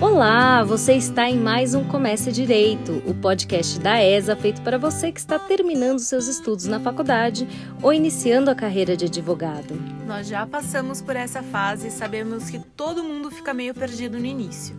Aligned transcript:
Olá, 0.00 0.64
você 0.64 0.94
está 0.94 1.28
em 1.28 1.38
mais 1.38 1.74
um 1.74 1.84
Comece 1.84 2.32
Direito, 2.32 3.02
o 3.06 3.12
podcast 3.12 3.78
da 3.78 4.02
ESA 4.02 4.34
feito 4.34 4.62
para 4.62 4.78
você 4.78 5.12
que 5.12 5.20
está 5.20 5.38
terminando 5.38 5.98
seus 5.98 6.26
estudos 6.26 6.64
na 6.64 6.80
faculdade 6.80 7.46
ou 7.82 7.92
iniciando 7.92 8.50
a 8.50 8.54
carreira 8.54 8.96
de 8.96 9.04
advogado. 9.04 9.74
Nós 10.06 10.26
já 10.26 10.46
passamos 10.46 11.02
por 11.02 11.16
essa 11.16 11.42
fase 11.42 11.88
e 11.88 11.90
sabemos 11.90 12.48
que 12.48 12.58
todo 12.58 13.04
mundo 13.04 13.30
fica 13.30 13.52
meio 13.52 13.74
perdido 13.74 14.18
no 14.18 14.24
início 14.24 14.74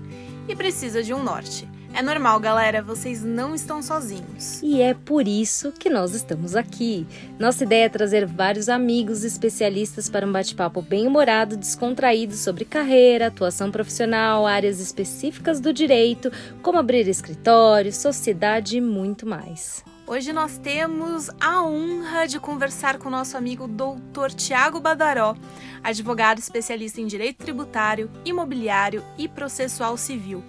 e 0.47 0.55
precisa 0.55 1.03
de 1.03 1.13
um 1.13 1.21
norte. 1.21 1.69
É 1.93 2.01
normal, 2.01 2.39
galera, 2.39 2.81
vocês 2.81 3.21
não 3.21 3.53
estão 3.53 3.81
sozinhos. 3.81 4.61
E 4.63 4.81
é 4.81 4.93
por 4.93 5.27
isso 5.27 5.73
que 5.73 5.89
nós 5.89 6.15
estamos 6.15 6.55
aqui. 6.55 7.05
Nossa 7.37 7.65
ideia 7.65 7.85
é 7.85 7.89
trazer 7.89 8.25
vários 8.25 8.69
amigos 8.69 9.25
especialistas 9.25 10.09
para 10.09 10.25
um 10.25 10.31
bate-papo 10.31 10.81
bem-humorado, 10.81 11.57
descontraído 11.57 12.33
sobre 12.33 12.63
carreira, 12.63 13.27
atuação 13.27 13.69
profissional, 13.69 14.47
áreas 14.47 14.79
específicas 14.79 15.59
do 15.59 15.73
direito, 15.73 16.31
como 16.61 16.79
abrir 16.79 17.07
escritório, 17.09 17.91
sociedade 17.91 18.77
e 18.77 18.81
muito 18.81 19.27
mais. 19.27 19.83
Hoje 20.07 20.31
nós 20.31 20.57
temos 20.57 21.29
a 21.41 21.61
honra 21.61 22.25
de 22.25 22.39
conversar 22.39 22.99
com 22.99 23.09
o 23.09 23.11
nosso 23.11 23.35
amigo 23.35 23.67
Dr. 23.67 24.33
Tiago 24.35 24.79
Badaró, 24.79 25.35
advogado 25.83 26.39
especialista 26.39 27.01
em 27.01 27.05
direito 27.05 27.37
tributário, 27.43 28.09
imobiliário 28.23 29.03
e 29.17 29.27
processual 29.27 29.97
civil 29.97 30.41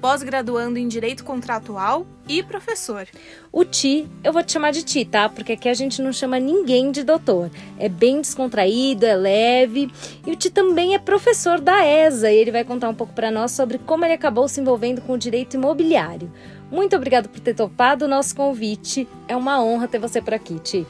pós-graduando 0.00 0.78
em 0.78 0.88
Direito 0.88 1.24
Contratual 1.24 2.06
e 2.28 2.42
professor. 2.42 3.06
O 3.52 3.64
Ti, 3.64 4.08
eu 4.22 4.32
vou 4.32 4.42
te 4.42 4.52
chamar 4.52 4.70
de 4.70 4.82
Ti, 4.82 5.04
tá? 5.04 5.28
Porque 5.28 5.52
aqui 5.52 5.68
a 5.68 5.74
gente 5.74 6.00
não 6.02 6.12
chama 6.12 6.38
ninguém 6.38 6.90
de 6.90 7.02
doutor. 7.02 7.50
É 7.78 7.88
bem 7.88 8.20
descontraído, 8.20 9.06
é 9.06 9.14
leve. 9.14 9.90
E 10.26 10.32
o 10.32 10.36
Ti 10.36 10.50
também 10.50 10.94
é 10.94 10.98
professor 10.98 11.60
da 11.60 11.84
ESA 11.84 12.30
e 12.30 12.36
ele 12.36 12.52
vai 12.52 12.64
contar 12.64 12.88
um 12.88 12.94
pouco 12.94 13.12
para 13.12 13.30
nós 13.30 13.52
sobre 13.52 13.78
como 13.78 14.04
ele 14.04 14.14
acabou 14.14 14.48
se 14.48 14.60
envolvendo 14.60 15.00
com 15.00 15.14
o 15.14 15.18
direito 15.18 15.54
imobiliário. 15.54 16.30
Muito 16.70 16.94
obrigado 16.94 17.28
por 17.28 17.40
ter 17.40 17.54
topado 17.54 18.04
o 18.04 18.08
nosso 18.08 18.36
convite. 18.36 19.08
É 19.26 19.34
uma 19.34 19.62
honra 19.62 19.88
ter 19.88 19.98
você 19.98 20.20
por 20.20 20.34
aqui, 20.34 20.58
Ti. 20.58 20.86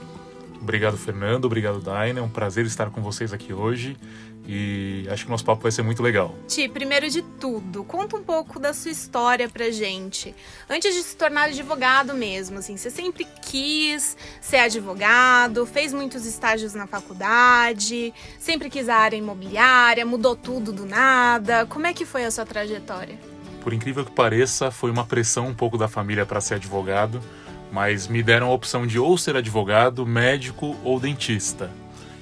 Obrigado, 0.61 0.97
Fernando. 0.97 1.45
Obrigado, 1.45 1.81
Daina. 1.81 2.19
É 2.19 2.23
um 2.23 2.29
prazer 2.29 2.67
estar 2.67 2.91
com 2.91 3.01
vocês 3.01 3.33
aqui 3.33 3.53
hoje 3.53 3.97
e 4.51 5.07
acho 5.11 5.25
que 5.25 5.29
o 5.29 5.33
nosso 5.33 5.45
papo 5.45 5.63
vai 5.63 5.71
ser 5.71 5.83
muito 5.83 6.03
legal. 6.03 6.35
Ti, 6.47 6.71
primeiro 6.71 7.11
de 7.11 7.21
tudo, 7.21 7.85
conta 7.85 8.17
um 8.17 8.23
pouco 8.23 8.59
da 8.59 8.73
sua 8.73 8.91
história 8.91 9.47
pra 9.47 9.71
gente. 9.71 10.35
Antes 10.71 10.95
de 10.95 11.03
se 11.03 11.15
tornar 11.15 11.51
advogado 11.51 12.15
mesmo, 12.15 12.59
assim, 12.59 12.75
você 12.75 12.89
sempre 12.89 13.27
quis 13.43 14.17
ser 14.41 14.57
advogado, 14.57 15.67
fez 15.67 15.93
muitos 15.93 16.25
estágios 16.25 16.73
na 16.73 16.87
faculdade, 16.87 18.15
sempre 18.39 18.71
quis 18.71 18.89
a 18.89 18.97
área 18.97 19.19
imobiliária, 19.19 20.07
mudou 20.07 20.35
tudo 20.35 20.73
do 20.73 20.87
nada. 20.87 21.67
Como 21.67 21.87
é 21.87 21.93
que 21.93 22.07
foi 22.07 22.25
a 22.25 22.31
sua 22.31 22.47
trajetória? 22.47 23.19
Por 23.61 23.75
incrível 23.75 24.03
que 24.03 24.13
pareça, 24.13 24.71
foi 24.71 24.91
uma 24.91 25.05
pressão 25.05 25.49
um 25.49 25.55
pouco 25.55 25.77
da 25.77 25.89
família 25.89 26.25
para 26.25 26.41
ser 26.41 26.55
advogado, 26.55 27.21
mas 27.71 28.09
me 28.09 28.23
deram 28.23 28.47
a 28.47 28.55
opção 28.55 28.87
de 28.87 28.99
ou 28.99 29.19
ser 29.19 29.37
advogado, 29.37 30.07
médico 30.07 30.75
ou 30.83 30.99
dentista. 30.99 31.71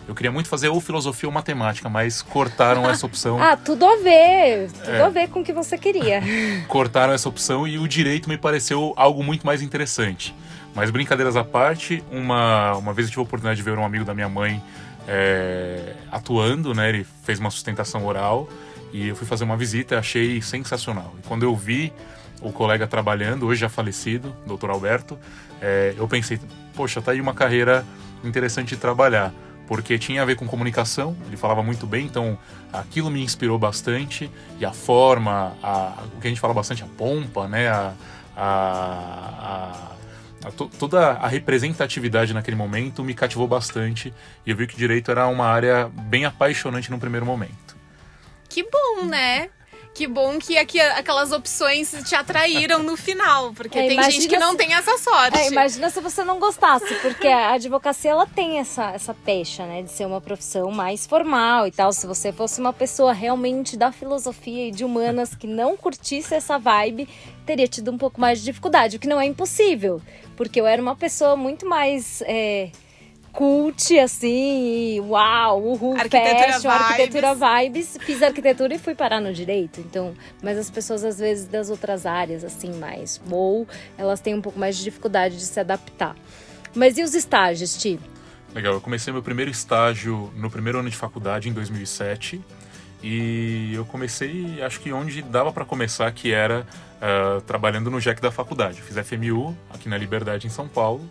Eu 0.09 0.15
queria 0.15 0.31
muito 0.31 0.49
fazer 0.49 0.69
ou 0.69 0.81
filosofia 0.81 1.29
ou 1.29 1.33
matemática, 1.33 1.89
mas 1.89 2.23
cortaram 2.23 2.89
essa 2.89 3.05
opção. 3.07 3.43
ah, 3.43 3.57
tudo 3.57 3.85
a 3.85 3.97
ver. 3.97 4.71
Tudo 4.71 4.91
é. 4.91 5.03
a 5.03 5.09
ver 5.09 5.29
com 5.29 5.41
o 5.41 5.45
que 5.45 5.53
você 5.53 5.77
queria. 5.77 6.23
cortaram 6.69 7.13
essa 7.13 7.29
opção 7.29 7.67
e 7.67 7.79
o 7.79 7.89
direito 7.89 8.29
me 8.29 8.39
pareceu 8.39 8.93
algo 8.97 9.23
muito 9.23 9.45
mais 9.45 9.63
interessante. 9.63 10.35
Mas 10.75 10.91
brincadeiras 10.91 11.37
à 11.37 11.43
parte, 11.43 12.05
uma, 12.13 12.77
uma 12.77 12.93
vez 12.93 13.09
eu 13.09 13.11
tive 13.11 13.21
a 13.21 13.25
oportunidade 13.25 13.57
de 13.57 13.63
ver 13.63 13.79
um 13.79 13.85
amigo 13.85 14.05
da 14.05 14.15
minha 14.15 14.29
mãe 14.29 14.63
é, 15.09 15.95
atuando, 16.13 16.75
né? 16.75 16.89
Ele 16.89 17.07
fez 17.25 17.39
uma 17.39 17.51
sustentação 17.51 18.05
oral 18.05 18.49
e 18.93 19.09
eu 19.09 19.17
fui 19.17 19.27
fazer 19.27 19.45
uma 19.45 19.57
visita 19.57 19.95
e 19.95 19.99
achei 19.99 20.43
sensacional. 20.43 21.15
E 21.19 21.27
quando 21.27 21.43
eu 21.43 21.57
vi 21.57 21.93
o 22.41 22.53
colega 22.53 22.87
trabalhando, 22.87 23.47
hoje 23.47 23.63
já 23.63 23.69
falecido, 23.69 24.37
doutor 24.47 24.71
Alberto, 24.71 25.19
é, 25.61 25.95
eu 25.97 26.07
pensei, 26.07 26.39
poxa, 26.75 27.01
tá 27.01 27.13
aí 27.13 27.21
uma 27.21 27.35
carreira 27.35 27.85
interessante 28.23 28.75
de 28.75 28.77
trabalhar 28.77 29.33
porque 29.67 29.99
tinha 29.99 30.23
a 30.23 30.25
ver 30.25 30.37
com 30.37 30.47
comunicação, 30.47 31.17
ele 31.27 31.37
falava 31.37 31.63
muito 31.63 31.87
bem, 31.87 32.07
então 32.07 32.39
aquilo 32.73 33.11
me 33.11 33.23
inspirou 33.23 33.59
bastante, 33.59 34.31
e 34.59 34.65
a 34.65 34.73
forma, 34.73 35.57
a, 35.63 36.05
o 36.17 36.21
que 36.21 36.27
a 36.27 36.31
gente 36.31 36.41
fala 36.41 36.55
bastante, 36.55 36.83
a 36.83 36.87
pompa, 36.87 37.49
né, 37.49 37.69
a, 37.69 37.95
a, 38.37 39.93
a 40.45 40.51
to, 40.51 40.71
toda 40.79 41.13
a 41.13 41.27
representatividade 41.27 42.33
naquele 42.33 42.57
momento 42.57 43.03
me 43.03 43.15
cativou 43.15 43.49
bastante, 43.49 44.13
e 44.45 44.51
eu 44.51 44.57
vi 44.57 44.67
que 44.67 44.77
direito 44.77 45.11
era 45.11 45.27
uma 45.27 45.47
área 45.47 45.91
bem 45.93 46.25
apaixonante 46.25 46.91
no 46.91 46.99
primeiro 46.99 47.27
momento. 47.27 47.77
Que 48.49 48.63
bom, 48.63 49.05
né? 49.05 49.51
Que 49.97 50.07
bom 50.07 50.39
que 50.39 50.59
aqui, 50.59 50.79
aquelas 50.79 51.33
opções 51.33 51.91
te 52.05 52.15
atraíram 52.15 52.83
no 52.83 52.99
final, 52.99 53.55
porque 53.55 53.79
é, 53.79 53.89
tem 53.89 54.03
gente 54.11 54.29
que 54.29 54.37
não 54.37 54.51
se, 54.51 54.59
tem 54.59 54.75
essa 54.75 54.99
sorte. 54.99 55.39
É, 55.39 55.49
imagina 55.49 55.89
se 55.89 56.03
você 56.03 56.23
não 56.23 56.39
gostasse, 56.39 56.95
porque 56.97 57.27
a 57.27 57.53
advocacia 57.53 58.11
ela 58.11 58.27
tem 58.27 58.59
essa, 58.59 58.91
essa 58.91 59.15
pecha, 59.15 59.65
né, 59.65 59.81
de 59.81 59.91
ser 59.91 60.05
uma 60.05 60.21
profissão 60.21 60.71
mais 60.71 61.07
formal 61.07 61.67
e 61.67 61.71
tal. 61.71 61.95
Se 61.95 62.07
você 62.07 62.31
fosse 62.31 62.61
uma 62.61 62.75
pessoa 62.75 63.15
realmente 63.15 63.75
da 63.75 63.91
filosofia 63.91 64.69
e 64.69 64.71
de 64.71 64.85
humanas 64.85 65.35
que 65.35 65.47
não 65.47 65.79
curtisse 65.79 66.35
essa 66.35 66.59
vibe, 66.59 67.09
teria 67.47 67.67
tido 67.67 67.91
um 67.91 67.97
pouco 67.97 68.21
mais 68.21 68.41
de 68.41 68.45
dificuldade, 68.45 68.99
o 68.99 69.01
que 69.01 69.09
não 69.09 69.19
é 69.19 69.25
impossível, 69.25 70.03
porque 70.37 70.61
eu 70.61 70.67
era 70.67 70.83
uma 70.83 70.95
pessoa 70.95 71.37
muito 71.37 71.67
mais. 71.67 72.23
É, 72.27 72.71
cult, 73.37 73.99
assim, 73.99 74.97
e 74.97 75.01
uau, 75.01 75.63
uhul, 75.63 75.95
arquitetura 75.95 76.55
fashion, 76.55 76.71
vibes. 76.71 76.91
arquitetura 76.91 77.35
vibes. 77.35 77.99
Fiz 78.01 78.23
arquitetura 78.23 78.75
e 78.75 78.79
fui 78.79 78.95
parar 78.95 79.21
no 79.21 79.33
direito, 79.33 79.79
então... 79.81 80.15
Mas 80.43 80.57
as 80.57 80.71
pessoas, 80.71 81.05
às 81.05 81.19
vezes, 81.19 81.47
das 81.47 81.69
outras 81.69 82.07
áreas, 82.07 82.43
assim, 82.43 82.73
mais 82.79 83.21
ou 83.31 83.69
elas 83.99 84.21
têm 84.21 84.35
um 84.35 84.41
pouco 84.41 84.59
mais 84.59 84.79
de 84.79 84.85
dificuldade 84.85 85.37
de 85.37 85.45
se 85.45 85.61
adaptar. 85.61 86.17
Mas 86.75 86.97
e 86.97 87.03
os 87.03 87.15
estágios, 87.15 87.77
Ti? 87.77 88.01
Legal, 88.55 88.73
eu 88.73 88.81
comecei 88.81 89.13
meu 89.13 89.23
primeiro 89.23 89.51
estágio 89.51 90.33
no 90.35 90.51
primeiro 90.51 90.79
ano 90.79 90.89
de 90.89 90.97
faculdade, 90.97 91.51
em 91.51 91.53
2007. 91.53 92.41
E 93.03 93.73
eu 93.75 93.85
comecei, 93.85 94.63
acho 94.63 94.81
que 94.81 94.91
onde 94.93 95.21
dava 95.21 95.53
para 95.53 95.65
começar, 95.67 96.11
que 96.11 96.33
era 96.33 96.67
uh, 96.97 97.41
trabalhando 97.43 97.91
no 97.91 98.01
JEC 98.01 98.19
da 98.21 98.33
faculdade. 98.33 98.81
Fiz 98.81 98.97
FMU 99.07 99.55
aqui 99.69 99.91
na 99.91 99.99
Liberdade, 99.99 100.47
em 100.47 100.51
São 100.51 100.67
Paulo. 100.67 101.07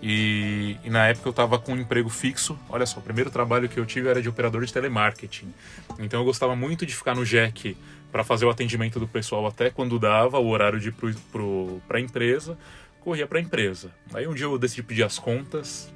E, 0.00 0.76
e, 0.84 0.90
na 0.90 1.08
época 1.08 1.28
eu 1.28 1.30
estava 1.30 1.58
com 1.58 1.72
um 1.72 1.76
emprego 1.76 2.08
fixo. 2.08 2.58
Olha 2.68 2.86
só, 2.86 3.00
o 3.00 3.02
primeiro 3.02 3.30
trabalho 3.30 3.68
que 3.68 3.78
eu 3.78 3.86
tive 3.86 4.08
era 4.08 4.22
de 4.22 4.28
operador 4.28 4.64
de 4.64 4.72
telemarketing. 4.72 5.52
Então 5.98 6.20
eu 6.20 6.24
gostava 6.24 6.54
muito 6.54 6.86
de 6.86 6.94
ficar 6.94 7.14
no 7.14 7.24
Jack 7.24 7.76
para 8.12 8.22
fazer 8.22 8.44
o 8.44 8.50
atendimento 8.50 9.00
do 9.00 9.08
pessoal 9.08 9.46
até 9.46 9.70
quando 9.70 9.98
dava 9.98 10.38
o 10.38 10.48
horário 10.48 10.78
de 10.78 10.92
para 10.92 11.98
a 11.98 12.00
empresa. 12.00 12.56
Corria 13.00 13.26
para 13.26 13.38
a 13.38 13.42
empresa. 13.42 13.90
Aí 14.14 14.26
um 14.26 14.34
dia 14.34 14.46
eu 14.46 14.58
decidi 14.58 14.82
pedir 14.82 15.02
as 15.02 15.18
contas, 15.18 15.92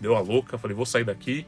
deu 0.00 0.14
a 0.14 0.20
louca, 0.20 0.58
falei, 0.58 0.76
vou 0.76 0.86
sair 0.86 1.04
daqui. 1.04 1.46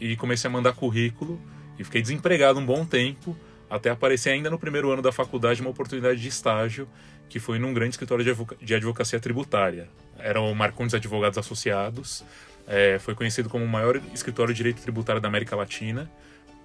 E 0.00 0.16
comecei 0.16 0.48
a 0.48 0.52
mandar 0.52 0.72
currículo 0.72 1.40
e 1.78 1.84
fiquei 1.84 2.02
desempregado 2.02 2.58
um 2.58 2.66
bom 2.66 2.84
tempo 2.84 3.36
até 3.70 3.90
aparecer 3.90 4.30
ainda 4.30 4.50
no 4.50 4.58
primeiro 4.58 4.90
ano 4.90 5.02
da 5.02 5.12
faculdade 5.12 5.60
uma 5.60 5.70
oportunidade 5.70 6.20
de 6.20 6.28
estágio 6.28 6.88
que 7.34 7.40
foi 7.40 7.58
num 7.58 7.74
grande 7.74 7.96
escritório 7.96 8.24
de 8.62 8.74
advocacia 8.76 9.18
tributária. 9.18 9.88
Eram 10.20 10.54
Marcondes 10.54 10.94
Advogados 10.94 11.36
Associados, 11.36 12.24
é, 12.64 12.96
foi 13.00 13.16
conhecido 13.16 13.50
como 13.50 13.64
o 13.64 13.68
maior 13.68 14.00
escritório 14.14 14.54
de 14.54 14.58
direito 14.58 14.80
tributário 14.80 15.20
da 15.20 15.26
América 15.26 15.56
Latina, 15.56 16.08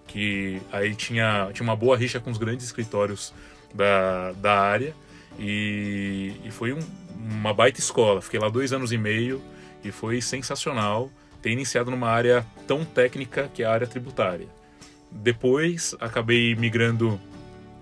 que 0.05 0.61
aí 0.71 0.93
tinha, 0.93 1.49
tinha 1.53 1.63
uma 1.63 1.75
boa 1.75 1.97
rixa 1.97 2.19
com 2.19 2.29
os 2.29 2.37
grandes 2.37 2.67
escritórios 2.67 3.33
da, 3.73 4.31
da 4.33 4.59
área, 4.59 4.93
e, 5.39 6.35
e 6.45 6.51
foi 6.51 6.71
um, 6.71 6.79
uma 7.15 7.51
baita 7.51 7.79
escola. 7.79 8.21
Fiquei 8.21 8.39
lá 8.39 8.47
dois 8.47 8.71
anos 8.71 8.91
e 8.91 8.97
meio 8.99 9.41
e 9.83 9.91
foi 9.91 10.21
sensacional 10.21 11.09
ter 11.41 11.49
iniciado 11.49 11.89
numa 11.89 12.09
área 12.09 12.45
tão 12.67 12.85
técnica 12.85 13.49
que 13.51 13.63
é 13.63 13.65
a 13.65 13.71
área 13.73 13.87
tributária. 13.87 14.47
Depois 15.09 15.95
acabei 15.99 16.53
migrando 16.53 17.19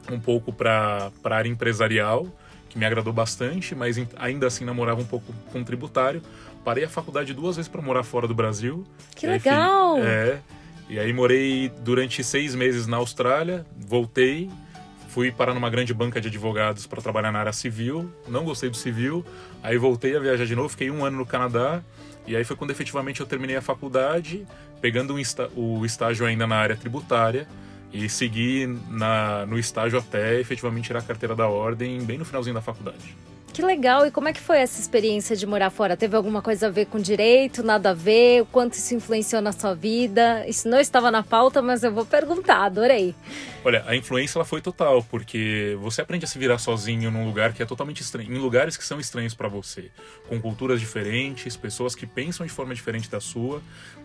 um 0.09 0.21
pouco 0.21 0.53
para 0.53 1.11
a 1.21 1.35
área 1.35 1.49
empresarial, 1.49 2.25
que 2.69 2.77
me 2.77 2.85
agradou 2.85 3.13
bastante, 3.13 3.73
mas 3.73 3.97
ainda 4.17 4.47
assim 4.47 4.65
namorava 4.65 5.01
um 5.01 5.05
pouco 5.05 5.33
com 5.51 5.63
tributário. 5.63 6.21
Parei 6.63 6.83
a 6.83 6.89
faculdade 6.89 7.33
duas 7.33 7.55
vezes 7.55 7.69
para 7.69 7.81
morar 7.81 8.03
fora 8.03 8.27
do 8.27 8.35
Brasil. 8.35 8.83
Que 9.15 9.25
legal! 9.25 9.97
É, 9.99 10.39
e 10.89 10.99
aí 10.99 11.11
morei 11.11 11.69
durante 11.81 12.23
seis 12.23 12.55
meses 12.55 12.87
na 12.87 12.97
Austrália, 12.97 13.65
voltei, 13.77 14.49
fui 15.09 15.31
parar 15.31 15.53
numa 15.53 15.69
grande 15.69 15.93
banca 15.93 16.21
de 16.21 16.27
advogados 16.27 16.87
para 16.87 17.01
trabalhar 17.01 17.31
na 17.31 17.39
área 17.39 17.51
civil, 17.51 18.09
não 18.27 18.45
gostei 18.45 18.69
do 18.69 18.77
civil, 18.77 19.25
aí 19.63 19.77
voltei 19.77 20.15
a 20.15 20.19
viajar 20.19 20.45
de 20.45 20.55
novo, 20.55 20.69
fiquei 20.69 20.91
um 20.91 21.03
ano 21.03 21.17
no 21.17 21.25
Canadá, 21.25 21.81
e 22.25 22.35
aí 22.35 22.43
foi 22.43 22.55
quando 22.55 22.71
efetivamente 22.71 23.19
eu 23.19 23.25
terminei 23.25 23.55
a 23.55 23.61
faculdade, 23.61 24.45
pegando 24.79 25.15
o 25.55 25.85
estágio 25.85 26.25
ainda 26.25 26.45
na 26.45 26.55
área 26.55 26.75
tributária, 26.75 27.47
e 27.91 28.09
segui 28.09 28.67
na, 28.89 29.45
no 29.45 29.57
estágio 29.57 29.97
até 29.97 30.39
efetivamente 30.39 30.85
tirar 30.85 30.99
a 30.99 31.03
carteira 31.03 31.35
da 31.35 31.47
ordem 31.47 32.01
bem 32.03 32.17
no 32.17 32.25
finalzinho 32.25 32.55
da 32.55 32.61
faculdade. 32.61 33.15
Que 33.57 33.63
legal! 33.63 34.05
E 34.05 34.11
como 34.11 34.27
é 34.27 34.33
que 34.33 34.39
foi 34.39 34.59
essa 34.59 34.79
experiência 34.79 35.35
de 35.35 35.43
morar 35.47 35.71
fora? 35.71 35.97
Teve 35.97 36.15
alguma 36.15 36.43
coisa 36.43 36.67
a 36.67 36.69
ver 36.69 36.85
com 36.85 36.99
direito? 36.99 37.63
Nada 37.63 37.89
a 37.89 37.93
ver? 37.95 38.43
O 38.43 38.45
quanto 38.45 38.75
isso 38.75 38.93
influenciou 38.93 39.41
na 39.41 39.51
sua 39.51 39.73
vida? 39.73 40.45
Isso 40.47 40.69
não 40.69 40.79
estava 40.79 41.09
na 41.09 41.23
pauta, 41.23 41.59
mas 41.59 41.81
eu 41.81 41.91
vou 41.91 42.05
perguntar. 42.05 42.65
Adorei. 42.65 43.15
Olha, 43.65 43.83
a 43.87 43.95
influência 43.95 44.37
ela 44.37 44.45
foi 44.45 44.61
total, 44.61 45.03
porque 45.09 45.75
você 45.81 46.01
aprende 46.01 46.23
a 46.23 46.27
se 46.27 46.37
virar 46.37 46.59
sozinho 46.59 47.09
num 47.09 47.25
lugar 47.25 47.51
que 47.51 47.63
é 47.63 47.65
totalmente 47.65 48.01
estranho, 48.01 48.31
em 48.31 48.37
lugares 48.37 48.77
que 48.77 48.85
são 48.85 48.99
estranhos 48.99 49.33
para 49.33 49.47
você, 49.47 49.89
com 50.29 50.39
culturas 50.39 50.79
diferentes, 50.79 51.57
pessoas 51.57 51.95
que 51.95 52.05
pensam 52.05 52.45
de 52.45 52.51
forma 52.51 52.75
diferente 52.75 53.09
da 53.09 53.19
sua. 53.19 53.59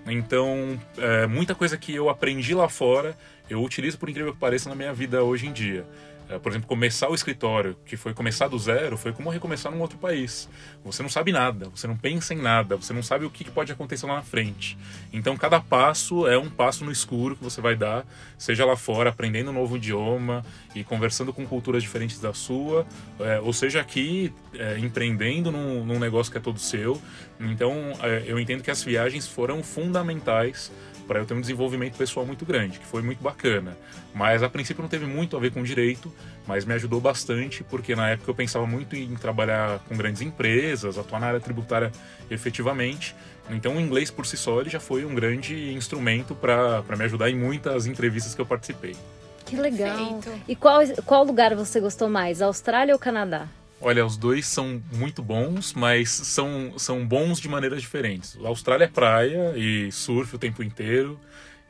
Então, 0.06 0.80
é, 0.96 1.26
muita 1.26 1.54
coisa 1.54 1.76
que 1.76 1.94
eu 1.94 2.08
aprendi 2.08 2.54
lá 2.54 2.70
fora, 2.70 3.14
eu 3.52 3.62
utilizo 3.62 3.98
por 3.98 4.08
incrível 4.08 4.32
que 4.32 4.38
pareça 4.38 4.68
na 4.68 4.74
minha 4.74 4.92
vida 4.92 5.22
hoje 5.22 5.46
em 5.46 5.52
dia. 5.52 5.86
É, 6.28 6.38
por 6.38 6.50
exemplo, 6.50 6.66
começar 6.66 7.10
o 7.10 7.14
escritório, 7.14 7.76
que 7.84 7.94
foi 7.94 8.14
começar 8.14 8.48
do 8.48 8.58
zero, 8.58 8.96
foi 8.96 9.12
como 9.12 9.28
recomeçar 9.28 9.70
num 9.70 9.80
outro 9.80 9.98
país. 9.98 10.48
Você 10.82 11.02
não 11.02 11.10
sabe 11.10 11.30
nada, 11.30 11.68
você 11.68 11.86
não 11.86 11.96
pensa 11.96 12.32
em 12.32 12.38
nada, 12.38 12.76
você 12.76 12.92
não 12.92 13.02
sabe 13.02 13.26
o 13.26 13.30
que 13.30 13.44
pode 13.50 13.70
acontecer 13.70 14.06
lá 14.06 14.14
na 14.14 14.22
frente. 14.22 14.78
Então, 15.12 15.36
cada 15.36 15.60
passo 15.60 16.26
é 16.26 16.38
um 16.38 16.48
passo 16.48 16.84
no 16.86 16.92
escuro 16.92 17.36
que 17.36 17.44
você 17.44 17.60
vai 17.60 17.76
dar, 17.76 18.06
seja 18.38 18.64
lá 18.64 18.76
fora, 18.76 19.10
aprendendo 19.10 19.50
um 19.50 19.54
novo 19.54 19.76
idioma 19.76 20.42
e 20.74 20.82
conversando 20.82 21.34
com 21.34 21.44
culturas 21.46 21.82
diferentes 21.82 22.18
da 22.18 22.32
sua, 22.32 22.86
é, 23.20 23.38
ou 23.40 23.52
seja, 23.52 23.80
aqui 23.80 24.32
é, 24.54 24.78
empreendendo 24.78 25.52
num, 25.52 25.84
num, 25.84 25.98
negócio 25.98 26.32
que 26.32 26.38
é 26.38 26.40
todo 26.40 26.58
seu. 26.58 27.00
Então, 27.38 27.92
eu 28.24 28.38
entendo 28.38 28.62
que 28.62 28.70
as 28.70 28.82
viagens 28.82 29.26
foram 29.26 29.62
fundamentais 29.62 30.70
para 31.06 31.20
eu 31.20 31.26
ter 31.26 31.34
um 31.34 31.40
desenvolvimento 31.40 31.96
pessoal 31.96 32.24
muito 32.24 32.44
grande, 32.44 32.78
que 32.78 32.86
foi 32.86 33.02
muito 33.02 33.22
bacana. 33.22 33.76
Mas 34.14 34.42
a 34.42 34.48
princípio 34.48 34.82
não 34.82 34.88
teve 34.88 35.06
muito 35.06 35.36
a 35.36 35.40
ver 35.40 35.52
com 35.52 35.62
direito, 35.62 36.12
mas 36.46 36.64
me 36.64 36.74
ajudou 36.74 37.00
bastante, 37.00 37.64
porque 37.64 37.94
na 37.94 38.10
época 38.10 38.30
eu 38.30 38.34
pensava 38.34 38.66
muito 38.66 38.94
em 38.96 39.14
trabalhar 39.14 39.78
com 39.88 39.96
grandes 39.96 40.22
empresas, 40.22 40.98
atuar 40.98 41.20
na 41.20 41.26
área 41.26 41.40
tributária 41.40 41.90
efetivamente. 42.30 43.14
Então 43.50 43.76
o 43.76 43.80
inglês 43.80 44.10
por 44.10 44.26
si 44.26 44.36
só 44.36 44.60
ele 44.60 44.70
já 44.70 44.80
foi 44.80 45.04
um 45.04 45.14
grande 45.14 45.72
instrumento 45.72 46.34
para 46.34 46.82
me 46.96 47.04
ajudar 47.04 47.30
em 47.30 47.36
muitas 47.36 47.86
entrevistas 47.86 48.34
que 48.34 48.40
eu 48.40 48.46
participei. 48.46 48.96
Que 49.44 49.56
legal! 49.56 49.96
Perfeito. 49.96 50.42
E 50.48 50.56
qual, 50.56 50.80
qual 51.04 51.24
lugar 51.24 51.54
você 51.54 51.80
gostou 51.80 52.08
mais, 52.08 52.40
Austrália 52.40 52.94
ou 52.94 52.98
Canadá? 52.98 53.48
Olha, 53.84 54.06
os 54.06 54.16
dois 54.16 54.46
são 54.46 54.80
muito 54.92 55.20
bons, 55.22 55.74
mas 55.74 56.08
são, 56.08 56.74
são 56.78 57.04
bons 57.04 57.40
de 57.40 57.48
maneiras 57.48 57.82
diferentes. 57.82 58.38
A 58.42 58.48
Austrália 58.48 58.84
é 58.84 58.88
praia 58.88 59.54
e 59.56 59.90
surf 59.90 60.36
o 60.36 60.38
tempo 60.38 60.62
inteiro. 60.62 61.18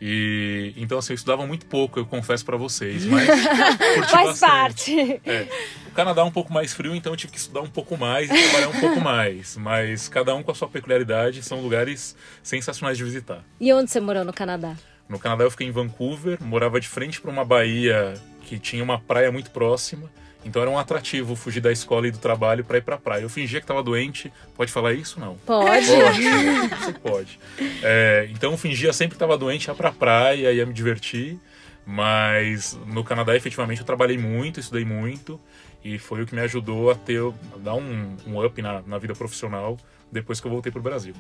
E 0.04 0.74
então 0.76 0.98
assim, 0.98 1.12
eu 1.12 1.14
estudava 1.14 1.46
muito 1.46 1.64
pouco, 1.64 1.98
eu 1.98 2.04
confesso 2.04 2.44
para 2.44 2.56
vocês, 2.56 3.04
mas 3.06 3.28
faz 4.10 4.40
parte. 4.40 5.20
É. 5.24 5.46
O 5.86 5.92
Canadá 5.92 6.22
é 6.22 6.24
um 6.24 6.30
pouco 6.30 6.52
mais 6.52 6.74
frio, 6.74 6.94
então 6.94 7.12
eu 7.12 7.16
tive 7.16 7.32
que 7.32 7.38
estudar 7.38 7.60
um 7.60 7.68
pouco 7.68 7.96
mais 7.96 8.28
e 8.28 8.34
trabalhar 8.34 8.68
um 8.68 8.80
pouco 8.80 9.00
mais, 9.00 9.56
mas 9.56 10.08
cada 10.08 10.34
um 10.34 10.42
com 10.42 10.50
a 10.50 10.54
sua 10.56 10.68
peculiaridade, 10.68 11.40
são 11.44 11.60
lugares 11.60 12.16
sensacionais 12.42 12.98
de 12.98 13.04
visitar. 13.04 13.44
E 13.60 13.72
onde 13.72 13.92
você 13.92 14.00
morou 14.00 14.24
no 14.24 14.32
Canadá? 14.32 14.74
No 15.08 15.20
Canadá 15.20 15.44
eu 15.44 15.50
fiquei 15.52 15.68
em 15.68 15.70
Vancouver, 15.70 16.36
morava 16.42 16.80
de 16.80 16.88
frente 16.88 17.20
para 17.20 17.30
uma 17.30 17.44
baía 17.44 18.14
que 18.42 18.58
tinha 18.58 18.82
uma 18.82 18.98
praia 18.98 19.30
muito 19.30 19.52
próxima. 19.52 20.10
Então 20.44 20.60
era 20.60 20.70
um 20.70 20.78
atrativo 20.78 21.36
fugir 21.36 21.60
da 21.60 21.70
escola 21.70 22.08
e 22.08 22.10
do 22.10 22.18
trabalho 22.18 22.64
para 22.64 22.78
ir 22.78 22.82
para 22.82 22.96
a 22.96 22.98
praia. 22.98 23.22
Eu 23.22 23.28
fingia 23.28 23.60
que 23.60 23.64
estava 23.64 23.82
doente. 23.82 24.32
Pode 24.56 24.72
falar 24.72 24.92
isso? 24.92 25.20
Não. 25.20 25.36
Pode. 25.46 25.86
Pode. 25.86 26.84
Você 26.84 26.92
pode. 26.94 27.40
É, 27.82 28.28
então 28.30 28.52
eu 28.52 28.58
fingia 28.58 28.92
sempre 28.92 29.10
que 29.10 29.16
estava 29.16 29.38
doente, 29.38 29.68
ia 29.68 29.74
para 29.74 29.88
a 29.90 29.92
praia, 29.92 30.52
ia 30.52 30.66
me 30.66 30.72
divertir. 30.72 31.38
Mas 31.84 32.78
no 32.86 33.02
Canadá, 33.02 33.34
efetivamente, 33.36 33.80
eu 33.80 33.86
trabalhei 33.86 34.16
muito, 34.16 34.60
estudei 34.60 34.84
muito. 34.84 35.40
E 35.84 35.98
foi 35.98 36.22
o 36.22 36.26
que 36.26 36.34
me 36.34 36.40
ajudou 36.42 36.90
a 36.90 36.94
ter, 36.94 37.20
a 37.20 37.58
dar 37.58 37.74
um, 37.74 38.16
um 38.26 38.44
up 38.44 38.62
na, 38.62 38.82
na 38.82 38.98
vida 38.98 39.14
profissional 39.14 39.76
depois 40.12 40.38
que 40.38 40.46
eu 40.46 40.50
voltei 40.50 40.70
para 40.70 40.78
o 40.78 40.82
Brasil. 40.82 41.14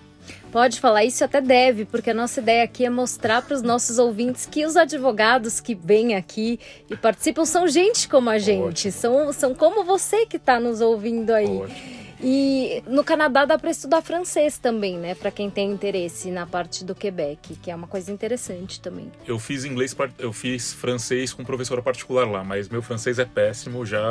Pode 0.52 0.78
falar, 0.78 1.02
isso 1.04 1.24
até 1.24 1.40
deve, 1.40 1.86
porque 1.86 2.10
a 2.10 2.14
nossa 2.14 2.40
ideia 2.40 2.62
aqui 2.62 2.84
é 2.84 2.90
mostrar 2.90 3.40
para 3.40 3.54
os 3.54 3.62
nossos 3.62 3.98
ouvintes 3.98 4.44
que 4.44 4.66
os 4.66 4.76
advogados 4.76 5.58
que 5.60 5.74
vêm 5.74 6.14
aqui 6.14 6.60
e 6.90 6.94
participam 6.94 7.46
são 7.46 7.66
gente 7.66 8.06
como 8.06 8.28
a 8.28 8.38
gente, 8.38 8.92
são, 8.92 9.32
são 9.32 9.54
como 9.54 9.82
você 9.82 10.26
que 10.26 10.36
está 10.36 10.60
nos 10.60 10.82
ouvindo 10.82 11.30
aí. 11.30 11.48
Ótimo. 11.48 12.01
E 12.22 12.84
no 12.86 13.02
Canadá 13.02 13.44
dá 13.44 13.58
para 13.58 13.70
estudar 13.70 14.00
francês 14.00 14.56
também, 14.56 14.96
né? 14.96 15.14
Para 15.14 15.30
quem 15.30 15.50
tem 15.50 15.72
interesse 15.72 16.30
na 16.30 16.46
parte 16.46 16.84
do 16.84 16.94
Quebec, 16.94 17.56
que 17.56 17.70
é 17.70 17.74
uma 17.74 17.88
coisa 17.88 18.12
interessante 18.12 18.80
também. 18.80 19.10
Eu 19.26 19.40
fiz 19.40 19.64
inglês, 19.64 19.96
eu 20.18 20.32
fiz 20.32 20.72
francês 20.72 21.32
com 21.32 21.44
professora 21.44 21.82
particular 21.82 22.28
lá, 22.30 22.44
mas 22.44 22.68
meu 22.68 22.80
francês 22.80 23.18
é 23.18 23.24
péssimo, 23.24 23.84
já 23.84 24.02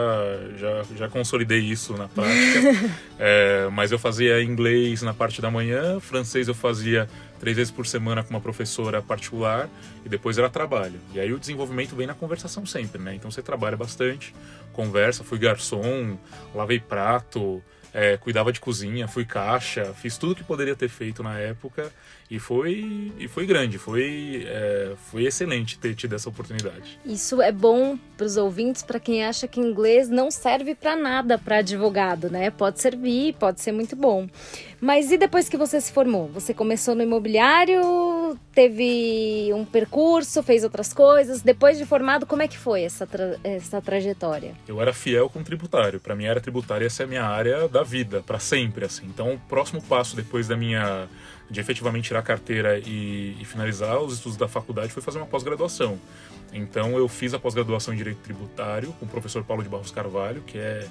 já, 0.58 0.84
já 0.96 1.10
consolidei 1.10 1.60
isso 1.60 1.94
na 1.94 2.10
prática. 2.10 2.92
é, 3.18 3.70
mas 3.72 3.94
eu 3.94 4.00
fazia 4.00 4.44
inglês 4.44 5.02
na 5.02 5.14
parte 5.14 5.42
da 5.42 5.50
manhã, 5.50 6.00
francês 6.02 6.50
eu 6.50 6.54
fazia 6.54 7.08
três 7.40 7.58
vezes 7.58 7.72
por 7.72 7.88
semana 7.88 8.24
com 8.24 8.30
uma 8.30 8.42
professora 8.42 9.02
particular 9.02 9.70
e 10.06 10.10
depois 10.10 10.38
era 10.38 10.50
trabalho. 10.50 11.00
E 11.14 11.20
aí 11.20 11.34
o 11.34 11.40
desenvolvimento 11.40 11.96
vem 11.96 12.06
na 12.06 12.14
conversação 12.14 12.66
sempre, 12.66 13.02
né? 13.02 13.16
Então 13.16 13.32
você 13.32 13.42
trabalha 13.42 13.78
bastante, 13.78 14.36
conversa, 14.74 15.24
fui 15.24 15.40
garçom, 15.40 16.18
lavei 16.54 16.80
prato, 16.80 17.64
é, 17.94 18.18
cuidava 18.18 18.52
de 18.52 18.60
cozinha, 18.60 19.08
fui 19.08 19.26
caixa, 19.26 19.94
fiz 19.94 20.18
tudo 20.18 20.36
que 20.36 20.44
poderia 20.44 20.76
ter 20.76 20.90
feito 20.90 21.22
na 21.22 21.38
época 21.38 21.92
e 22.32 22.40
foi, 22.40 23.12
e 23.20 23.28
foi 23.28 23.46
grande, 23.46 23.78
foi, 23.78 24.48
é, 24.48 24.94
foi 25.12 25.26
excelente 25.26 25.78
ter 25.78 25.94
tido 25.94 26.16
essa 26.16 26.30
oportunidade. 26.30 26.98
Isso 27.06 27.42
é 27.42 27.52
bom 27.52 28.00
para 28.16 28.26
os 28.26 28.38
ouvintes, 28.38 28.82
para 28.82 29.02
quem 29.02 29.26
acha 29.26 29.50
que 29.50 29.60
inglês 29.60 30.08
não 30.08 30.32
serve 30.32 30.74
para 30.74 30.96
nada 30.96 31.38
para 31.38 31.58
advogado, 31.58 32.30
né? 32.30 32.50
Pode 32.50 32.80
servir, 32.80 33.34
pode 33.34 33.60
ser 33.60 33.74
muito 33.74 33.98
bom. 33.98 34.30
Mas 34.80 35.12
e 35.12 35.18
depois 35.18 35.50
que 35.50 35.58
você 35.58 35.82
se 35.82 35.92
formou? 35.92 36.30
Você 36.30 36.54
começou 36.54 36.96
no 36.96 37.04
imobiliário, 37.04 38.40
teve 38.56 39.52
um 39.54 39.66
percurso, 39.66 40.42
fez 40.42 40.64
outras 40.64 40.94
coisas. 40.94 41.42
Depois 41.42 41.78
de 41.78 41.86
formado, 41.86 42.26
como 42.26 42.42
é 42.42 42.48
que 42.48 42.58
foi 42.58 42.84
essa, 42.84 43.06
tra 43.06 43.38
essa 43.44 43.82
trajetória? 43.82 44.54
Eu 44.68 44.82
era 44.82 44.94
fiel 44.94 45.30
com 45.30 45.40
o 45.40 45.44
tributário. 45.44 46.00
Para 46.00 46.16
mim, 46.16 46.26
era 46.26 46.40
tributária 46.40 46.86
essa 46.86 47.04
é 47.04 47.06
a 47.06 47.08
minha 47.08 47.26
área 47.26 47.68
da 47.68 47.84
vida, 47.84 48.24
para 48.26 48.40
sempre. 48.40 48.86
assim. 48.86 49.06
Então, 49.06 49.34
o 49.34 49.40
próximo 49.50 49.82
passo 49.84 50.16
depois 50.16 50.48
da 50.48 50.56
minha 50.56 51.10
de 51.52 51.60
efetivamente 51.60 52.06
tirar 52.06 52.20
a 52.20 52.24
carteira 52.24 52.80
e, 52.80 53.36
e 53.40 53.46
finalizar 53.46 54.00
os 54.00 54.14
estudos 54.14 54.38
da 54.38 54.48
faculdade 54.48 54.92
foi 54.94 55.04
fazer 55.04 55.18
uma 55.18 55.28
pós-graduação. 55.28 56.00
Então 56.54 56.98
eu 56.98 57.08
fiz 57.08 57.34
a 57.34 57.40
pós-graduação 57.40 57.94
em 57.94 57.98
Direito 57.98 58.20
Tributário 58.20 58.94
com 58.94 59.06
o 59.06 59.08
professor 59.08 59.44
Paulo 59.44 59.62
de 59.62 59.70
Barros 59.70 59.92
Carvalho, 59.92 60.42
que 60.42 60.58
é, 60.58 60.88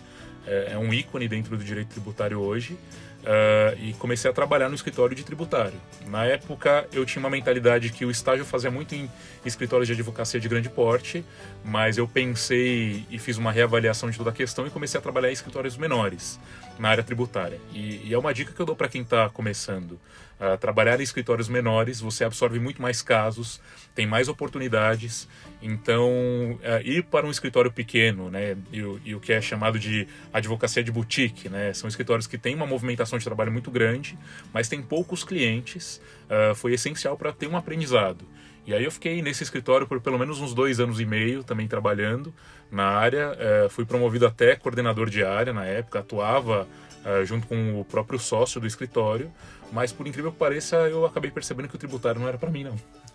é, 0.46 0.72
é 0.72 0.78
um 0.78 0.92
ícone 0.92 1.26
dentro 1.26 1.56
do 1.56 1.64
direito 1.64 1.88
tributário 1.88 2.38
hoje. 2.38 2.78
Uh, 3.20 3.76
e 3.78 3.92
comecei 3.98 4.30
a 4.30 4.32
trabalhar 4.32 4.70
no 4.70 4.74
escritório 4.74 5.14
de 5.14 5.22
tributário. 5.22 5.78
Na 6.06 6.24
época, 6.24 6.88
eu 6.90 7.04
tinha 7.04 7.20
uma 7.20 7.28
mentalidade 7.28 7.90
que 7.90 8.02
o 8.06 8.10
estágio 8.10 8.46
fazia 8.46 8.70
muito 8.70 8.94
em 8.94 9.10
escritórios 9.44 9.86
de 9.86 9.92
advocacia 9.92 10.40
de 10.40 10.48
grande 10.48 10.70
porte, 10.70 11.22
mas 11.62 11.98
eu 11.98 12.08
pensei 12.08 13.04
e 13.10 13.18
fiz 13.18 13.36
uma 13.36 13.52
reavaliação 13.52 14.08
de 14.08 14.16
toda 14.16 14.30
a 14.30 14.32
questão 14.32 14.66
e 14.66 14.70
comecei 14.70 14.98
a 14.98 15.02
trabalhar 15.02 15.28
em 15.28 15.34
escritórios 15.34 15.76
menores 15.76 16.40
na 16.80 16.88
área 16.88 17.04
tributária. 17.04 17.60
E, 17.72 18.08
e 18.08 18.14
é 18.14 18.18
uma 18.18 18.32
dica 18.32 18.52
que 18.52 18.60
eu 18.60 18.66
dou 18.66 18.74
para 18.74 18.88
quem 18.88 19.02
está 19.02 19.28
começando. 19.28 19.92
Uh, 20.40 20.56
trabalhar 20.58 20.98
em 20.98 21.02
escritórios 21.02 21.50
menores, 21.50 22.00
você 22.00 22.24
absorve 22.24 22.58
muito 22.58 22.80
mais 22.80 23.02
casos, 23.02 23.60
tem 23.94 24.06
mais 24.06 24.26
oportunidades. 24.26 25.28
Então, 25.60 26.08
uh, 26.52 26.80
ir 26.82 27.04
para 27.04 27.26
um 27.26 27.30
escritório 27.30 27.70
pequeno, 27.70 28.30
né, 28.30 28.56
e, 28.72 28.78
e, 29.04 29.14
o 29.14 29.20
que 29.20 29.34
é 29.34 29.40
chamado 29.42 29.78
de 29.78 30.08
advocacia 30.32 30.82
de 30.82 30.90
boutique, 30.90 31.50
né, 31.50 31.74
são 31.74 31.86
escritórios 31.86 32.26
que 32.26 32.38
têm 32.38 32.54
uma 32.54 32.66
movimentação 32.66 33.18
de 33.18 33.24
trabalho 33.26 33.52
muito 33.52 33.70
grande, 33.70 34.18
mas 34.50 34.66
tem 34.66 34.80
poucos 34.80 35.22
clientes, 35.22 36.00
uh, 36.24 36.54
foi 36.54 36.72
essencial 36.72 37.18
para 37.18 37.32
ter 37.32 37.46
um 37.46 37.56
aprendizado. 37.56 38.24
E 38.66 38.72
aí 38.72 38.84
eu 38.84 38.90
fiquei 38.90 39.20
nesse 39.20 39.42
escritório 39.42 39.86
por 39.86 40.00
pelo 40.00 40.18
menos 40.18 40.40
uns 40.40 40.54
dois 40.54 40.80
anos 40.80 41.00
e 41.00 41.04
meio, 41.04 41.44
também 41.44 41.68
trabalhando 41.68 42.32
na 42.70 42.84
área. 42.84 43.32
Uh, 43.32 43.70
fui 43.70 43.84
promovido 43.84 44.26
até 44.26 44.56
coordenador 44.56 45.08
de 45.10 45.24
área 45.24 45.52
na 45.52 45.64
época, 45.64 46.00
atuava 46.00 46.66
uh, 47.04 47.24
junto 47.24 47.46
com 47.46 47.80
o 47.80 47.84
próprio 47.84 48.18
sócio 48.18 48.60
do 48.60 48.66
escritório. 48.66 49.30
Mas 49.72 49.92
por 49.92 50.06
incrível 50.06 50.32
que 50.32 50.38
pareça, 50.38 50.76
eu 50.88 51.06
acabei 51.06 51.30
percebendo 51.30 51.68
que 51.68 51.76
o 51.76 51.78
tributário 51.78 52.20
não 52.20 52.28
era 52.28 52.36
para 52.36 52.50
mim, 52.50 52.64
não. 52.64 52.74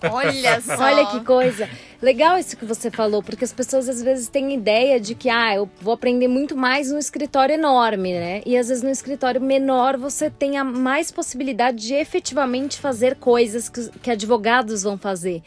Olha 0.10 0.60
só! 0.62 0.78
Olha 0.78 1.06
que 1.08 1.20
coisa! 1.26 1.70
Legal 2.02 2.38
isso 2.38 2.56
que 2.56 2.66
você 2.66 2.90
falou, 2.90 3.22
porque 3.22 3.44
as 3.44 3.52
pessoas 3.52 3.90
às 3.90 4.02
vezes 4.02 4.30
têm 4.30 4.54
ideia 4.54 5.00
de 5.00 5.16
que, 5.16 5.30
ah, 5.30 5.56
eu 5.56 5.70
vou 5.82 5.94
aprender 5.94 6.28
muito 6.28 6.56
mais 6.56 6.92
num 6.92 6.98
escritório 6.98 7.54
enorme, 7.54 8.14
né? 8.14 8.42
E 8.46 8.58
às 8.58 8.70
vezes 8.70 8.84
no 8.84 8.90
escritório 8.90 9.42
menor 9.42 9.98
você 9.98 10.30
tem 10.30 10.58
a 10.58 10.64
mais 10.64 11.12
possibilidade 11.12 11.78
de 11.86 11.94
efetivamente 11.94 12.80
fazer 12.80 13.16
coisas 13.16 13.68
que, 13.68 13.90
que 14.00 14.12
advogados 14.12 14.84
vão 14.84 14.98
fazer 14.98 15.44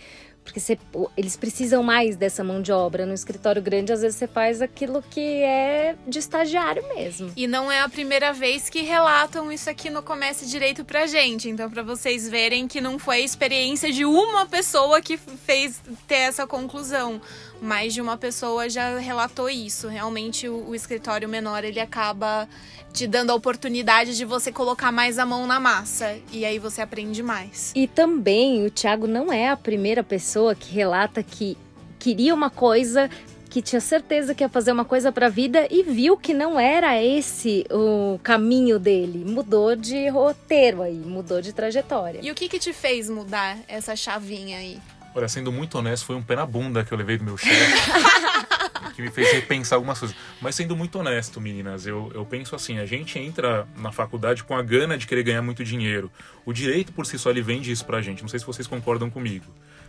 porque 0.49 0.61
você, 0.61 0.79
eles 1.15 1.37
precisam 1.37 1.83
mais 1.83 2.17
dessa 2.17 2.43
mão 2.43 2.63
de 2.63 2.73
obra. 2.73 3.05
No 3.05 3.13
escritório 3.13 3.61
grande, 3.61 3.93
às 3.93 4.01
vezes 4.01 4.17
você 4.17 4.27
faz 4.27 4.63
aquilo 4.63 5.05
que 5.11 5.21
é 5.21 5.95
de 6.07 6.19
estagiário 6.19 6.83
mesmo. 6.95 7.31
E 7.37 7.47
não 7.47 7.71
é 7.71 7.81
a 7.81 7.89
primeira 7.89 8.33
vez 8.33 8.71
que 8.71 8.81
relatam 8.81 9.53
isso 9.53 9.69
aqui 9.69 9.91
no 9.91 10.03
Comece 10.03 10.47
Direito 10.47 10.87
pra 10.87 11.07
gente. 11.07 11.51
Então, 11.51 11.71
para 11.71 11.83
vocês 11.83 12.27
verem 12.27 12.67
que 12.67 12.81
não 12.81 12.99
foi 12.99 13.17
a 13.17 13.21
experiência 13.21 13.93
de 13.93 14.07
uma 14.07 14.47
pessoa 14.47 15.03
que 15.03 15.19
fez 15.19 15.83
ter 16.07 16.15
essa 16.15 16.47
conclusão. 16.47 17.21
mais 17.61 17.93
de 17.93 18.01
uma 18.01 18.17
pessoa 18.17 18.69
já 18.69 18.99
relatou 18.99 19.51
isso. 19.51 19.89
Realmente 19.89 20.49
o, 20.49 20.69
o, 20.69 20.75
escritório 20.75 21.29
menor 21.29 21.65
ele 21.65 21.81
acaba 21.81 22.49
te 22.93 23.07
dando 23.07 23.31
a 23.31 23.35
oportunidade 23.35 24.17
de 24.17 24.25
você 24.25 24.51
colocar 24.51 24.91
mais 24.91 25.19
a 25.19 25.27
mão 25.27 25.47
na 25.47 25.61
massa 25.61 26.17
e 26.33 26.45
aí 26.45 26.59
você 26.59 26.81
aprende 26.81 27.23
mais. 27.23 27.73
E 27.75 27.87
também 27.87 28.65
o 28.65 28.71
Thiago 28.71 29.07
não 29.07 29.33
é 29.33 29.49
a 29.49 29.57
primeira 29.57 30.03
pessoa 30.03 30.38
que 30.55 30.75
relata 30.75 31.23
que 31.23 31.57
queria 31.99 32.35
uma 32.35 32.51
coisa 32.51 33.11
que 33.49 33.63
tinha 33.63 33.81
certeza 33.81 34.35
que 34.35 34.45
ia 34.45 34.49
fazer 34.49 34.73
uma 34.73 34.85
coisa 34.85 35.11
para 35.11 35.27
a 35.27 35.31
vida 35.31 35.67
e 35.71 35.83
viu 35.83 36.17
que 36.17 36.35
não 36.35 36.61
era 36.61 37.03
esse 37.03 37.65
o 37.71 38.19
caminho 38.23 38.79
dele. 38.79 39.25
Mudou 39.25 39.75
de 39.75 40.09
roteiro 40.09 40.83
aí, 40.83 40.95
mudou 40.95 41.41
de 41.41 41.53
trajetória. 41.53 42.21
E 42.23 42.31
o 42.31 42.35
que 42.35 42.49
que 42.49 42.59
te 42.59 42.73
fez 42.73 43.09
mudar 43.09 43.59
essa 43.67 43.97
chavinha 43.97 44.59
aí? 44.59 44.79
Olha, 45.15 45.29
sendo 45.29 45.51
muito 45.51 45.79
honesto, 45.79 46.05
foi 46.05 46.17
um 46.17 46.23
pé 46.23 46.37
na 46.37 46.47
bunda 46.47 46.85
que 46.85 46.93
eu 46.93 46.99
levei 46.99 47.17
do 47.17 47.25
meu 47.25 47.37
chefe. 47.37 47.55
que 48.95 49.03
me 49.03 49.11
fez 49.11 49.33
repensar 49.33 49.77
algumas 49.77 49.99
coisas. 49.99 50.17
Mas 50.41 50.55
sendo 50.55 50.77
muito 50.77 50.99
honesto, 50.99 51.41
meninas, 51.41 51.87
eu, 51.87 52.11
eu 52.15 52.27
penso 52.27 52.55
assim: 52.55 52.79
a 52.79 52.87
gente 52.87 53.19
entra 53.19 53.67
na 53.77 53.93
faculdade 53.93 54.45
com 54.45 54.57
a 54.57 54.63
gana 54.63 54.99
de 54.99 55.07
querer 55.07 55.23
ganhar 55.23 55.43
muito 55.43 55.65
dinheiro. 55.65 56.11
O 56.45 56.53
direito 56.53 56.93
por 56.93 57.07
si 57.07 57.19
só 57.19 57.31
ele 57.31 57.41
vende 57.41 57.71
isso 57.71 57.85
pra 57.87 58.03
gente. 58.03 58.23
Não 58.23 58.29
sei 58.29 58.41
se 58.41 58.47
vocês 58.47 58.67
concordam 58.67 59.09
comigo. 59.09 59.47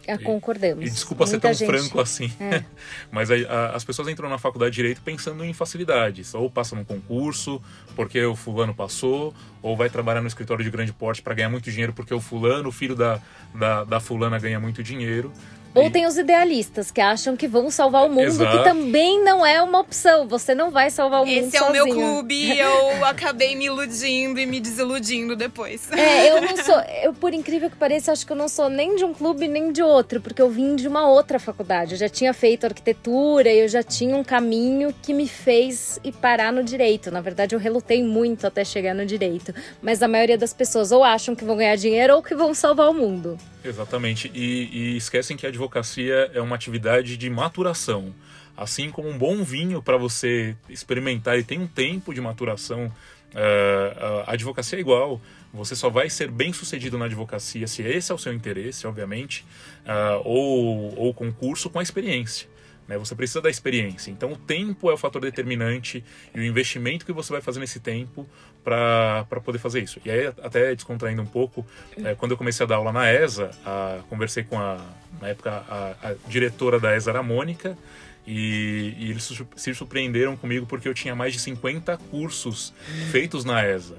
É, 0.09 0.17
concordamos. 0.17 0.85
E, 0.85 0.89
desculpa 0.89 1.25
Muita 1.25 1.37
ser 1.37 1.41
tão 1.41 1.53
gente. 1.53 1.81
franco 1.81 1.99
assim, 1.99 2.31
é. 2.39 2.63
mas 3.11 3.29
a, 3.29 3.35
a, 3.35 3.75
as 3.75 3.83
pessoas 3.83 4.07
entram 4.07 4.29
na 4.29 4.37
faculdade 4.37 4.71
de 4.71 4.75
Direito 4.77 5.01
pensando 5.01 5.43
em 5.43 5.53
facilidades. 5.53 6.33
Ou 6.33 6.49
passa 6.49 6.75
num 6.75 6.83
concurso, 6.83 7.61
porque 7.95 8.23
o 8.23 8.35
fulano 8.35 8.73
passou, 8.73 9.33
ou 9.61 9.75
vai 9.75 9.89
trabalhar 9.89 10.21
no 10.21 10.27
escritório 10.27 10.63
de 10.63 10.71
grande 10.71 10.93
porte 10.93 11.21
para 11.21 11.33
ganhar 11.33 11.49
muito 11.49 11.69
dinheiro, 11.69 11.93
porque 11.93 12.13
o 12.13 12.19
fulano, 12.19 12.69
o 12.69 12.71
filho 12.71 12.95
da, 12.95 13.19
da, 13.53 13.83
da 13.83 13.99
fulana 13.99 14.39
ganha 14.39 14.59
muito 14.59 14.81
dinheiro. 14.81 15.31
Ou 15.75 15.89
tem 15.89 16.05
os 16.05 16.17
idealistas 16.17 16.89
que 16.89 16.99
acham 16.99 17.35
que 17.35 17.47
vão 17.47 17.69
salvar 17.69 18.05
o 18.05 18.09
mundo, 18.09 18.23
Exato. 18.23 18.57
que 18.57 18.63
também 18.63 19.23
não 19.23 19.45
é 19.45 19.61
uma 19.61 19.79
opção. 19.79 20.27
Você 20.27 20.55
não 20.55 20.71
vai 20.71 20.89
salvar 20.89 21.21
o 21.21 21.25
mundo 21.25 21.37
Esse 21.37 21.57
é 21.57 21.61
o 21.61 21.71
meu 21.71 21.85
clube 21.85 22.33
e 22.33 22.57
eu 22.59 23.05
acabei 23.05 23.55
me 23.55 23.65
iludindo 23.65 24.39
e 24.39 24.45
me 24.45 24.59
desiludindo 24.59 25.35
depois. 25.35 25.91
É, 25.91 26.31
eu 26.31 26.41
não 26.41 26.57
sou, 26.57 26.79
eu 27.03 27.13
por 27.13 27.33
incrível 27.33 27.69
que 27.69 27.75
pareça, 27.75 28.11
acho 28.11 28.25
que 28.25 28.31
eu 28.31 28.37
não 28.37 28.47
sou 28.47 28.69
nem 28.69 28.95
de 28.95 29.05
um 29.05 29.13
clube 29.13 29.47
nem 29.47 29.71
de 29.71 29.83
outro, 29.83 30.19
porque 30.19 30.41
eu 30.41 30.49
vim 30.49 30.75
de 30.75 30.87
uma 30.87 31.07
outra 31.07 31.39
faculdade. 31.39 31.93
Eu 31.93 31.99
já 31.99 32.09
tinha 32.09 32.33
feito 32.33 32.65
arquitetura 32.65 33.49
e 33.49 33.59
eu 33.59 33.67
já 33.67 33.83
tinha 33.83 34.15
um 34.15 34.23
caminho 34.23 34.93
que 35.01 35.13
me 35.13 35.27
fez 35.27 35.99
ir 36.03 36.13
parar 36.13 36.51
no 36.51 36.63
direito. 36.63 37.11
Na 37.11 37.21
verdade, 37.21 37.53
eu 37.53 37.59
relutei 37.59 38.03
muito 38.03 38.47
até 38.47 38.63
chegar 38.65 38.95
no 38.95 39.05
direito. 39.05 39.53
Mas 39.81 40.01
a 40.01 40.07
maioria 40.07 40.37
das 40.37 40.53
pessoas 40.53 40.91
ou 40.91 41.03
acham 41.03 41.35
que 41.35 41.45
vão 41.45 41.57
ganhar 41.57 41.75
dinheiro 41.75 42.15
ou 42.15 42.23
que 42.23 42.33
vão 42.33 42.53
salvar 42.53 42.89
o 42.89 42.93
mundo. 42.93 43.37
Exatamente. 43.63 44.31
E, 44.33 44.69
e 44.71 44.97
esquecem 44.97 45.35
que 45.35 45.45
a 45.45 45.49
advocacia 45.49 46.31
é 46.33 46.41
uma 46.41 46.55
atividade 46.55 47.17
de 47.17 47.29
maturação. 47.29 48.13
Assim 48.55 48.89
como 48.89 49.09
um 49.09 49.17
bom 49.17 49.43
vinho 49.43 49.81
para 49.81 49.97
você 49.97 50.55
experimentar 50.69 51.39
e 51.39 51.43
tem 51.43 51.59
um 51.59 51.67
tempo 51.67 52.13
de 52.13 52.19
maturação, 52.19 52.87
uh, 52.87 54.23
a 54.25 54.33
advocacia 54.33 54.77
é 54.77 54.81
igual. 54.81 55.21
Você 55.53 55.75
só 55.75 55.89
vai 55.89 56.09
ser 56.09 56.29
bem 56.29 56.53
sucedido 56.53 56.97
na 56.97 57.05
advocacia 57.05 57.65
se 57.67 57.81
esse 57.81 58.11
é 58.11 58.15
o 58.15 58.17
seu 58.17 58.33
interesse, 58.33 58.85
obviamente, 58.85 59.45
uh, 59.85 60.21
ou, 60.23 60.93
ou 60.97 61.13
concurso 61.13 61.69
com 61.69 61.79
a 61.79 61.83
experiência. 61.83 62.47
Né? 62.89 62.97
Você 62.97 63.13
precisa 63.13 63.39
da 63.39 63.51
experiência. 63.51 64.09
Então, 64.09 64.33
o 64.33 64.35
tempo 64.35 64.89
é 64.89 64.93
o 64.93 64.97
fator 64.97 65.21
determinante 65.21 66.03
e 66.33 66.39
o 66.39 66.43
investimento 66.43 67.05
que 67.05 67.13
você 67.13 67.31
vai 67.31 67.39
fazer 67.39 67.59
nesse 67.59 67.79
tempo 67.79 68.27
para 68.63 69.23
poder 69.45 69.59
fazer 69.59 69.83
isso. 69.83 70.01
E 70.03 70.09
aí, 70.09 70.25
até 70.41 70.73
descontraindo 70.73 71.21
um 71.21 71.25
pouco, 71.25 71.63
é, 72.03 72.15
quando 72.15 72.31
eu 72.31 72.37
comecei 72.37 72.63
a 72.65 72.67
dar 72.67 72.77
aula 72.77 72.91
na 72.91 73.09
ESA, 73.11 73.51
a, 73.63 73.99
conversei 74.09 74.43
com 74.43 74.59
a, 74.59 74.83
na 75.21 75.27
época, 75.29 75.63
a, 75.69 75.95
a 76.01 76.15
diretora 76.27 76.79
da 76.79 76.95
ESA 76.95 77.11
era 77.11 77.19
a 77.19 77.23
Mônica, 77.23 77.77
e, 78.25 78.95
e, 78.97 79.09
eles 79.09 79.31
se 79.55 79.73
surpreenderam 79.73 80.35
comigo 80.35 80.65
porque 80.65 80.87
eu 80.87 80.93
tinha 80.93 81.15
mais 81.15 81.33
de 81.33 81.39
50 81.39 81.97
cursos 82.11 82.73
feitos 83.11 83.45
na 83.45 83.65
ESA. 83.65 83.95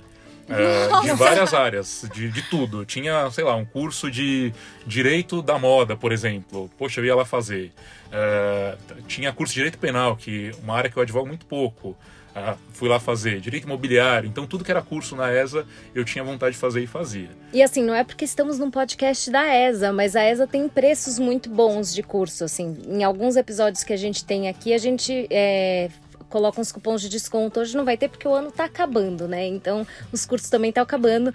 É, 0.49 1.00
de 1.02 1.12
várias 1.14 1.54
áreas, 1.54 2.04
de, 2.12 2.28
de 2.28 2.42
tudo. 2.42 2.85
Tinha, 2.85 3.30
sei 3.30 3.44
lá, 3.44 3.54
um 3.54 3.64
curso 3.64 4.11
de 4.11 4.52
direito 4.85 5.42
da 5.42 5.59
moda, 5.59 5.97
por 5.97 6.12
exemplo. 6.12 6.68
Poxa, 6.76 7.00
eu 7.00 7.04
ia 7.04 7.14
lá 7.14 7.25
fazer. 7.25 7.73
É, 8.12 8.76
tinha 9.07 9.33
curso 9.33 9.52
de 9.52 9.61
direito 9.61 9.79
penal, 9.79 10.17
que 10.17 10.50
uma 10.62 10.75
área 10.75 10.90
que 10.90 10.97
eu 10.97 11.02
advogo 11.02 11.26
muito 11.26 11.47
pouco. 11.47 11.97
Ah, 12.35 12.57
fui 12.73 12.88
lá 12.88 13.00
fazer 13.00 13.40
direito 13.40 13.64
imobiliário, 13.64 14.29
então 14.29 14.47
tudo 14.47 14.64
que 14.64 14.71
era 14.71 14.81
curso 14.81 15.17
na 15.17 15.33
ESA 15.33 15.67
eu 15.93 16.05
tinha 16.05 16.23
vontade 16.23 16.52
de 16.55 16.61
fazer 16.61 16.81
e 16.81 16.87
fazia. 16.87 17.29
E 17.52 17.61
assim, 17.61 17.83
não 17.83 17.93
é 17.93 18.05
porque 18.05 18.25
estamos 18.25 18.57
num 18.57 18.71
podcast 18.71 19.29
da 19.33 19.52
ESA, 19.52 19.93
mas 19.93 20.14
a 20.14 20.25
ESA 20.25 20.47
tem 20.47 20.69
preços 20.69 21.19
muito 21.19 21.50
bons 21.50 21.93
de 21.93 22.05
curso. 22.05 22.45
Assim, 22.45 22.79
em 22.87 23.02
alguns 23.02 23.35
episódios 23.35 23.83
que 23.83 23.93
a 23.93 23.97
gente 23.97 24.25
tem 24.25 24.49
aqui, 24.49 24.73
a 24.73 24.79
gente 24.79 25.26
é, 25.29 25.90
coloca 26.31 26.61
uns 26.61 26.71
cupons 26.71 27.02
de 27.02 27.09
desconto. 27.09 27.61
Hoje 27.61 27.76
não 27.76 27.85
vai 27.85 27.97
ter 27.97 28.09
porque 28.09 28.26
o 28.26 28.33
ano 28.33 28.50
tá 28.50 28.64
acabando, 28.64 29.26
né? 29.26 29.47
Então 29.47 29.87
os 30.12 30.25
cursos 30.25 30.49
também 30.49 30.69
estão 30.71 30.83
acabando. 30.83 31.35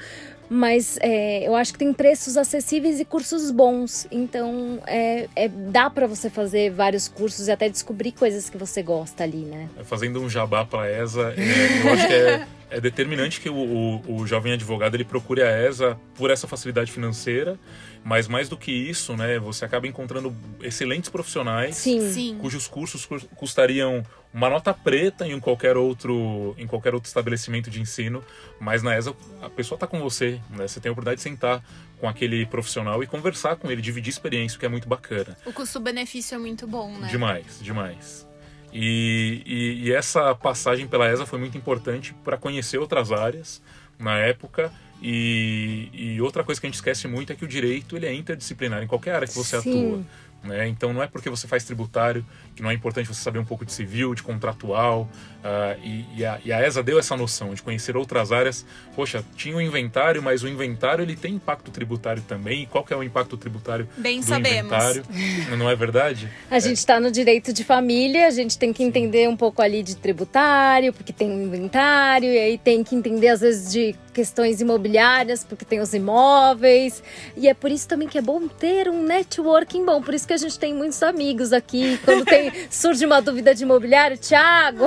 Mas 0.49 0.97
é, 1.01 1.47
eu 1.47 1.55
acho 1.55 1.73
que 1.73 1.79
tem 1.79 1.91
preços 1.93 2.37
acessíveis 2.37 2.99
e 2.99 3.05
cursos 3.05 3.51
bons. 3.51 4.07
Então 4.11 4.79
é, 4.85 5.27
é 5.35 5.47
dá 5.47 5.89
para 5.89 6.07
você 6.07 6.29
fazer 6.29 6.71
vários 6.71 7.07
cursos 7.07 7.47
e 7.47 7.51
até 7.51 7.69
descobrir 7.69 8.11
coisas 8.11 8.49
que 8.49 8.57
você 8.57 8.83
gosta 8.83 9.23
ali, 9.23 9.45
né? 9.45 9.69
É, 9.79 9.83
fazendo 9.83 10.21
um 10.21 10.29
jabá 10.29 10.65
para 10.65 10.89
ESA, 10.91 11.33
é, 11.37 11.83
eu 11.83 11.93
acho 11.93 12.07
que 12.07 12.13
é, 12.13 12.47
é 12.69 12.81
determinante 12.81 13.39
que 13.39 13.49
o, 13.49 13.55
o, 13.55 14.15
o, 14.17 14.27
jovem 14.27 14.53
advogado 14.53 14.95
ele 14.95 15.03
procure 15.03 15.41
a 15.41 15.67
ESA 15.67 15.97
por 16.15 16.29
essa 16.29 16.47
facilidade 16.47 16.91
financeira, 16.91 17.59
mas 18.03 18.27
mais 18.27 18.49
do 18.49 18.57
que 18.57 18.71
isso, 18.71 19.15
né, 19.15 19.39
você 19.39 19.65
acaba 19.65 19.87
encontrando 19.87 20.35
excelentes 20.61 21.09
profissionais 21.09 21.75
Sim. 21.75 22.01
Sim. 22.11 22.37
cujos 22.39 22.67
cursos 22.67 23.07
custariam 23.35 24.03
uma 24.35 24.49
nota 24.49 24.73
preta 24.73 25.25
em 25.25 25.39
qualquer 25.39 25.77
outro 25.77 26.53
em 26.57 26.67
qualquer 26.67 26.93
outro 26.93 27.07
estabelecimento 27.07 27.69
de 27.69 27.79
ensino, 27.79 28.21
mas 28.59 28.83
na 28.83 28.97
ESA 28.97 29.15
a 29.41 29.49
pessoa 29.49 29.77
está 29.77 29.87
com 29.87 29.97
você, 30.01 30.41
né? 30.49 30.67
Você 30.67 30.81
tem 30.81 30.89
a 30.89 30.91
oportunidade 30.91 31.19
de 31.19 31.23
sentar 31.23 31.63
com 31.97 32.09
aquele 32.09 32.45
profissional 32.45 33.01
e 33.01 33.07
conversar 33.07 33.55
com 33.55 33.71
ele, 33.71 33.81
dividir 33.81 34.09
experiência, 34.09 34.57
o 34.57 34.59
que 34.59 34.65
é 34.65 34.69
muito 34.69 34.89
bacana. 34.89 35.37
O 35.45 35.53
custo-benefício 35.53 36.35
é 36.35 36.37
muito 36.37 36.67
bom, 36.67 36.97
né? 36.97 37.07
Demais, 37.07 37.61
demais. 37.61 38.27
E, 38.73 39.41
e, 39.45 39.87
e 39.87 39.93
essa 39.93 40.35
passagem 40.35 40.85
pela 40.85 41.09
ESA 41.09 41.25
foi 41.25 41.39
muito 41.39 41.57
importante 41.57 42.13
para 42.21 42.35
conhecer 42.35 42.77
outras 42.77 43.13
áreas 43.13 43.61
na 43.97 44.17
época. 44.17 44.69
E, 45.01 45.89
e, 45.93 46.21
outra 46.21 46.43
coisa 46.43 46.59
que 46.59 46.67
a 46.67 46.69
gente 46.69 46.75
esquece 46.75 47.07
muito 47.07 47.31
é 47.31 47.35
que 47.35 47.45
o 47.45 47.47
direito 47.47 47.95
ele 47.95 48.05
é 48.05 48.13
interdisciplinar 48.13 48.83
em 48.83 48.87
qualquer 48.87 49.15
área 49.15 49.27
que 49.27 49.33
você 49.33 49.61
Sim. 49.61 49.69
atua. 49.69 50.05
Né? 50.45 50.67
Então 50.67 50.93
não 50.93 51.01
é 51.01 51.07
porque 51.07 51.29
você 51.29 51.47
faz 51.47 51.63
tributário 51.63 52.25
que 52.55 52.61
não 52.61 52.69
é 52.69 52.73
importante 52.73 53.07
você 53.07 53.21
saber 53.21 53.39
um 53.39 53.45
pouco 53.45 53.65
de 53.65 53.73
civil, 53.73 54.13
de 54.13 54.23
contratual. 54.23 55.09
Uh, 55.45 55.79
e, 55.83 56.05
e, 56.17 56.25
a, 56.25 56.39
e, 56.43 56.51
a, 56.51 56.67
ESA 56.67 56.81
deu 56.81 56.97
essa 56.97 57.15
noção 57.15 57.53
de 57.53 57.61
conhecer 57.61 57.95
outras 57.95 58.31
áreas. 58.31 58.65
Poxa, 58.95 59.23
tinha 59.37 59.53
o 59.53 59.59
um 59.59 59.61
inventário, 59.61 60.23
mas 60.23 60.41
o 60.41 60.47
inventário 60.47 61.03
ele 61.03 61.15
tem 61.15 61.35
impacto 61.35 61.69
tributário 61.69 62.23
também. 62.27 62.63
E 62.63 62.65
qual 62.65 62.83
que 62.83 62.91
é 62.91 62.97
o 62.97 63.03
impacto 63.03 63.37
tributário 63.37 63.87
Bem 63.95 64.21
do 64.21 64.25
sabemos. 64.25 64.59
inventário? 64.59 65.05
Não 65.55 65.69
é 65.69 65.75
verdade? 65.75 66.27
A 66.49 66.57
é. 66.57 66.59
gente 66.59 66.77
está 66.77 66.99
no 66.99 67.11
direito 67.11 67.53
de 67.53 67.63
família, 67.63 68.25
a 68.25 68.31
gente 68.31 68.57
tem 68.57 68.73
que 68.73 68.81
entender 68.81 69.29
um 69.29 69.37
pouco 69.37 69.61
ali 69.61 69.83
de 69.83 69.95
tributário, 69.95 70.91
porque 70.91 71.13
tem 71.13 71.29
o 71.29 71.39
inventário, 71.39 72.33
e 72.33 72.39
aí 72.39 72.57
tem 72.57 72.83
que 72.83 72.95
entender 72.95 73.27
às 73.27 73.41
vezes 73.41 73.71
de 73.71 73.95
questões 74.15 74.61
imobiliárias, 74.61 75.43
porque 75.43 75.65
tem 75.65 75.81
os 75.81 75.93
imóveis. 75.93 77.03
E 77.35 77.47
é 77.49 77.53
por 77.53 77.69
isso 77.69 77.87
também 77.87 78.07
que 78.07 78.17
é 78.17 78.21
bom 78.21 78.47
ter 78.47 78.89
um 78.89 79.03
networking 79.03 79.85
bom. 79.85 80.01
Por 80.01 80.13
isso 80.13 80.25
que 80.25 80.33
a 80.33 80.37
gente 80.37 80.57
tem 80.57 80.73
muitos 80.73 81.03
amigos 81.03 81.51
aqui. 81.51 81.99
Quando 82.03 82.23
tem, 82.23 82.51
surge 82.71 83.05
uma 83.05 83.21
dúvida 83.21 83.53
de 83.53 83.63
imobiliário, 83.63 84.17
Thiago, 84.17 84.85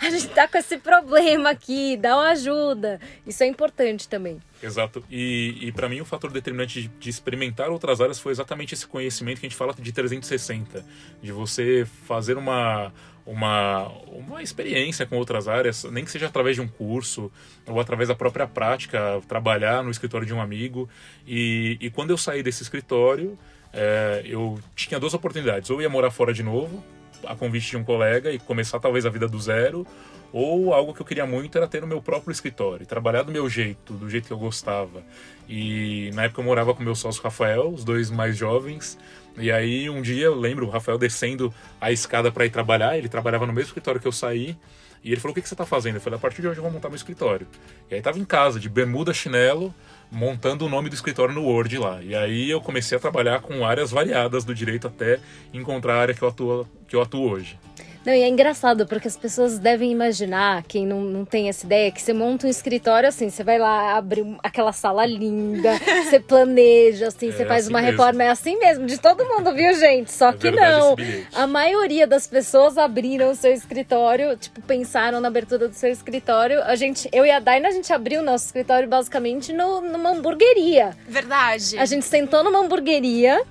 a 0.00 0.10
gente 0.10 0.28
tá 0.28 0.48
com 0.48 0.58
esse 0.58 0.78
problema 0.78 1.50
aqui, 1.50 1.96
dá 1.96 2.16
uma 2.16 2.30
ajuda. 2.30 3.00
Isso 3.26 3.42
é 3.42 3.46
importante 3.46 4.08
também. 4.08 4.40
Exato. 4.62 5.04
E, 5.10 5.58
e 5.60 5.72
para 5.72 5.88
mim 5.88 6.00
o 6.00 6.04
fator 6.04 6.30
determinante 6.30 6.82
de, 6.82 6.88
de, 6.88 7.10
experimentar 7.10 7.70
outras 7.70 8.00
áreas 8.00 8.18
foi 8.18 8.32
exatamente 8.32 8.74
esse 8.74 8.86
conhecimento 8.86 9.40
que 9.40 9.46
a 9.46 9.48
gente 9.48 9.58
fala 9.58 9.74
de 9.74 9.92
360, 9.92 10.84
de 11.22 11.32
você 11.32 11.86
fazer 12.06 12.36
uma 12.38 12.92
uma, 13.26 13.88
uma 14.06 14.42
experiência 14.42 15.06
com 15.06 15.16
outras 15.16 15.48
áreas, 15.48 15.84
nem 15.84 16.04
que 16.04 16.10
seja 16.10 16.26
através 16.26 16.56
de 16.56 16.62
um 16.62 16.68
curso 16.68 17.32
ou 17.66 17.80
através 17.80 18.08
da 18.08 18.14
própria 18.14 18.46
prática, 18.46 19.20
trabalhar 19.26 19.82
no 19.82 19.90
escritório 19.90 20.26
de 20.26 20.34
um 20.34 20.40
amigo. 20.40 20.88
E, 21.26 21.78
e 21.80 21.90
quando 21.90 22.10
eu 22.10 22.18
saí 22.18 22.42
desse 22.42 22.62
escritório, 22.62 23.38
é, 23.72 24.22
eu 24.26 24.58
tinha 24.76 25.00
duas 25.00 25.14
oportunidades: 25.14 25.70
ou 25.70 25.80
ia 25.80 25.88
morar 25.88 26.10
fora 26.10 26.32
de 26.32 26.42
novo, 26.42 26.84
a 27.26 27.36
convite 27.36 27.70
de 27.70 27.76
um 27.76 27.84
colega 27.84 28.30
e 28.30 28.38
começar 28.38 28.78
talvez 28.78 29.06
a 29.06 29.10
vida 29.10 29.26
do 29.26 29.38
zero, 29.40 29.86
ou 30.32 30.74
algo 30.74 30.92
que 30.92 31.00
eu 31.00 31.06
queria 31.06 31.26
muito 31.26 31.56
era 31.56 31.68
ter 31.68 31.84
o 31.84 31.86
meu 31.86 32.02
próprio 32.02 32.32
escritório, 32.32 32.84
trabalhar 32.84 33.22
do 33.22 33.30
meu 33.30 33.48
jeito, 33.48 33.92
do 33.92 34.10
jeito 34.10 34.26
que 34.26 34.32
eu 34.32 34.38
gostava. 34.38 35.02
E 35.48 36.10
na 36.14 36.24
época 36.24 36.40
eu 36.40 36.44
morava 36.44 36.74
com 36.74 36.82
meu 36.82 36.94
sócio 36.94 37.22
Rafael, 37.22 37.68
os 37.68 37.84
dois 37.84 38.10
mais 38.10 38.36
jovens. 38.36 38.98
E 39.38 39.52
aí 39.52 39.88
um 39.88 40.02
dia 40.02 40.26
eu 40.26 40.34
lembro 40.34 40.66
o 40.66 40.70
Rafael 40.70 40.98
descendo 40.98 41.54
a 41.80 41.92
escada 41.92 42.32
para 42.32 42.44
ir 42.46 42.50
trabalhar, 42.50 42.98
ele 42.98 43.08
trabalhava 43.08 43.46
no 43.46 43.52
mesmo 43.52 43.68
escritório 43.68 44.00
que 44.00 44.08
eu 44.08 44.12
saí. 44.12 44.56
E 45.04 45.12
ele 45.12 45.20
falou: 45.20 45.32
O 45.32 45.34
que, 45.34 45.42
que 45.42 45.48
você 45.48 45.54
está 45.54 45.66
fazendo? 45.66 45.96
Eu 45.96 46.00
falei: 46.00 46.16
A 46.16 46.20
partir 46.20 46.40
de 46.40 46.48
hoje 46.48 46.58
eu 46.58 46.62
vou 46.62 46.72
montar 46.72 46.88
meu 46.88 46.96
escritório. 46.96 47.46
E 47.90 47.94
aí 47.94 48.00
tava 48.00 48.18
em 48.18 48.24
casa, 48.24 48.58
de 48.58 48.68
bermuda, 48.68 49.12
chinelo, 49.12 49.72
montando 50.14 50.64
o 50.64 50.68
nome 50.68 50.88
do 50.88 50.94
escritório 50.94 51.34
no 51.34 51.42
Word 51.42 51.76
lá. 51.76 52.02
E 52.02 52.14
aí 52.14 52.50
eu 52.50 52.60
comecei 52.60 52.96
a 52.96 53.00
trabalhar 53.00 53.40
com 53.40 53.66
áreas 53.66 53.90
variadas 53.90 54.44
do 54.44 54.54
direito 54.54 54.86
até 54.86 55.18
encontrar 55.52 55.96
a 55.96 56.00
área 56.00 56.14
que 56.14 56.22
eu 56.22 56.28
atuo, 56.28 56.66
que 56.88 56.96
eu 56.96 57.02
atuo 57.02 57.28
hoje. 57.28 57.58
Não, 58.04 58.12
e 58.12 58.20
é 58.20 58.28
engraçado, 58.28 58.86
porque 58.86 59.08
as 59.08 59.16
pessoas 59.16 59.58
devem 59.58 59.90
imaginar, 59.90 60.62
quem 60.64 60.86
não, 60.86 61.00
não 61.00 61.24
tem 61.24 61.48
essa 61.48 61.64
ideia, 61.64 61.90
que 61.90 62.02
você 62.02 62.12
monta 62.12 62.46
um 62.46 62.50
escritório 62.50 63.08
assim, 63.08 63.30
você 63.30 63.42
vai 63.42 63.58
lá 63.58 63.96
abrir 63.96 64.36
aquela 64.42 64.72
sala 64.72 65.06
linda, 65.06 65.72
você 66.04 66.20
planeja, 66.20 67.08
assim, 67.08 67.28
é 67.28 67.32
você 67.32 67.46
faz 67.46 67.64
assim 67.64 67.72
uma 67.72 67.80
mesmo. 67.80 67.92
reforma, 67.92 68.24
é 68.24 68.28
assim 68.28 68.58
mesmo, 68.58 68.86
de 68.86 68.98
todo 68.98 69.24
mundo, 69.24 69.54
viu, 69.54 69.72
gente? 69.74 70.12
Só 70.12 70.30
é 70.30 70.32
que 70.34 70.50
não. 70.50 70.94
A 71.32 71.46
maioria 71.46 72.06
das 72.06 72.26
pessoas 72.26 72.76
abriram 72.76 73.30
o 73.30 73.34
seu 73.34 73.52
escritório, 73.52 74.36
tipo, 74.36 74.60
pensaram 74.60 75.20
na 75.20 75.28
abertura 75.28 75.66
do 75.66 75.74
seu 75.74 75.90
escritório. 75.90 76.62
A 76.64 76.76
gente, 76.76 77.08
eu 77.10 77.24
e 77.24 77.30
a 77.30 77.38
Daina, 77.38 77.68
a 77.68 77.72
gente 77.72 77.90
abriu 77.92 78.20
o 78.20 78.24
nosso 78.24 78.46
escritório 78.46 78.86
basicamente 78.86 79.52
no, 79.52 79.80
numa 79.80 80.10
hamburgueria. 80.10 80.90
Verdade. 81.08 81.78
A 81.78 81.86
gente 81.86 82.04
sentou 82.04 82.44
numa 82.44 82.58
hamburgueria, 82.58 83.42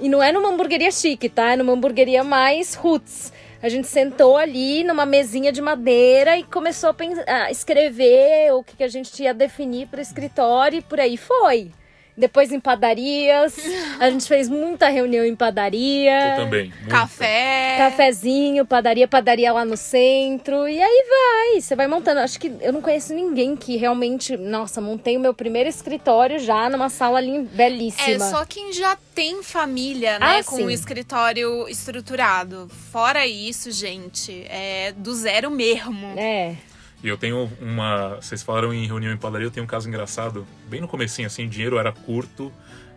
e 0.00 0.08
não 0.08 0.22
é 0.22 0.32
numa 0.32 0.48
hamburgueria 0.48 0.90
chique, 0.90 1.28
tá? 1.28 1.52
É 1.52 1.56
numa 1.56 1.72
hamburgueria 1.72 2.22
mais 2.22 2.74
roots. 2.74 3.32
A 3.62 3.68
gente 3.68 3.86
sentou 3.86 4.36
ali 4.36 4.82
numa 4.82 5.06
mesinha 5.06 5.52
de 5.52 5.62
madeira 5.62 6.36
e 6.36 6.42
começou 6.42 6.90
a, 6.90 6.94
pensar, 6.94 7.22
a 7.28 7.48
escrever 7.48 8.52
o 8.52 8.64
que, 8.64 8.76
que 8.78 8.82
a 8.82 8.88
gente 8.88 9.22
ia 9.22 9.32
definir 9.32 9.86
para 9.86 10.00
o 10.00 10.02
escritório 10.02 10.80
e 10.80 10.82
por 10.82 10.98
aí 10.98 11.16
foi. 11.16 11.70
Depois 12.16 12.52
em 12.52 12.60
padarias. 12.60 13.56
A 13.98 14.10
gente 14.10 14.26
fez 14.26 14.48
muita 14.48 14.88
reunião 14.88 15.24
em 15.24 15.34
padaria. 15.34 16.30
Eu 16.30 16.44
também. 16.44 16.72
Muita. 16.80 16.90
Café. 16.90 17.74
Cafezinho, 17.78 18.66
padaria, 18.66 19.08
padaria 19.08 19.52
lá 19.52 19.64
no 19.64 19.76
centro. 19.76 20.68
E 20.68 20.80
aí 20.80 21.04
vai. 21.08 21.60
Você 21.60 21.74
vai 21.74 21.86
montando. 21.86 22.20
Acho 22.20 22.38
que 22.38 22.52
eu 22.60 22.72
não 22.72 22.82
conheço 22.82 23.14
ninguém 23.14 23.56
que 23.56 23.76
realmente. 23.76 24.36
Nossa, 24.36 24.80
montei 24.80 25.16
o 25.16 25.20
meu 25.20 25.32
primeiro 25.32 25.68
escritório 25.68 26.38
já 26.38 26.68
numa 26.68 26.88
sala 26.88 27.18
ali 27.18 27.42
belíssima. 27.42 28.26
É 28.26 28.30
só 28.30 28.44
quem 28.44 28.72
já 28.72 28.96
tem 29.14 29.42
família, 29.42 30.18
né? 30.18 30.38
Ah, 30.38 30.44
com 30.44 30.56
sim. 30.56 30.64
um 30.64 30.70
escritório 30.70 31.66
estruturado. 31.68 32.68
Fora 32.90 33.26
isso, 33.26 33.70
gente, 33.70 34.44
é 34.48 34.92
do 34.96 35.14
zero 35.14 35.50
mesmo. 35.50 36.12
É. 36.16 36.56
E 37.02 37.08
eu 37.08 37.16
tenho 37.16 37.50
uma. 37.60 38.16
Vocês 38.16 38.42
falaram 38.42 38.72
em 38.72 38.86
reunião 38.86 39.12
em 39.12 39.16
padaria, 39.16 39.46
eu 39.46 39.50
tenho 39.50 39.64
um 39.64 39.68
caso 39.68 39.88
engraçado. 39.88 40.46
Bem 40.68 40.80
no 40.80 40.88
comecinho, 40.88 41.26
assim, 41.26 41.46
o 41.46 41.48
dinheiro 41.48 41.78
era 41.78 41.92
curto. 41.92 42.52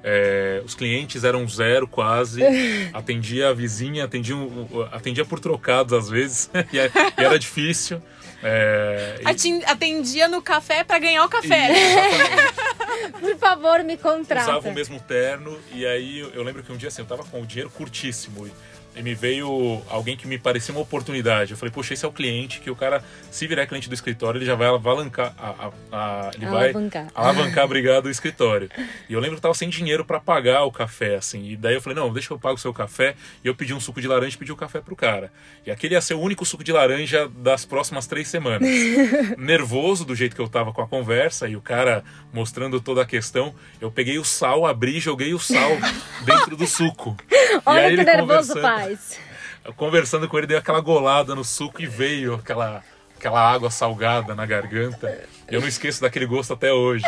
É, 0.08 0.62
os 0.64 0.76
clientes 0.76 1.24
eram 1.24 1.48
zero 1.48 1.88
quase. 1.88 2.42
atendia 2.94 3.50
a 3.50 3.54
vizinha, 3.54 4.06
atendia, 4.06 4.36
atendia 4.92 5.26
por 5.26 5.40
trocados 5.40 5.94
às 5.94 6.08
vezes. 6.08 6.52
e, 6.72 6.78
é, 6.78 6.92
era 7.18 7.40
difícil. 7.40 8.00
É, 8.44 9.22
e... 9.22 9.66
Atendia 9.66 10.28
no 10.28 10.40
café 10.40 10.84
para 10.84 11.00
ganhar 11.00 11.26
o 11.26 11.30
café. 11.30 11.72
E, 11.72 13.10
por 13.20 13.36
favor, 13.38 13.84
me 13.84 13.98
contrata. 13.98 14.52
Usava 14.52 14.70
o 14.70 14.74
mesmo 14.74 15.00
terno. 15.00 15.58
E 15.74 15.84
aí 15.84 16.20
eu 16.20 16.44
lembro 16.44 16.62
que 16.62 16.72
um 16.72 16.78
dia 16.78 16.90
assim, 16.90 17.02
eu 17.02 17.08
tava 17.08 17.24
com 17.24 17.42
o 17.42 17.46
dinheiro 17.46 17.72
curtíssimo. 17.72 18.46
E 18.46 18.52
e 18.96 19.02
me 19.02 19.14
veio 19.14 19.82
alguém 19.90 20.16
que 20.16 20.25
me 20.25 20.38
parecia 20.38 20.74
uma 20.74 20.82
oportunidade. 20.82 21.52
Eu 21.52 21.58
falei, 21.58 21.72
poxa, 21.72 21.94
esse 21.94 22.06
é 22.06 22.08
o 22.08 22.12
cliente 22.12 22.62
que 22.62 22.72
o 22.72 22.75
cara, 22.75 23.04
se 23.30 23.46
virar 23.46 23.68
cliente 23.68 23.90
do 23.90 23.94
escritório, 23.94 24.40
ele 24.40 24.46
já 24.46 24.56
vai 24.56 24.68
alavancar, 24.68 25.34
a, 25.38 25.50
a, 25.50 25.72
a, 25.92 26.32
ele 26.34 26.46
alavancar. 26.46 27.04
vai 27.04 27.12
alavancar 27.14 27.64
a 27.66 27.68
brigada 27.68 28.04
do 28.04 28.10
escritório. 28.10 28.70
E 29.10 29.14
eu 29.14 29.20
lembro 29.20 29.36
que 29.36 29.40
eu 29.40 29.42
tava 29.42 29.54
sem 29.54 29.70
dinheiro 29.70 30.06
para 30.06 30.20
pagar 30.20 30.64
o 30.64 30.72
café, 30.72 31.16
assim. 31.16 31.50
E 31.50 31.58
daí 31.58 31.75
eu 31.75 31.82
falei, 31.82 31.98
não, 31.98 32.12
deixa 32.14 32.34
eu 32.34 32.40
pagar 32.40 32.56
o 32.56 32.58
seu 32.58 32.74
café. 32.74 33.16
E 33.44 33.48
eu 33.48 33.54
pedi 33.54 33.74
um 33.74 33.80
suco 33.80 34.00
de 34.00 34.08
laranja 34.08 34.36
e 34.36 34.40
pedi 34.40 34.52
o 34.52 34.56
um 34.56 34.58
café 34.58 34.80
pro 34.80 34.96
cara. 34.96 35.32
E 35.66 35.72
aquele 35.72 35.96
ia 35.96 36.02
ser 36.02 36.14
o 36.14 36.20
único 36.20 36.46
suco 36.46 36.64
de 36.64 36.72
laranja 36.72 37.28
das 37.28 37.66
próximas 37.66 38.08
três 38.08 38.30
semanas. 38.30 38.70
Nervoso 39.38 40.06
do 40.06 40.16
jeito 40.16 40.36
que 40.36 40.42
eu 40.42 40.48
tava 40.48 40.72
com 40.72 40.82
a 40.82 40.88
conversa 40.88 41.50
e 41.50 41.56
o 41.56 41.62
cara 41.62 42.04
mostrando 42.32 42.80
toda 42.80 43.02
a 43.02 43.06
questão, 43.06 43.54
eu 43.82 43.92
peguei 43.92 44.18
o 44.18 44.24
sal, 44.24 44.66
abri 44.66 44.98
e 44.98 45.00
joguei 45.02 45.34
o 45.34 45.40
sal 45.40 45.72
dentro 46.24 46.56
do 46.56 46.66
suco. 46.66 47.18
Olha 47.66 47.96
que 47.96 48.04
nervoso, 48.04 48.60
pai 48.62 48.85
Conversando 49.75 50.27
com 50.27 50.38
ele, 50.38 50.48
deu 50.48 50.58
aquela 50.58 50.80
golada 50.80 51.34
no 51.34 51.44
suco 51.44 51.82
e 51.82 51.88
veio 51.88 52.36
aquela, 52.36 52.84
aquela 53.18 53.42
água 53.42 53.70
salgada 53.72 54.36
na 54.36 54.46
garganta. 54.46 55.24
Eu 55.48 55.62
não 55.62 55.68
esqueço 55.68 56.01
daquele 56.01 56.25
gosto 56.25 56.54
até 56.54 56.72
hoje, 56.72 57.06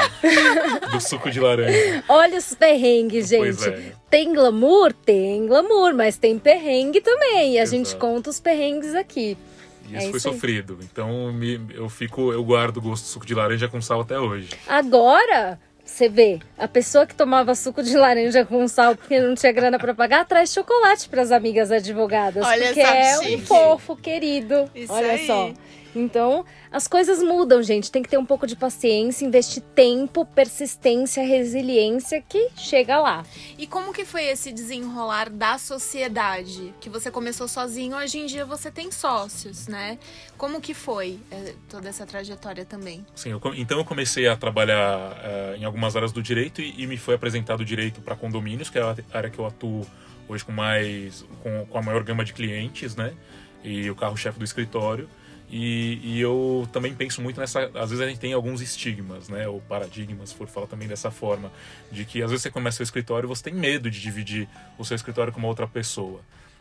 do 0.91 0.99
suco 1.01 1.29
de 1.29 1.39
laranja. 1.39 2.03
Olha 2.07 2.37
os 2.37 2.53
perrengues, 2.53 3.29
gente. 3.29 3.67
É. 3.67 3.91
Tem 4.09 4.33
glamour? 4.33 4.93
Tem 4.93 5.45
glamour, 5.47 5.93
mas 5.93 6.17
tem 6.17 6.37
perrengue 6.37 7.01
também. 7.01 7.53
E 7.53 7.59
a 7.59 7.63
Exato. 7.63 7.77
gente 7.77 7.95
conta 7.95 8.29
os 8.29 8.39
perrengues 8.39 8.95
aqui. 8.95 9.37
E 9.89 9.95
é 9.95 9.99
isso 9.99 10.11
foi 10.11 10.19
sofrido. 10.19 10.77
Então 10.81 11.31
me, 11.31 11.61
eu 11.73 11.89
fico, 11.89 12.31
eu 12.33 12.43
guardo 12.43 12.77
o 12.77 12.81
gosto 12.81 13.03
do 13.03 13.07
suco 13.07 13.25
de 13.25 13.33
laranja 13.33 13.67
com 13.67 13.81
sal 13.81 14.01
até 14.01 14.19
hoje. 14.19 14.49
Agora, 14.67 15.59
você 15.87 16.09
vê, 16.09 16.39
a 16.57 16.67
pessoa 16.67 17.07
que 17.07 17.15
tomava 17.15 17.55
suco 17.55 17.81
de 17.81 17.95
laranja 17.95 18.45
com 18.45 18.67
sal 18.67 18.95
porque 18.95 19.19
não 19.19 19.33
tinha 19.33 19.51
grana 19.51 19.79
para 19.79 19.95
pagar, 19.95 20.25
traz 20.25 20.53
chocolate 20.53 21.07
para 21.07 21.21
as 21.21 21.31
amigas 21.31 21.71
advogadas. 21.71 22.45
Olha 22.45 22.67
porque 22.67 22.81
é 22.81 23.19
um 23.19 23.39
fofo, 23.39 23.95
querido. 23.95 24.69
Isso 24.75 24.91
Olha 24.93 25.13
aí. 25.13 25.25
só. 25.25 25.51
Então, 25.97 26.45
as 26.71 26.87
coisas 26.87 27.21
mudam, 27.21 27.61
gente. 27.61 27.91
Tem 27.91 28.03
que 28.03 28.09
ter 28.09 28.17
um 28.17 28.25
pouco 28.25 28.45
de 28.45 28.55
paciência, 28.55 29.25
investir 29.25 29.63
tempo, 29.75 30.25
persistência, 30.25 31.23
resiliência 31.23 32.21
que 32.21 32.49
chega 32.55 32.99
lá. 32.99 33.25
E 33.57 33.65
como 33.65 33.93
que 33.93 34.05
foi 34.05 34.25
esse 34.25 34.51
desenrolar 34.51 35.29
da 35.29 35.57
sociedade? 35.57 36.73
Que 36.79 36.89
você 36.89 37.09
começou 37.09 37.47
sozinho, 37.47 37.97
hoje 37.97 38.19
em 38.19 38.25
dia 38.25 38.45
você 38.45 38.69
tem 38.69 38.91
sócios, 38.91 39.67
né? 39.67 39.97
Como 40.37 40.61
que 40.61 40.73
foi 40.73 41.19
é, 41.31 41.53
toda 41.69 41.89
essa 41.89 42.05
trajetória 42.05 42.65
também? 42.65 43.05
Sim, 43.15 43.31
eu, 43.31 43.41
então 43.55 43.77
eu 43.77 43.85
comecei 43.85 44.27
a 44.27 44.35
trabalhar 44.35 45.11
uh, 45.11 45.55
em 45.55 45.65
algumas 45.65 45.95
áreas 45.95 46.11
do 46.11 46.21
direito 46.21 46.61
e, 46.61 46.83
e 46.83 46.87
me 46.87 46.97
foi 46.97 47.15
apresentado 47.15 47.61
o 47.61 47.65
direito 47.65 48.01
para 48.01 48.15
condomínios, 48.15 48.69
que 48.69 48.77
é 48.77 48.81
a 48.81 48.95
área 49.11 49.29
que 49.29 49.39
eu 49.39 49.45
atuo 49.45 49.85
hoje 50.27 50.43
com 50.43 50.51
mais 50.51 51.25
com, 51.41 51.65
com 51.65 51.77
a 51.77 51.81
maior 51.81 52.03
gama 52.03 52.23
de 52.23 52.33
clientes, 52.33 52.95
né? 52.95 53.13
E 53.63 53.89
o 53.89 53.95
carro-chefe 53.95 54.37
do 54.37 54.45
escritório. 54.45 55.09
E, 55.49 55.99
e, 56.03 56.19
eu 56.19 56.67
também 56.73 56.93
penso 56.93 57.21
muito 57.21 57.39
nessa. 57.39 57.71
Às 57.73 57.89
vezes 57.89 58.01
a 58.01 58.07
gente 58.07 58.19
tem 58.19 58.33
alguns 58.33 58.61
estigmas, 58.61 59.29
né? 59.29 59.47
Ou 59.47 59.61
paradigmas, 59.61 60.33
for 60.33 60.47
falar 60.47 60.67
também 60.67 60.87
dessa 60.87 61.09
forma. 61.09 61.51
De 61.91 62.03
que 62.03 62.21
às 62.21 62.29
vezes 62.29 62.43
você 62.43 62.51
começa 62.51 62.77
seu 62.77 62.83
escritório 62.83 63.27
e 63.27 63.29
você 63.29 63.43
tem 63.43 63.53
medo 63.53 63.89
de 63.89 64.01
dividir 64.01 64.47
o 64.77 64.83
seu 64.83 64.95
escritório 64.95 65.31
com 65.31 65.39
uma 65.39 65.47
outra 65.47 65.67
pessoa. 65.67 66.19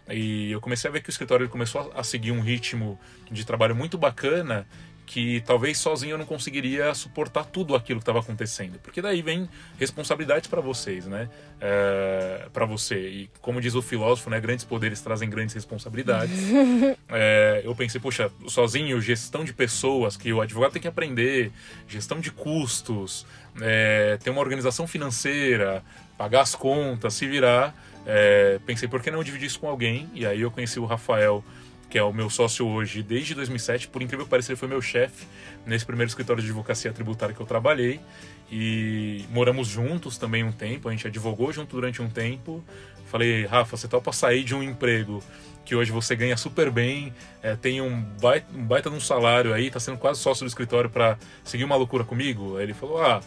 E 0.09 0.53
eu 0.53 0.61
comecei 0.61 0.88
a 0.88 0.92
ver 0.92 1.03
que 1.03 1.09
o 1.09 1.11
escritório 1.11 1.49
começou 1.49 1.92
a 1.94 2.05
seguir 2.05 2.31
um 2.31 2.40
ritmo 2.40 2.99
de 3.29 3.44
trabalho 3.44 3.75
muito 3.75 3.99
bacana 3.99 4.64
que 5.07 5.40
talvez 5.47 5.79
sozinho 5.79 6.14
eu 6.14 6.19
não 6.19 6.27
conseguiria 6.27 6.92
suportar 6.92 7.45
tudo 7.45 7.77
aquilo 7.77 8.01
que 8.01 8.03
estava 8.03 8.19
acontecendo. 8.19 8.79
Porque 8.81 9.01
daí 9.01 9.23
vem 9.23 9.49
responsabilidades 9.79 10.49
para 10.51 10.61
vocês, 10.61 11.07
né? 11.07 11.31
É, 11.61 12.49
para 12.53 12.66
você. 12.66 13.09
E 13.09 13.31
como 13.40 13.61
diz 13.61 13.77
o 13.77 13.81
filósofo, 13.81 14.29
né? 14.29 14.40
Grandes 14.40 14.64
poderes 14.64 15.01
trazem 15.01 15.31
grandes 15.31 15.55
responsabilidades. 15.55 16.37
é, 17.09 17.62
eu 17.64 17.75
pensei, 17.77 18.01
poxa, 18.01 18.31
sozinho, 18.49 19.01
gestão 19.01 19.45
de 19.45 19.55
pessoas, 19.55 20.16
que 20.16 20.33
o 20.33 20.40
advogado 20.40 20.73
tem 20.73 20.83
que 20.83 20.88
aprender, 20.88 21.53
gestão 21.87 22.19
de 22.19 22.33
custos, 22.33 23.25
é, 23.61 24.19
ter 24.23 24.31
uma 24.31 24.40
organização 24.40 24.88
financeira, 24.88 25.85
pagar 26.19 26.40
as 26.40 26.57
contas, 26.57 27.14
se 27.14 27.29
virar. 27.29 27.75
É, 28.05 28.59
pensei, 28.66 28.88
por 28.88 29.01
que 29.01 29.11
não 29.11 29.23
dividir 29.23 29.47
isso 29.47 29.61
com 29.61 29.69
alguém? 29.69 30.11
E 30.14 30.27
aí 30.27 30.40
eu 30.40 30.51
conheci 30.51 30.81
o 30.81 30.85
Rafael 30.85 31.45
que 31.88 31.99
é 31.99 32.03
o 32.03 32.12
meu 32.12 32.29
sócio 32.29 32.66
hoje 32.66 33.03
desde 33.03 33.35
2007. 33.35 33.88
Por 33.88 34.03
incrível 34.03 34.25
que 34.25 34.31
pareça, 34.31 34.53
ele 34.53 34.59
foi 34.59 34.68
meu 34.68 34.83
chefe 34.83 35.27
nesse 35.64 35.85
primeiro 35.85 36.09
escritório 36.09 36.42
de 36.42 36.49
advocacia 36.49 36.92
tributária 36.92 37.35
que 37.35 37.40
eu 37.40 37.46
trabalhei. 37.46 38.01
E 38.51 39.25
moramos 39.31 39.68
juntos 39.68 40.16
também 40.18 40.44
um 40.44 40.53
tempo, 40.53 40.88
a 40.88 40.92
gente 40.92 41.07
advogou 41.07 41.53
junto 41.53 41.75
durante 41.75 42.01
um 42.01 42.09
tempo. 42.09 42.64
Falei, 43.07 43.46
Rafa, 43.46 43.77
você 43.77 43.88
topa 43.88 44.12
sair 44.12 44.44
de 44.44 44.55
um 44.55 44.62
emprego 44.62 45.22
que 45.64 45.75
hoje 45.75 45.90
você 45.90 46.14
ganha 46.14 46.37
super 46.37 46.70
bem, 46.70 47.12
é, 47.42 47.57
tem 47.57 47.81
um 47.81 48.01
baita, 48.01 48.46
um 48.55 48.64
baita 48.64 48.88
de 48.88 48.96
um 48.96 49.01
salário 49.01 49.53
aí, 49.53 49.68
tá 49.68 49.81
sendo 49.81 49.99
quase 49.99 50.20
sócio 50.20 50.44
do 50.44 50.49
escritório 50.49 50.88
para 50.88 51.18
seguir 51.42 51.64
uma 51.64 51.75
loucura 51.75 52.05
comigo? 52.05 52.57
Aí 52.57 52.62
ele 52.62 52.75
falou, 52.75 53.03
ah, 53.03 53.20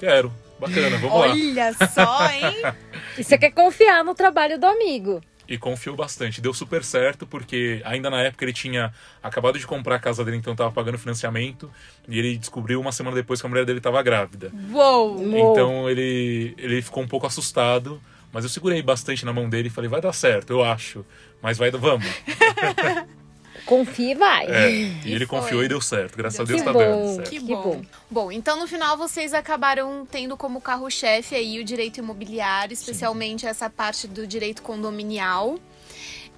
quero, 0.00 0.32
bacana, 0.58 0.98
vamos 0.98 1.12
Olha 1.12 1.28
lá. 1.28 1.34
Olha 1.34 1.88
só, 1.88 2.28
hein? 2.30 2.74
e 3.16 3.22
você 3.22 3.38
quer 3.38 3.52
confiar 3.52 4.02
no 4.02 4.12
trabalho 4.12 4.58
do 4.58 4.66
amigo 4.66 5.20
e 5.52 5.58
confiou 5.58 5.94
bastante. 5.94 6.40
Deu 6.40 6.54
super 6.54 6.82
certo, 6.82 7.26
porque 7.26 7.82
ainda 7.84 8.08
na 8.08 8.22
época 8.22 8.42
ele 8.42 8.54
tinha 8.54 8.90
acabado 9.22 9.58
de 9.58 9.66
comprar 9.66 9.96
a 9.96 9.98
casa 9.98 10.24
dele, 10.24 10.38
então 10.38 10.54
estava 10.54 10.72
pagando 10.72 10.96
financiamento, 10.96 11.70
e 12.08 12.18
ele 12.18 12.38
descobriu 12.38 12.80
uma 12.80 12.90
semana 12.90 13.14
depois 13.14 13.38
que 13.38 13.46
a 13.46 13.50
mulher 13.50 13.66
dele 13.66 13.78
estava 13.78 14.02
grávida. 14.02 14.50
Uou! 14.72 15.22
Então 15.22 15.90
ele, 15.90 16.54
ele 16.56 16.80
ficou 16.80 17.02
um 17.02 17.06
pouco 17.06 17.26
assustado, 17.26 18.00
mas 18.32 18.44
eu 18.44 18.50
segurei 18.50 18.80
bastante 18.80 19.26
na 19.26 19.32
mão 19.32 19.46
dele 19.46 19.68
e 19.68 19.70
falei, 19.70 19.90
vai 19.90 20.00
dar 20.00 20.14
certo, 20.14 20.54
eu 20.54 20.64
acho, 20.64 21.04
mas 21.42 21.58
vai, 21.58 21.70
vamos. 21.70 22.06
Confia 23.66 24.10
e 24.12 24.14
vai. 24.14 24.46
É, 24.46 24.70
e, 24.70 24.92
E 25.04 25.12
ele 25.14 25.26
foi. 25.26 25.38
confiou 25.38 25.62
e 25.64 25.68
deu 25.68 25.80
certo. 25.80 26.16
Graças 26.16 26.40
a 26.40 26.44
Deu 26.44 26.56
Deus 26.56 26.60
Que 26.62 26.66
tá 26.66 26.72
dando 26.78 26.96
bom. 27.06 27.14
certo. 27.16 27.30
Que 27.30 27.38
Que 27.40 27.44
bom. 27.46 27.62
bom. 27.62 27.82
bom. 28.10 28.32
então 28.32 28.58
no 28.58 28.66
final 28.66 28.96
vocês 28.96 29.32
acabaram 29.32 30.06
tendo 30.10 30.36
como 30.36 30.60
carro-chefe 30.60 31.34
aí 31.34 31.60
o 31.60 31.64
direito 31.64 31.98
imobiliário, 31.98 32.74
especialmente 32.74 33.46
essa 33.46 33.70
parte 33.70 34.06
do 34.08 34.26
direito 34.26 34.62
condominial. 34.62 35.58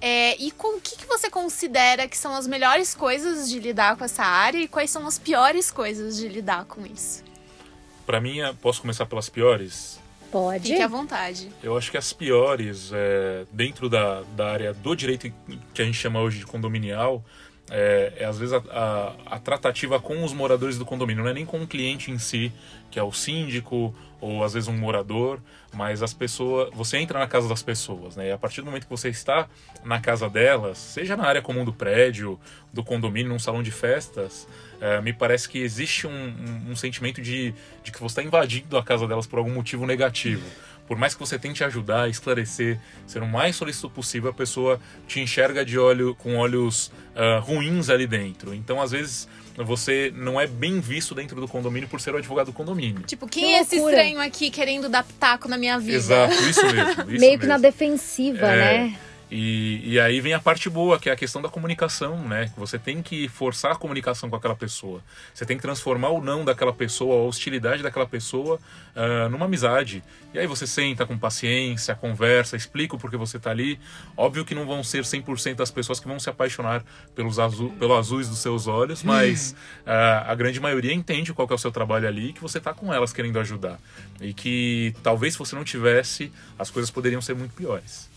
É, 0.01 0.35
e 0.41 0.51
com 0.51 0.77
o 0.77 0.81
que, 0.81 0.97
que 0.97 1.05
você 1.07 1.29
considera 1.29 2.07
que 2.07 2.17
são 2.17 2.35
as 2.35 2.45
melhores 2.45 2.93
coisas 2.93 3.49
de 3.49 3.59
lidar 3.59 3.95
com 3.95 4.03
essa 4.03 4.23
área 4.23 4.57
e 4.59 4.67
quais 4.67 4.91
são 4.91 5.07
as 5.07 5.17
piores 5.17 5.71
coisas 5.71 6.17
de 6.17 6.27
lidar 6.27 6.65
com 6.65 6.85
isso? 6.85 7.23
Pra 8.05 8.19
mim, 8.21 8.41
é- 8.41 8.53
posso 8.53 8.81
começar 8.81 9.05
pelas 9.05 9.29
piores? 9.29 9.97
Pode. 10.35 10.67
Fique 10.67 10.81
à 10.81 10.87
vontade. 10.87 11.49
Eu 11.63 11.77
acho 11.77 11.89
que 11.89 11.97
as 11.97 12.11
piores, 12.11 12.91
é, 12.93 13.45
dentro 13.53 13.87
da, 13.89 14.21
da 14.35 14.51
área 14.51 14.73
do 14.73 14.93
direito 14.93 15.31
que 15.73 15.81
a 15.81 15.85
gente 15.85 15.97
chama 15.97 16.19
hoje 16.19 16.39
de 16.39 16.45
condominial, 16.45 17.23
é, 17.71 18.11
é, 18.17 18.25
às 18.25 18.37
vezes 18.37 18.53
a, 18.53 18.57
a- 18.69 19.13
a 19.37 19.39
tratativa 19.39 19.97
com 19.97 20.25
os 20.25 20.33
moradores 20.33 20.77
do 20.77 20.83
condomínio, 20.85 21.23
não 21.23 21.29
é 21.31 21.33
nem 21.33 21.45
com 21.45 21.61
o 21.61 21.65
cliente 21.65 22.11
em 22.11 22.17
si, 22.19 22.51
que 22.91 22.99
é 22.99 23.03
o 23.03 23.13
síndico 23.13 23.95
ou 24.19 24.43
às 24.43 24.53
vezes 24.53 24.67
um 24.67 24.77
morador, 24.77 25.39
mas 25.75 26.01
as 26.01 26.13
pessoas, 26.13 26.69
você 26.73 26.97
entra 26.97 27.19
na 27.19 27.27
casa 27.27 27.47
das 27.49 27.61
pessoas, 27.61 28.15
né? 28.15 28.29
E 28.29 28.31
a 28.31 28.37
partir 28.37 28.61
do 28.61 28.65
momento 28.65 28.83
que 28.85 28.89
você 28.89 29.09
está 29.09 29.47
na 29.83 29.99
casa 29.99 30.29
delas, 30.29 30.77
seja 30.77 31.15
na 31.17 31.25
área 31.25 31.41
comum 31.41 31.65
do 31.65 31.73
prédio, 31.73 32.39
do 32.73 32.83
condomínio, 32.83 33.29
num 33.31 33.39
salão 33.39 33.61
de 33.61 33.71
festas, 33.71 34.47
é, 34.81 35.01
me 35.01 35.13
parece 35.13 35.47
que 35.49 35.59
existe 35.59 36.07
um, 36.07 36.11
um- 36.11 36.71
um 36.71 36.75
sentimento 36.75 37.21
de, 37.21 37.53
de 37.83 37.91
que 37.91 37.99
você 37.99 38.19
está 38.19 38.23
invadindo 38.23 38.77
a 38.77 38.83
casa 38.83 39.07
delas 39.07 39.27
por 39.27 39.37
algum 39.39 39.53
motivo 39.53 39.85
negativo. 39.85 40.43
Por 40.87 40.97
mais 40.97 41.13
que 41.15 41.19
você 41.19 41.39
tente 41.39 41.63
ajudar, 41.63 42.09
esclarecer, 42.09 42.79
ser 43.07 43.23
o 43.23 43.27
mais 43.27 43.55
solícito 43.55 43.89
possível, 43.89 44.29
a 44.29 44.33
pessoa 44.33 44.79
te 45.07 45.19
enxerga 45.19 45.65
de 45.65 45.79
olho 45.79 46.13
com 46.15 46.35
olhos 46.37 46.91
ah, 47.15 47.39
ruins 47.39 47.89
ali 47.89 48.05
dentro. 48.05 48.53
Então, 48.53 48.79
às 48.79 48.91
vezes, 48.91 49.27
você 49.57 50.11
não 50.15 50.39
é 50.39 50.45
bem 50.47 50.79
visto 50.79 51.15
dentro 51.15 51.39
do 51.39 51.47
condomínio 51.47 51.87
por 51.87 52.01
ser 52.01 52.13
o 52.13 52.17
advogado 52.17 52.47
do 52.47 52.53
condomínio. 52.53 53.03
Tipo, 53.03 53.27
quem 53.27 53.43
Que 53.45 53.53
é 53.53 53.61
esse 53.61 53.77
estranho 53.77 54.19
aqui 54.19 54.49
querendo 54.49 54.89
dar 54.89 55.03
pitaco 55.03 55.47
na 55.47 55.57
minha 55.57 55.79
vida? 55.79 55.97
Exato, 55.97 56.33
isso 56.49 56.65
mesmo. 56.65 56.91
Isso 56.91 57.05
Meio 57.19 57.31
que 57.39 57.45
mesmo. 57.45 57.47
na 57.47 57.57
defensiva, 57.57 58.47
É. 58.47 58.57
né? 58.89 58.95
E, 59.29 59.81
e 59.83 59.99
aí 59.99 60.21
vem 60.21 60.33
a 60.33 60.39
parte 60.39 60.69
boa, 60.69 60.99
que 60.99 61.09
é 61.09 61.13
a 61.13 61.15
questão 61.15 61.41
da 61.41 61.49
comunicação, 61.49 62.17
né? 62.27 62.49
Que 62.53 62.59
Você 62.59 62.77
tem 62.77 63.01
que 63.01 63.27
forçar 63.27 63.71
a 63.71 63.75
comunicação 63.75 64.29
com 64.29 64.35
aquela 64.35 64.55
pessoa. 64.55 65.01
Você 65.33 65.45
tem 65.45 65.57
que 65.57 65.63
transformar 65.63 66.09
o 66.09 66.21
não 66.21 66.45
daquela 66.45 66.71
pessoa, 66.71 67.15
a 67.15 67.27
hostilidade 67.27 67.81
daquela 67.81 68.05
pessoa 68.05 68.59
ah, 68.95 69.27
numa 69.29 69.45
amizade. 69.45 70.03
E 70.33 70.39
aí 70.39 70.45
você 70.45 70.67
senta 70.67 71.05
com 71.05 71.17
paciência, 71.17 71.95
conversa, 71.95 72.55
explica 72.55 72.95
o 72.95 72.99
porquê 72.99 73.17
você 73.17 73.39
tá 73.39 73.49
ali. 73.49 73.79
Óbvio 74.15 74.45
que 74.45 74.53
não 74.53 74.65
vão 74.65 74.83
ser 74.83 75.03
100% 75.03 75.55
das 75.55 75.71
pessoas 75.71 75.99
que 75.99 76.07
vão 76.07 76.19
se 76.19 76.29
apaixonar 76.29 76.83
pelos 77.15 77.39
azul, 77.39 77.73
azuis 77.97 78.29
dos 78.29 78.39
seus 78.39 78.67
olhos, 78.67 79.01
mas 79.01 79.55
ah, 79.85 80.31
a 80.31 80.35
grande 80.35 80.59
maioria 80.59 80.93
entende 80.93 81.33
qual 81.33 81.47
é 81.49 81.53
o 81.53 81.57
seu 81.57 81.71
trabalho 81.71 82.07
ali 82.07 82.29
e 82.29 82.33
que 82.33 82.41
você 82.41 82.59
tá 82.59 82.73
com 82.73 82.93
elas 82.93 83.11
querendo 83.11 83.39
ajudar. 83.39 83.79
E 84.21 84.33
que 84.33 84.93
talvez 85.01 85.33
se 85.33 85.39
você 85.39 85.55
não 85.55 85.63
tivesse, 85.63 86.31
as 86.59 86.69
coisas 86.69 86.91
poderiam 86.91 87.21
ser 87.21 87.35
muito 87.35 87.53
piores. 87.53 88.14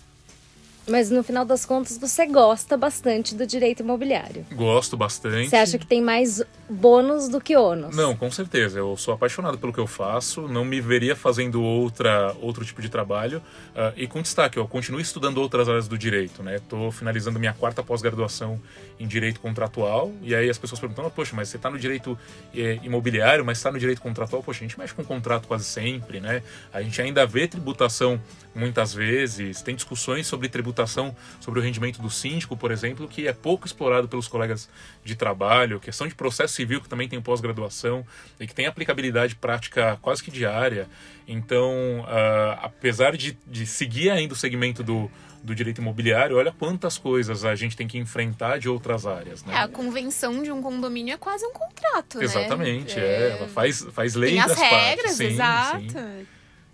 Mas 0.88 1.11
no 1.11 1.22
final 1.22 1.44
das 1.44 1.64
contas 1.66 1.98
você 1.98 2.27
gosta 2.27 2.77
bastante 2.77 3.35
do 3.35 3.46
direito 3.46 3.81
imobiliário. 3.81 4.46
Gosto 4.53 4.96
bastante. 4.96 5.51
Você 5.51 5.57
acha 5.57 5.79
que 5.79 5.87
tem 5.87 6.01
mais 6.01 6.42
bônus 6.68 7.29
do 7.29 7.40
que 7.40 7.57
ônus? 7.57 7.94
Não, 7.94 8.16
com 8.16 8.31
certeza. 8.31 8.79
Eu 8.79 8.96
sou 8.96 9.12
apaixonado 9.14 9.59
pelo 9.59 9.72
que 9.72 9.79
eu 9.81 9.87
faço. 9.87 10.48
Não 10.48 10.64
me 10.64 10.81
veria 10.81 11.14
fazendo 11.14 11.62
outra, 11.62 12.35
outro 12.40 12.64
tipo 12.64 12.81
de 12.81 12.88
trabalho. 12.88 13.42
Ah, 13.77 13.92
e 13.96 14.07
com 14.07 14.22
destaque, 14.22 14.59
eu 14.59 14.66
continuo 14.66 15.01
estudando 15.01 15.38
outras 15.38 15.68
áreas 15.68 15.87
do 15.88 15.98
direito. 15.98 16.42
né? 16.42 16.57
Estou 16.57 16.90
finalizando 16.90 17.38
minha 17.38 17.53
quarta 17.53 17.83
pós-graduação 17.83 18.61
em 18.98 19.07
direito 19.07 19.40
contratual. 19.40 20.11
E 20.22 20.35
aí 20.35 20.48
as 20.48 20.59
pessoas 20.59 20.81
perguntam: 20.81 21.07
"Ah, 21.07 21.11
Poxa, 21.11 21.35
mas 21.37 21.48
você 21.48 21.57
está 21.57 21.68
no 21.70 21.79
direito 21.79 22.18
eh, 22.55 22.79
imobiliário, 22.83 23.44
mas 23.44 23.59
está 23.59 23.70
no 23.70 23.79
direito 23.79 24.01
contratual? 24.01 24.42
Poxa, 24.42 24.61
a 24.61 24.66
gente 24.68 24.79
mexe 24.79 24.94
com 24.94 25.05
contrato 25.05 25.46
quase 25.48 25.64
sempre, 25.64 26.20
né? 26.20 26.42
A 26.72 26.81
gente 26.83 27.01
ainda 27.03 27.27
vê 27.27 27.46
tributação 27.46 28.20
muitas 28.54 28.92
vezes. 28.94 29.62
Tem 29.62 29.74
discussões 29.74 30.26
sobre 30.26 30.48
tributação, 30.48 31.14
sobre 31.40 31.61
o 31.61 31.62
rendimento 31.62 32.00
do 32.00 32.11
síndico, 32.11 32.56
por 32.56 32.70
exemplo, 32.70 33.08
que 33.08 33.26
é 33.26 33.32
pouco 33.32 33.66
explorado 33.66 34.08
pelos 34.08 34.28
colegas 34.28 34.68
de 35.04 35.14
trabalho. 35.14 35.80
Questão 35.80 36.06
de 36.06 36.14
processo 36.14 36.54
civil, 36.54 36.80
que 36.80 36.88
também 36.88 37.08
tem 37.08 37.20
pós-graduação 37.20 38.04
e 38.38 38.46
que 38.46 38.54
tem 38.54 38.66
aplicabilidade 38.66 39.34
prática 39.37 39.98
quase 40.02 40.22
que 40.22 40.30
diária. 40.30 40.88
Então, 41.26 42.04
ah, 42.08 42.58
apesar 42.62 43.16
de, 43.16 43.38
de 43.46 43.66
seguir 43.66 44.11
ainda 44.11 44.32
o 44.32 44.37
segmento 44.37 44.82
do, 44.82 45.11
do 45.42 45.54
direito 45.54 45.80
imobiliário, 45.80 46.37
olha 46.37 46.52
quantas 46.52 46.98
coisas 46.98 47.44
a 47.44 47.54
gente 47.54 47.76
tem 47.76 47.87
que 47.87 47.98
enfrentar 47.98 48.58
de 48.58 48.68
outras 48.68 49.06
áreas, 49.06 49.44
né? 49.44 49.54
É, 49.54 49.58
a 49.58 49.68
convenção 49.68 50.42
de 50.42 50.50
um 50.50 50.62
condomínio 50.62 51.14
é 51.14 51.16
quase 51.16 51.44
um 51.44 51.52
contrato, 51.52 52.18
né? 52.18 52.24
Exatamente, 52.24 52.98
é. 52.98 53.37
Ela 53.38 53.48
faz, 53.48 53.87
faz 53.92 54.14
lei 54.14 54.30
Tem 54.30 54.40
as 54.40 54.52
entre 54.52 54.64
as 54.64 54.70
regras, 54.70 54.96
partes. 54.96 55.16
Sim, 55.16 55.26
exato. 55.26 55.92
sim. 55.92 56.26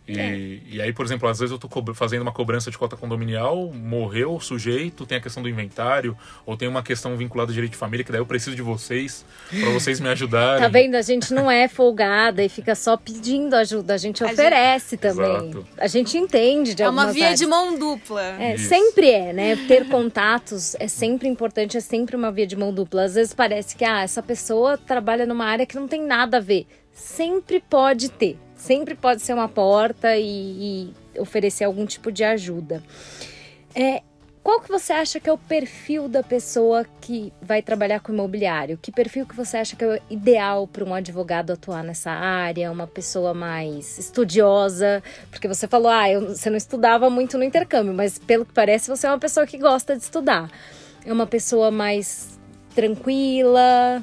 E, 0.06 0.60
e 0.70 0.82
aí, 0.82 0.92
por 0.92 1.04
exemplo, 1.06 1.26
às 1.28 1.38
vezes 1.38 1.50
eu 1.50 1.58
tô 1.58 1.66
co- 1.66 1.94
fazendo 1.94 2.20
uma 2.20 2.32
cobrança 2.32 2.70
de 2.70 2.76
cota 2.76 2.94
condominial, 2.94 3.72
morreu 3.72 4.34
o 4.34 4.40
sujeito, 4.40 5.06
tem 5.06 5.16
a 5.16 5.20
questão 5.20 5.42
do 5.42 5.48
inventário, 5.48 6.14
ou 6.44 6.58
tem 6.58 6.68
uma 6.68 6.82
questão 6.82 7.16
vinculada 7.16 7.50
ao 7.50 7.54
direito 7.54 7.72
de 7.72 7.78
família, 7.78 8.04
que 8.04 8.12
daí 8.12 8.20
eu 8.20 8.26
preciso 8.26 8.54
de 8.54 8.60
vocês, 8.60 9.24
para 9.48 9.70
vocês 9.70 10.00
me 10.00 10.08
ajudarem. 10.10 10.60
Tá 10.62 10.68
vendo? 10.68 10.94
A 10.96 11.00
gente 11.02 11.32
não 11.32 11.50
é 11.50 11.68
folgada 11.68 12.44
e 12.44 12.50
fica 12.50 12.74
só 12.74 12.98
pedindo 12.98 13.54
ajuda. 13.54 13.94
A 13.94 13.96
gente 13.96 14.22
A 14.22 14.26
oferece 14.26 14.98
também. 14.98 15.24
Exato. 15.26 15.66
A 15.78 15.86
gente 15.86 16.18
entende 16.18 16.74
de 16.74 16.82
É 16.82 16.88
uma 16.90 17.10
via 17.10 17.24
áreas. 17.26 17.40
de 17.40 17.46
mão 17.46 17.78
dupla. 17.78 18.22
É, 18.38 18.56
Isso. 18.56 18.68
sempre 18.68 19.08
é, 19.10 19.32
né? 19.32 19.56
Ter 19.66 19.88
contatos 19.88 20.74
é 20.78 20.86
sempre 20.86 21.28
importante, 21.28 21.78
é 21.78 21.80
sempre 21.80 22.14
uma 22.14 22.30
via 22.30 22.46
de 22.46 22.56
mão 22.56 22.74
dupla. 22.74 23.04
Às 23.04 23.14
vezes 23.14 23.32
parece 23.32 23.74
que 23.74 23.84
ah, 23.86 24.02
essa 24.02 24.22
pessoa 24.22 24.76
trabalha 24.76 25.24
numa 25.24 25.46
área 25.46 25.64
que 25.64 25.76
não 25.76 25.88
tem 25.88 26.02
nada 26.04 26.36
a 26.36 26.40
ver. 26.40 26.66
Sempre 26.92 27.58
pode 27.58 28.10
ter. 28.10 28.38
Sempre 28.64 28.94
pode 28.94 29.20
ser 29.20 29.35
uma 29.35 29.46
porta 29.46 30.16
e, 30.16 30.90
e 31.14 31.20
oferecer 31.20 31.64
algum 31.64 31.85
tipo 31.85 32.11
de 32.11 32.24
ajuda. 32.24 32.83
É, 33.74 34.00
qual 34.42 34.59
que 34.59 34.70
você 34.70 34.90
acha 34.94 35.20
que 35.20 35.29
é 35.29 35.33
o 35.35 35.37
perfil 35.37 36.09
da 36.09 36.22
pessoa 36.22 36.87
que 36.98 37.31
vai 37.42 37.61
trabalhar 37.61 38.00
com 38.00 38.11
imobiliário? 38.11 38.79
Que 38.81 38.90
perfil 38.90 39.27
que 39.27 39.37
você 39.37 39.59
acha 39.59 39.77
que 39.77 39.85
é 39.85 40.00
ideal 40.09 40.66
para 40.66 40.83
um 40.83 40.94
advogado 40.94 41.53
atuar 41.53 41.85
nessa 41.85 42.11
área? 42.11 42.72
Uma 42.72 42.87
pessoa 42.87 43.35
mais 43.35 43.98
estudiosa? 43.98 45.03
Porque 45.31 45.46
você 45.46 45.68
falou, 45.68 45.88
ah, 45.92 46.11
eu- 46.11 46.29
você 46.35 46.48
não 46.48 46.57
estudava 46.57 47.11
muito 47.11 47.37
no 47.37 47.44
intercâmbio, 47.44 47.92
mas 47.92 48.18
pelo 48.18 48.46
que 48.46 48.53
parece 48.55 48.88
você 48.88 49.07
é 49.07 49.11
uma 49.11 49.18
pessoa 49.18 49.46
que 49.46 49.59
gosta 49.59 49.94
de 49.94 50.03
estudar. 50.03 50.50
É 51.05 51.12
uma 51.12 51.27
pessoa 51.27 51.70
mais 51.70 52.38
tranquila? 52.74 54.03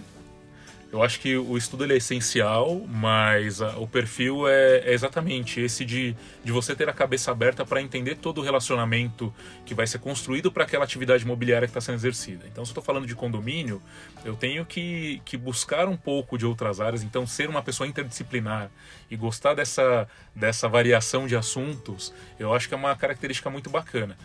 Eu 0.92 1.02
acho 1.02 1.22
que 1.22 1.38
o 1.38 1.58
estudo 1.58 1.90
é 1.90 1.96
essencial, 1.96 2.82
mas 2.86 3.62
ah, 3.62 3.78
o 3.78 3.88
perfil 3.88 4.46
é, 4.46 4.80
é 4.80 4.94
exatamente 4.94 5.62
esse 5.62 5.86
de, 5.86 6.14
de 6.44 6.52
você 6.52 6.76
ter 6.76 6.90
a 6.90 6.94
cabeça 6.94 7.32
aberta 7.32 7.66
para 7.66 7.82
entender 7.82 8.16
todo 8.16 8.40
o 8.40 8.44
relacionamento 8.44 9.34
que 9.66 9.74
vai 9.74 9.88
ser 9.88 10.00
construído 10.00 10.52
para 10.52 10.66
aquela 10.66 10.84
atividade 10.84 11.24
imobiliária 11.24 11.66
que 11.66 11.70
está 11.70 11.80
sendo 11.80 11.96
exercida. 11.96 12.46
Então, 12.46 12.66
se 12.66 12.72
eu 12.72 12.74
estou 12.74 12.84
falando 12.84 13.08
de 13.08 13.16
condomínio, 13.16 13.82
eu 14.26 14.36
tenho 14.36 14.66
que, 14.66 15.22
que 15.24 15.38
buscar 15.38 15.88
um 15.88 15.96
pouco 15.96 16.38
de 16.38 16.46
outras 16.46 16.82
áreas, 16.82 17.04
então 17.04 17.26
ser 17.26 17.50
uma 17.50 17.62
pessoa 17.62 17.88
interdisciplinar 17.88 18.70
e 19.10 19.16
gostar 19.16 19.54
dessa, 19.54 20.10
dessa 20.36 20.68
variação 20.68 21.26
de 21.26 21.38
assuntos, 21.38 22.14
eu 22.38 22.54
acho 22.54 22.68
que 22.68 22.74
é 22.74 22.78
uma 22.78 22.94
característica 22.98 23.50
muito 23.50 23.70
bacana. 23.70 24.18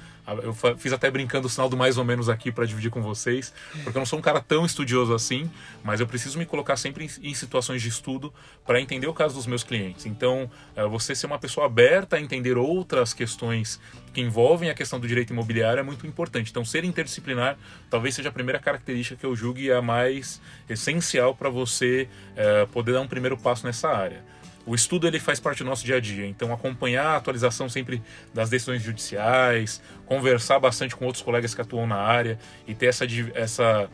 Eu 0.43 0.53
fiz 0.77 0.93
até 0.93 1.11
brincando 1.11 1.47
o 1.47 1.51
sinal 1.51 1.69
do 1.69 1.77
mais 1.77 1.99
ou 1.99 2.05
menos 2.05 2.29
aqui 2.29 2.51
para 2.51 2.65
dividir 2.65 2.91
com 2.91 3.01
vocês, 3.01 3.53
porque 3.85 3.97
eu 3.97 4.01
não 4.01 4.07
sou 4.07 4.19
um 4.19 4.23
cara 4.23 4.41
tão 4.41 4.67
estudioso 4.67 5.15
assim, 5.15 5.49
mas 5.85 6.01
eu 6.01 6.07
preciso 6.07 6.39
me 6.39 6.45
colocar 6.45 6.77
sempre 6.77 7.09
em, 7.23 7.35
situações 7.35 7.81
de 7.81 7.89
estudo 7.89 8.33
para 8.67 8.81
entender 8.81 9.07
o 9.07 9.15
caso 9.15 9.35
dos 9.35 9.47
meus 9.47 9.63
clientes. 9.63 10.05
Então, 10.05 10.51
eh, 10.75 10.85
você 10.87 11.15
ser 11.15 11.27
uma 11.27 11.39
pessoa 11.39 11.67
aberta 11.67 12.17
a 12.17 12.21
entender 12.21 12.57
outras 12.57 13.15
questões 13.15 13.81
que 14.13 14.21
envolvem 14.21 14.69
a 14.69 14.75
questão 14.75 14.99
do 14.99 15.07
direito 15.07 15.33
imobiliário 15.33 15.81
é 15.81 15.83
muito 15.83 16.07
importante. 16.07 16.51
Então, 16.51 16.65
ser 16.65 16.85
interdisciplinar 16.85 17.57
talvez 17.89 18.15
seja 18.15 18.29
a 18.29 18.33
primeira 18.33 18.59
característica 18.59 19.17
que 19.21 19.27
eu 19.27 19.37
julgue 19.37 19.71
a 19.71 19.81
mais 19.81 20.41
essencial 20.69 21.35
para 21.35 21.49
você 21.49 22.09
eh, 22.35 22.67
poder 22.73 22.93
dar 22.93 23.01
um 23.01 23.09
primeiro 23.09 23.37
passo 23.37 23.65
nessa 23.65 23.89
área. 23.89 24.36
O 24.67 24.75
estudo 24.75 25.07
ele 25.07 25.21
faz 25.21 25.39
parte 25.39 25.59
do 25.63 25.65
nosso 25.65 25.85
dia 25.85 25.97
a 25.97 26.01
dia, 26.01 26.27
então 26.27 26.53
acompanhar 26.53 27.07
a 27.07 27.17
atualização 27.17 27.69
sempre 27.69 28.03
das 28.35 28.51
decisões 28.51 28.83
judiciais, 28.83 29.81
conversar 30.05 30.59
bastante 30.59 30.97
com 30.97 31.05
outros 31.07 31.23
colegas 31.23 31.55
que 31.55 31.61
atuam 31.61 31.87
na 31.87 31.97
área 31.97 32.37
e 32.67 32.75
ter 32.75 32.87
essa, 32.87 33.07
essa 33.35 33.89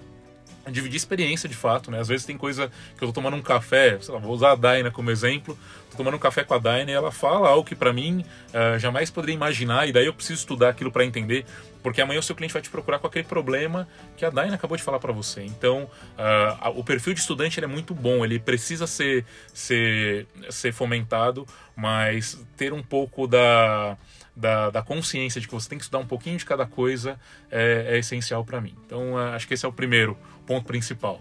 dividir 0.71 0.97
experiência 0.97 1.49
de 1.49 1.57
fato, 1.57 1.91
né? 1.91 2.01
Às 2.01 2.09
vezes 2.09 2.25
tem 2.25 2.37
coisa 2.37 2.71
que 2.97 3.03
eu 3.03 3.09
tô 3.09 3.15
tomando 3.15 3.37
um 3.37 3.43
café, 3.43 3.99
lá, 4.09 4.19
vou 4.19 4.33
usar 4.33 4.53
a 4.53 4.55
Daina 4.55 4.91
como 4.91 5.11
exemplo, 5.11 5.59
tô 5.91 5.97
tomando 5.97 6.15
um 6.15 6.21
café 6.21 6.45
com 6.45 6.55
a 6.55 6.59
Daina 6.59 6.91
e 6.91 6.95
ela 6.95 7.11
fala 7.11 7.49
algo 7.49 7.65
que 7.67 7.75
para 7.75 7.93
mim 7.93 8.25
eh, 8.53 8.79
jamais 8.79 9.11
poderia 9.11 9.35
imaginar 9.35 9.89
e 9.89 9.93
daí 9.93 10.07
eu 10.07 10.15
preciso 10.15 10.41
estudar 10.41 10.71
aquilo 10.71 10.91
para 10.91 11.05
entender, 11.05 11.45
porque 11.83 12.01
amanhã 12.01 12.21
o 12.21 12.23
seu 12.23 12.37
cliente 12.37 12.53
vai 12.53 12.63
te 12.63 12.71
procurar 12.71 12.99
com 12.99 13.07
aquele 13.07 13.25
problema 13.25 13.89
que 14.17 14.25
a 14.25 14.31
Daina 14.31 14.55
acabou 14.55 14.77
de 14.77 14.83
falar 14.83 14.99
para 15.01 15.13
você. 15.13 15.43
Então, 15.43 15.91
a- 16.17 16.71
o 16.71 16.85
perfil 16.85 17.13
de 17.15 17.21
estudante 17.21 17.63
é 17.63 17.67
muito 17.67 17.95
bom, 17.95 18.25
ele 18.25 18.39
precisa 18.39 18.87
ser, 18.87 19.25
ser, 19.53 20.27
ser 20.49 20.73
fomentado, 20.73 21.47
mas 21.77 22.39
ter 22.57 22.73
um 22.73 22.83
pouco 22.83 23.27
da 23.27 23.97
da, 24.35 24.71
da, 24.71 24.83
consciência 24.83 25.41
de 25.41 25.47
que 25.47 25.53
você 25.53 25.69
tem 25.69 25.79
que 25.79 25.85
estudar 25.85 25.99
um 25.99 26.07
pouquinho 26.07 26.39
de 26.39 26.45
cada 26.45 26.65
coisa 26.65 27.21
é, 27.51 27.89
é 27.91 27.99
essencial 27.99 28.45
para 28.45 28.61
mim. 28.61 28.75
Então, 28.87 29.21
é, 29.21 29.35
acho 29.35 29.47
que 29.47 29.55
esse 29.55 29.65
é 29.67 29.69
o 29.69 29.73
primeiro 29.73 30.17
ponto 30.43 30.65
principal. 30.67 31.21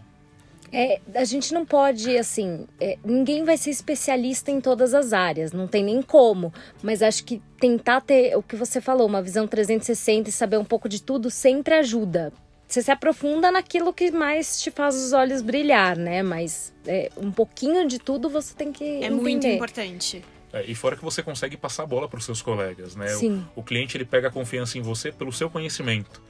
É, 0.74 1.02
a 1.16 1.26
gente 1.26 1.54
não 1.54 1.66
pode, 1.66 2.18
assim, 2.18 2.66
é, 2.80 2.98
ninguém 3.04 3.44
vai 3.44 3.58
ser 3.58 3.72
especialista 3.72 4.52
em 4.52 4.62
todas 4.62 4.94
as 4.94 5.12
áreas, 5.12 5.52
não 5.52 5.68
tem 5.68 5.84
nem 5.84 6.02
como. 6.02 6.54
Mas 6.82 7.02
acho 7.02 7.26
que 7.26 7.42
tentar 7.60 8.00
ter 8.02 8.38
o 8.38 8.42
que 8.42 8.56
você 8.56 8.80
falou, 8.80 9.06
uma 9.06 9.22
visão 9.22 9.46
360 9.46 10.30
e 10.30 10.32
saber 10.32 10.58
um 10.58 10.64
pouco 10.64 10.88
de 10.88 11.02
tudo 11.02 11.30
sempre 11.30 11.74
ajuda. 11.74 12.32
Você 12.72 12.82
se 12.82 12.90
aprofunda 12.90 13.52
naquilo 13.52 13.92
que 13.92 14.12
mais 14.12 14.62
te 14.62 14.72
faz 14.72 14.96
os 14.96 15.12
olhos 15.12 15.42
brilhar, 15.42 15.98
né? 15.98 16.24
Mas 16.24 16.74
é, 16.88 17.12
um 17.18 17.30
pouquinho 17.30 17.86
de 17.86 18.00
tudo 18.00 18.30
você 18.30 18.56
tem 18.56 18.72
que. 18.72 18.86
É 18.86 18.98
entender. 19.08 19.12
muito 19.12 19.46
importante. 19.46 20.24
É, 20.54 20.64
e 20.66 20.74
fora 20.74 20.96
que 20.96 21.04
você 21.04 21.22
consegue 21.22 21.58
passar 21.58 21.84
a 21.84 21.86
bola 21.86 22.08
para 22.08 22.18
os 22.18 22.24
seus 22.24 22.42
colegas, 22.42 22.96
né? 22.96 23.08
Sim. 23.08 23.46
O, 23.56 23.60
o, 23.60 23.64
cliente 23.64 23.98
ele 23.98 24.06
pega 24.06 24.30
a 24.30 24.32
confiança 24.32 24.78
em 24.78 24.82
você 24.82 25.12
pelo 25.12 25.34
seu 25.34 25.50
conhecimento. 25.50 26.22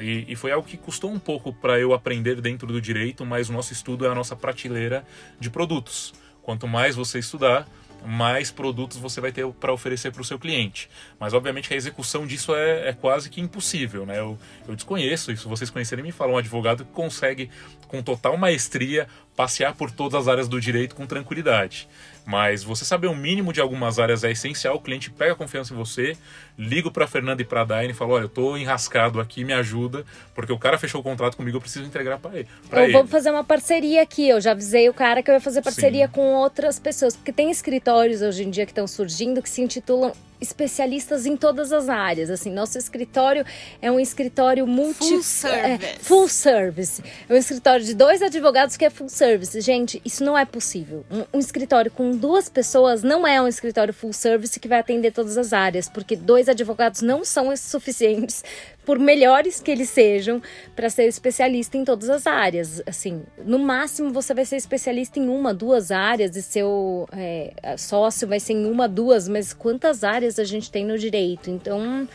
E, 0.00 0.24
e 0.28 0.36
foi 0.36 0.52
algo 0.52 0.66
que 0.66 0.76
custou 0.76 1.10
um 1.10 1.18
pouco 1.18 1.52
para 1.52 1.78
eu 1.78 1.92
aprender 1.92 2.40
dentro 2.40 2.66
do 2.66 2.80
direito, 2.80 3.24
mas 3.24 3.48
o 3.48 3.52
nosso 3.52 3.72
estudo 3.72 4.06
é 4.06 4.08
a 4.08 4.14
nossa 4.14 4.34
prateleira 4.34 5.04
de 5.38 5.50
produtos. 5.50 6.12
Quanto 6.42 6.66
mais 6.66 6.96
você 6.96 7.18
estudar, 7.18 7.66
mais 8.04 8.50
produtos 8.50 8.96
você 8.96 9.20
vai 9.20 9.32
ter 9.32 9.46
para 9.52 9.72
oferecer 9.72 10.10
para 10.10 10.22
o 10.22 10.24
seu 10.24 10.38
cliente. 10.38 10.88
Mas 11.18 11.34
obviamente 11.34 11.72
a 11.72 11.76
execução 11.76 12.26
disso 12.26 12.54
é, 12.54 12.88
é 12.88 12.92
quase 12.92 13.28
que 13.28 13.40
impossível, 13.40 14.06
né? 14.06 14.18
Eu, 14.18 14.38
eu 14.66 14.74
desconheço 14.74 15.30
isso. 15.30 15.48
Vocês 15.48 15.70
conhecerem 15.70 16.04
me 16.04 16.12
falam 16.12 16.34
um 16.34 16.38
advogado 16.38 16.84
que 16.84 16.92
consegue 16.92 17.50
com 17.88 18.02
total 18.02 18.36
maestria 18.36 19.06
passear 19.36 19.74
por 19.74 19.90
todas 19.90 20.20
as 20.20 20.28
áreas 20.28 20.48
do 20.48 20.60
direito 20.60 20.94
com 20.94 21.06
tranquilidade. 21.06 21.88
Mas 22.30 22.62
você 22.62 22.84
saber 22.84 23.08
o 23.08 23.16
mínimo 23.16 23.52
de 23.52 23.60
algumas 23.60 23.98
áreas 23.98 24.22
é 24.22 24.30
essencial. 24.30 24.76
O 24.76 24.80
cliente 24.80 25.10
pega 25.10 25.34
confiança 25.34 25.74
em 25.74 25.76
você, 25.76 26.16
ligo 26.56 26.88
para 26.88 27.04
Fernanda 27.08 27.42
e 27.42 27.44
para 27.44 27.62
a 27.62 27.64
Daine 27.64 27.92
e 27.92 27.96
falo: 27.96 28.12
Olha, 28.12 28.22
eu 28.22 28.28
tô 28.28 28.56
enrascado 28.56 29.20
aqui, 29.20 29.42
me 29.42 29.52
ajuda, 29.52 30.04
porque 30.32 30.52
o 30.52 30.58
cara 30.58 30.78
fechou 30.78 31.00
o 31.00 31.02
contrato 31.04 31.36
comigo, 31.36 31.56
eu 31.56 31.60
preciso 31.60 31.84
entregar 31.84 32.20
para 32.20 32.38
ele. 32.38 32.48
Pra 32.68 32.86
eu 32.86 32.92
vou 32.92 33.04
fazer 33.08 33.32
uma 33.32 33.42
parceria 33.42 34.00
aqui. 34.00 34.28
Eu 34.28 34.40
já 34.40 34.52
avisei 34.52 34.88
o 34.88 34.94
cara 34.94 35.24
que 35.24 35.30
eu 35.30 35.34
ia 35.34 35.40
fazer 35.40 35.60
parceria 35.60 36.06
Sim. 36.06 36.12
com 36.12 36.34
outras 36.34 36.78
pessoas, 36.78 37.16
porque 37.16 37.32
tem 37.32 37.50
escritórios 37.50 38.22
hoje 38.22 38.44
em 38.44 38.50
dia 38.50 38.64
que 38.64 38.70
estão 38.70 38.86
surgindo 38.86 39.42
que 39.42 39.50
se 39.50 39.60
intitulam 39.60 40.12
especialistas 40.40 41.26
em 41.26 41.36
todas 41.36 41.72
as 41.72 41.88
áreas. 41.88 42.30
Assim, 42.30 42.50
nosso 42.50 42.78
escritório 42.78 43.44
é 43.80 43.90
um 43.90 44.00
escritório 44.00 44.66
multi 44.66 44.98
full 44.98 45.22
service. 45.22 45.84
É, 45.84 45.96
full 46.00 46.28
service. 46.28 47.02
É 47.28 47.32
um 47.32 47.36
escritório 47.36 47.84
de 47.84 47.94
dois 47.94 48.22
advogados 48.22 48.76
que 48.76 48.84
é 48.84 48.90
full 48.90 49.08
service. 49.08 49.60
Gente, 49.60 50.00
isso 50.04 50.24
não 50.24 50.36
é 50.36 50.44
possível. 50.44 51.04
Um, 51.10 51.38
um, 51.38 51.38
escritório 51.38 51.90
com 51.90 52.16
duas 52.16 52.48
pessoas 52.48 53.02
não 53.02 53.26
é 53.26 53.40
um 53.40 53.48
escritório 53.48 53.92
full 53.92 54.12
service 54.12 54.58
que 54.58 54.68
vai 54.68 54.78
atender 54.78 55.12
todas 55.12 55.36
as 55.36 55.52
áreas, 55.52 55.88
porque 55.88 56.16
dois 56.16 56.48
advogados 56.48 57.02
não 57.02 57.24
são 57.24 57.54
suficientes 57.56 58.42
por 58.84 58.98
melhores 58.98 59.60
que 59.60 59.70
eles 59.70 59.88
sejam, 59.90 60.42
para 60.74 60.90
ser 60.90 61.06
especialista 61.06 61.76
em 61.76 61.84
todas 61.84 62.08
as 62.10 62.26
áreas. 62.26 62.82
Assim, 62.86 63.22
no 63.44 63.58
máximo 63.58 64.12
você 64.12 64.34
vai 64.34 64.44
ser 64.44 64.56
especialista 64.56 65.18
em 65.18 65.28
uma, 65.28 65.52
duas 65.54 65.90
áreas 65.90 66.36
e 66.36 66.42
seu 66.42 67.08
é, 67.12 67.52
sócio 67.76 68.26
vai 68.26 68.40
ser 68.40 68.54
em 68.54 68.66
uma, 68.66 68.88
duas, 68.88 69.28
mas 69.28 69.52
quantas 69.52 70.02
áreas 70.02 70.38
a 70.38 70.44
gente 70.44 70.70
tem 70.70 70.84
no 70.84 70.98
direito? 70.98 71.50
Então 71.50 72.08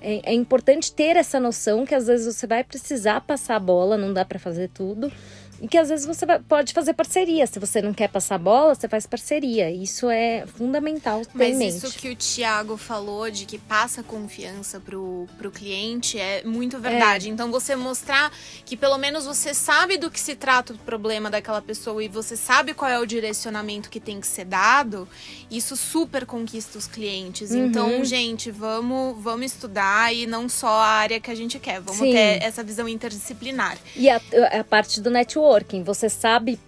é, 0.00 0.30
é 0.30 0.34
importante 0.34 0.92
ter 0.92 1.16
essa 1.16 1.38
noção 1.38 1.84
que 1.84 1.94
às 1.94 2.06
vezes 2.06 2.34
você 2.34 2.46
vai 2.46 2.64
precisar 2.64 3.20
passar 3.20 3.56
a 3.56 3.60
bola, 3.60 3.96
não 3.96 4.12
dá 4.12 4.24
para 4.24 4.38
fazer 4.38 4.68
tudo. 4.68 5.12
E 5.60 5.68
que 5.68 5.76
às 5.76 5.90
vezes 5.90 6.06
você 6.06 6.24
pode 6.48 6.72
fazer 6.72 6.94
parceria. 6.94 7.46
Se 7.46 7.58
você 7.58 7.82
não 7.82 7.92
quer 7.92 8.08
passar 8.08 8.38
bola, 8.38 8.74
você 8.74 8.88
faz 8.88 9.06
parceria. 9.06 9.70
Isso 9.70 10.08
é 10.08 10.44
fundamental 10.46 11.20
ter 11.20 11.30
Mas 11.34 11.48
em 11.54 11.58
mente. 11.58 11.76
isso 11.76 11.98
que 11.98 12.08
o 12.08 12.16
Thiago 12.16 12.78
falou 12.78 13.30
de 13.30 13.44
que 13.44 13.58
passa 13.58 14.02
confiança 14.02 14.80
pro, 14.80 15.26
pro 15.36 15.50
cliente 15.50 16.18
é 16.18 16.42
muito 16.44 16.78
verdade. 16.78 17.28
É. 17.28 17.30
Então 17.30 17.50
você 17.50 17.76
mostrar 17.76 18.32
que 18.64 18.74
pelo 18.74 18.96
menos 18.96 19.26
você 19.26 19.52
sabe 19.52 19.98
do 19.98 20.10
que 20.10 20.18
se 20.18 20.34
trata 20.34 20.72
o 20.72 20.78
problema 20.78 21.28
daquela 21.28 21.60
pessoa 21.60 22.02
e 22.02 22.08
você 22.08 22.36
sabe 22.36 22.72
qual 22.72 22.90
é 22.90 22.98
o 22.98 23.04
direcionamento 23.04 23.90
que 23.90 24.00
tem 24.00 24.18
que 24.18 24.26
ser 24.26 24.46
dado, 24.46 25.06
isso 25.50 25.76
super 25.76 26.24
conquista 26.24 26.78
os 26.78 26.86
clientes. 26.86 27.50
Uhum. 27.50 27.66
Então, 27.66 28.04
gente, 28.04 28.50
vamos, 28.50 29.22
vamos 29.22 29.52
estudar 29.52 30.14
e 30.14 30.26
não 30.26 30.48
só 30.48 30.68
a 30.68 30.86
área 30.86 31.20
que 31.20 31.30
a 31.30 31.34
gente 31.34 31.58
quer. 31.58 31.80
Vamos 31.80 32.00
Sim. 32.00 32.12
ter 32.12 32.42
essa 32.42 32.62
visão 32.62 32.88
interdisciplinar. 32.88 33.76
E 33.94 34.08
a, 34.08 34.20
a 34.60 34.64
parte 34.64 35.00
do 35.00 35.10
network 35.10 35.49
networking. 35.50 35.82
Você 35.82 36.08
sabe 36.08 36.58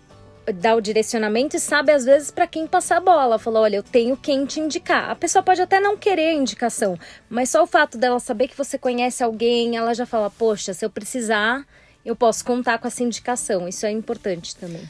dar 0.57 0.75
o 0.75 0.81
direcionamento 0.81 1.57
e 1.57 1.61
sabe 1.61 1.93
às 1.93 2.05
vezes 2.05 2.31
para 2.31 2.47
quem 2.47 2.67
passar 2.67 2.97
a 2.97 3.01
bola. 3.01 3.39
Falou, 3.39 3.63
olha, 3.63 3.77
eu 3.77 3.83
tenho 3.83 4.17
quem 4.17 4.45
te 4.45 4.59
indicar. 4.59 5.11
A 5.11 5.15
pessoa 5.15 5.43
pode 5.43 5.63
até 5.63 5.79
não 5.79 5.97
querer 5.97 6.31
a 6.31 6.35
indicação, 6.35 6.99
mas 7.31 7.51
só 7.51 7.63
o 7.63 7.67
fato 7.67 7.97
dela 7.97 8.19
saber 8.19 8.49
que 8.49 8.57
você 8.57 8.77
conhece 8.77 9.23
alguém, 9.23 9.77
ela 9.77 9.95
já 9.95 10.05
fala, 10.05 10.29
poxa, 10.31 10.75
se 10.75 10.85
eu 10.85 10.91
precisar, 10.91 11.65
eu 12.05 12.17
posso 12.17 12.45
contar 12.45 12.79
com 12.79 12.89
essa 12.89 13.05
indicação. 13.05 13.69
Isso 13.69 13.87
é 13.87 13.93
importante 13.93 14.57
também. 14.57 14.89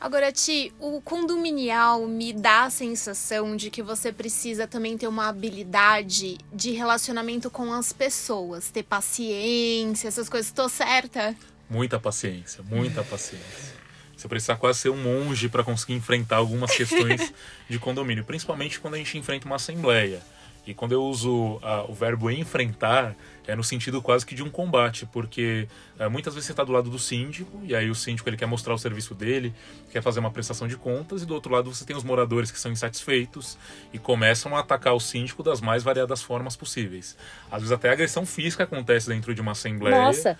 Agora, 0.00 0.30
Ti, 0.30 0.70
o 0.78 1.00
condominial 1.00 2.06
me 2.06 2.30
dá 2.30 2.64
a 2.64 2.70
sensação 2.70 3.56
de 3.56 3.70
que 3.70 3.82
você 3.82 4.12
precisa 4.12 4.66
também 4.66 4.98
ter 4.98 5.08
uma 5.08 5.28
habilidade 5.28 6.36
de 6.52 6.72
relacionamento 6.72 7.50
com 7.50 7.72
as 7.72 7.90
pessoas, 7.90 8.70
ter 8.70 8.82
paciência, 8.82 10.06
essas 10.06 10.28
coisas. 10.28 10.48
Estou 10.48 10.68
certa? 10.68 11.34
Muita 11.68 11.98
paciência, 11.98 12.62
muita 12.62 13.02
paciência. 13.02 13.74
Você 14.16 14.28
precisa 14.28 14.56
quase 14.56 14.78
ser 14.78 14.90
um 14.90 14.96
monge 14.96 15.48
para 15.48 15.64
conseguir 15.64 15.94
enfrentar 15.94 16.36
algumas 16.36 16.70
questões 16.70 17.32
de 17.68 17.78
condomínio, 17.78 18.24
principalmente 18.24 18.78
quando 18.78 18.94
a 18.94 18.98
gente 18.98 19.18
enfrenta 19.18 19.46
uma 19.46 19.56
assembleia. 19.56 20.20
E 20.66 20.72
quando 20.72 20.92
eu 20.92 21.04
uso 21.04 21.60
o 21.88 21.92
verbo 21.92 22.30
enfrentar, 22.30 23.14
é 23.46 23.54
no 23.54 23.62
sentido 23.62 24.00
quase 24.00 24.24
que 24.24 24.34
de 24.34 24.42
um 24.42 24.48
combate, 24.48 25.04
porque 25.04 25.68
muitas 26.10 26.34
vezes 26.34 26.46
você 26.46 26.52
está 26.52 26.64
do 26.64 26.72
lado 26.72 26.90
do 26.90 26.98
síndico, 26.98 27.60
e 27.64 27.74
aí 27.74 27.88
o 27.88 27.94
síndico 27.94 28.28
ele 28.28 28.36
quer 28.36 28.46
mostrar 28.46 28.74
o 28.74 28.78
serviço 28.78 29.14
dele, 29.14 29.54
quer 29.90 30.02
fazer 30.02 30.20
uma 30.20 30.30
prestação 30.30 30.66
de 30.66 30.76
contas, 30.76 31.22
e 31.22 31.26
do 31.26 31.34
outro 31.34 31.52
lado 31.52 31.72
você 31.72 31.84
tem 31.84 31.96
os 31.96 32.04
moradores 32.04 32.50
que 32.50 32.58
são 32.58 32.72
insatisfeitos 32.72 33.56
e 33.92 33.98
começam 33.98 34.56
a 34.56 34.60
atacar 34.60 34.94
o 34.94 35.00
síndico 35.00 35.42
das 35.42 35.60
mais 35.60 35.82
variadas 35.82 36.22
formas 36.22 36.56
possíveis. 36.56 37.16
Às 37.50 37.62
vezes 37.62 37.72
até 37.72 37.90
agressão 37.90 38.26
física 38.26 38.64
acontece 38.64 39.08
dentro 39.08 39.34
de 39.34 39.40
uma 39.40 39.52
assembleia. 39.52 39.96
Nossa! 39.96 40.38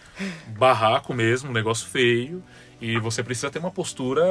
Barraco 0.59 1.15
mesmo, 1.15 1.51
um 1.51 1.53
negócio 1.53 1.87
feio. 1.89 2.43
E 2.81 2.99
você 2.99 3.23
precisa 3.23 3.51
ter 3.51 3.61
uma 3.61 3.71
postura 3.71 4.23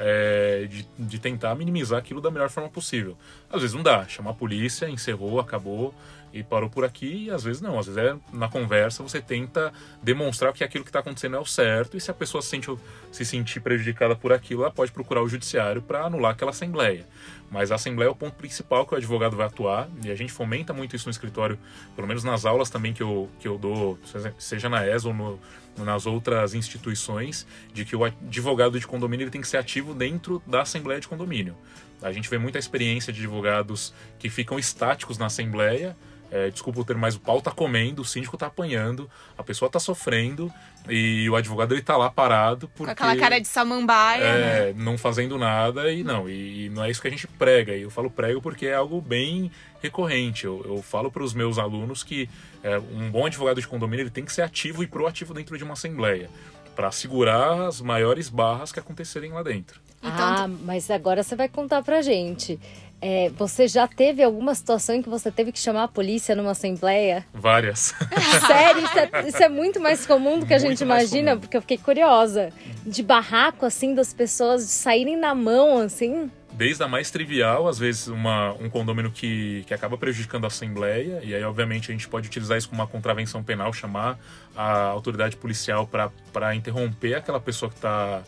é, 0.00 0.66
de, 0.68 0.86
de 0.96 1.18
tentar 1.18 1.54
minimizar 1.56 1.98
aquilo 1.98 2.20
da 2.20 2.30
melhor 2.30 2.48
forma 2.50 2.68
possível. 2.68 3.16
Às 3.50 3.62
vezes 3.62 3.74
não 3.74 3.82
dá, 3.82 4.06
chama 4.06 4.30
a 4.30 4.34
polícia, 4.34 4.88
encerrou, 4.88 5.40
acabou 5.40 5.92
e 6.32 6.42
parou 6.42 6.68
por 6.68 6.84
aqui, 6.84 7.24
e 7.24 7.30
às 7.30 7.42
vezes 7.42 7.60
não. 7.62 7.78
Às 7.78 7.86
vezes 7.86 8.12
é 8.12 8.16
na 8.32 8.48
conversa 8.48 9.02
você 9.02 9.20
tenta 9.20 9.72
demonstrar 10.02 10.52
que 10.52 10.62
aquilo 10.66 10.84
que 10.84 10.90
está 10.90 11.00
acontecendo 11.00 11.36
é 11.36 11.40
o 11.40 11.44
certo, 11.44 11.96
e 11.96 12.00
se 12.00 12.10
a 12.10 12.14
pessoa 12.14 12.42
se, 12.42 12.50
sente, 12.50 12.68
se 13.10 13.24
sentir 13.24 13.60
prejudicada 13.60 14.14
por 14.14 14.32
aquilo, 14.32 14.62
ela 14.62 14.70
pode 14.70 14.92
procurar 14.92 15.22
o 15.22 15.28
judiciário 15.28 15.80
para 15.80 16.04
anular 16.04 16.32
aquela 16.32 16.50
assembleia. 16.50 17.06
Mas 17.50 17.72
a 17.72 17.76
assembleia 17.76 18.08
é 18.08 18.10
o 18.10 18.14
ponto 18.14 18.34
principal 18.34 18.86
que 18.86 18.94
o 18.94 18.96
advogado 18.96 19.36
vai 19.36 19.46
atuar, 19.46 19.88
e 20.04 20.10
a 20.10 20.14
gente 20.14 20.32
fomenta 20.32 20.72
muito 20.72 20.94
isso 20.94 21.06
no 21.06 21.10
escritório, 21.10 21.58
pelo 21.94 22.06
menos 22.06 22.22
nas 22.24 22.44
aulas 22.44 22.68
também 22.68 22.92
que 22.92 23.02
eu, 23.02 23.30
que 23.40 23.48
eu 23.48 23.56
dou, 23.56 23.98
seja 24.38 24.68
na 24.68 24.86
ESA 24.86 25.08
ou 25.08 25.14
no, 25.14 25.40
nas 25.78 26.06
outras 26.06 26.54
instituições, 26.54 27.46
de 27.72 27.84
que 27.84 27.94
o 27.94 28.04
advogado 28.04 28.78
de 28.78 28.86
condomínio 28.86 29.24
ele 29.24 29.30
tem 29.30 29.40
que 29.40 29.48
ser 29.48 29.58
ativo 29.58 29.94
dentro 29.94 30.42
da 30.46 30.62
assembleia 30.62 31.00
de 31.00 31.08
condomínio. 31.08 31.56
A 32.02 32.12
gente 32.12 32.28
vê 32.28 32.38
muita 32.38 32.58
experiência 32.58 33.12
de 33.12 33.20
advogados 33.20 33.94
que 34.18 34.28
ficam 34.28 34.58
estáticos 34.58 35.16
na 35.16 35.26
assembleia, 35.26 35.96
é, 36.30 36.50
desculpa 36.50 36.80
o 36.80 36.84
termo, 36.84 37.00
mas 37.00 37.14
o 37.14 37.20
pau 37.20 37.40
tá 37.40 37.50
comendo, 37.50 38.02
o 38.02 38.04
síndico 38.04 38.36
tá 38.36 38.46
apanhando, 38.46 39.08
a 39.38 39.42
pessoa 39.42 39.70
tá 39.70 39.78
sofrendo 39.78 40.52
e 40.88 41.28
o 41.30 41.36
advogado 41.36 41.72
ele 41.72 41.82
tá 41.82 41.96
lá 41.96 42.10
parado 42.10 42.68
porque, 42.68 42.84
com 42.84 42.90
aquela 42.90 43.16
cara 43.16 43.40
de 43.40 43.48
samambaia, 43.48 44.22
é, 44.22 44.72
né? 44.72 44.74
não 44.76 44.98
fazendo 44.98 45.38
nada 45.38 45.90
e 45.92 46.02
não, 46.02 46.28
e, 46.28 46.66
e, 46.66 46.68
não 46.70 46.84
é 46.84 46.90
isso 46.90 47.00
que 47.00 47.08
a 47.08 47.10
gente 47.10 47.26
prega. 47.26 47.74
E 47.74 47.82
eu 47.82 47.90
falo 47.90 48.10
prego 48.10 48.40
porque 48.40 48.66
é 48.66 48.74
algo 48.74 49.00
bem 49.00 49.50
recorrente. 49.80 50.44
Eu, 50.44 50.62
eu 50.64 50.82
falo 50.82 51.10
para 51.10 51.22
os 51.22 51.34
meus 51.34 51.58
alunos 51.58 52.02
que 52.02 52.28
é, 52.62 52.78
um 52.78 53.10
bom 53.10 53.26
advogado 53.26 53.60
de 53.60 53.66
condomínio 53.66 54.02
ele 54.02 54.10
tem 54.10 54.24
que 54.24 54.32
ser 54.32 54.42
ativo 54.42 54.82
e 54.82 54.86
proativo 54.86 55.32
dentro 55.32 55.56
de 55.56 55.64
uma 55.64 55.74
assembleia 55.74 56.28
para 56.74 56.92
segurar 56.92 57.66
as 57.66 57.80
maiores 57.80 58.28
barras 58.28 58.70
que 58.70 58.78
acontecerem 58.78 59.32
lá 59.32 59.42
dentro. 59.42 59.80
Então, 60.02 60.12
ah, 60.12 60.46
mas 60.46 60.90
agora 60.90 61.22
você 61.22 61.34
vai 61.34 61.48
contar 61.48 61.82
pra 61.82 62.02
gente. 62.02 62.60
É, 63.00 63.30
você 63.30 63.68
já 63.68 63.86
teve 63.86 64.22
alguma 64.22 64.54
situação 64.54 64.94
em 64.94 65.02
que 65.02 65.08
você 65.08 65.30
teve 65.30 65.52
que 65.52 65.58
chamar 65.58 65.84
a 65.84 65.88
polícia 65.88 66.34
numa 66.34 66.52
assembleia? 66.52 67.26
Várias. 67.32 67.94
Sério? 68.46 68.84
Isso 68.84 68.98
é, 68.98 69.28
isso 69.28 69.42
é 69.42 69.48
muito 69.48 69.78
mais 69.80 70.06
comum 70.06 70.38
do 70.40 70.46
que 70.46 70.54
a 70.54 70.58
gente 70.58 70.80
imagina, 70.80 71.32
comum. 71.32 71.40
porque 71.40 71.56
eu 71.56 71.60
fiquei 71.60 71.76
curiosa. 71.76 72.52
De 72.86 73.02
barraco, 73.02 73.66
assim, 73.66 73.94
das 73.94 74.14
pessoas 74.14 74.62
saírem 74.62 75.16
na 75.16 75.34
mão, 75.34 75.78
assim? 75.78 76.30
Desde 76.52 76.82
a 76.82 76.88
mais 76.88 77.10
trivial, 77.10 77.68
às 77.68 77.78
vezes 77.78 78.06
uma, 78.06 78.54
um 78.54 78.70
condomínio 78.70 79.10
que, 79.10 79.62
que 79.66 79.74
acaba 79.74 79.98
prejudicando 79.98 80.44
a 80.44 80.46
assembleia, 80.46 81.20
e 81.22 81.34
aí, 81.34 81.44
obviamente, 81.44 81.90
a 81.90 81.92
gente 81.92 82.08
pode 82.08 82.28
utilizar 82.28 82.56
isso 82.56 82.70
como 82.70 82.80
uma 82.80 82.88
contravenção 82.88 83.42
penal, 83.42 83.74
chamar 83.74 84.18
a 84.56 84.86
autoridade 84.86 85.36
policial 85.36 85.86
para 86.32 86.54
interromper 86.54 87.14
aquela 87.14 87.38
pessoa 87.38 87.70
que, 87.70 87.78
tá, 87.78 88.22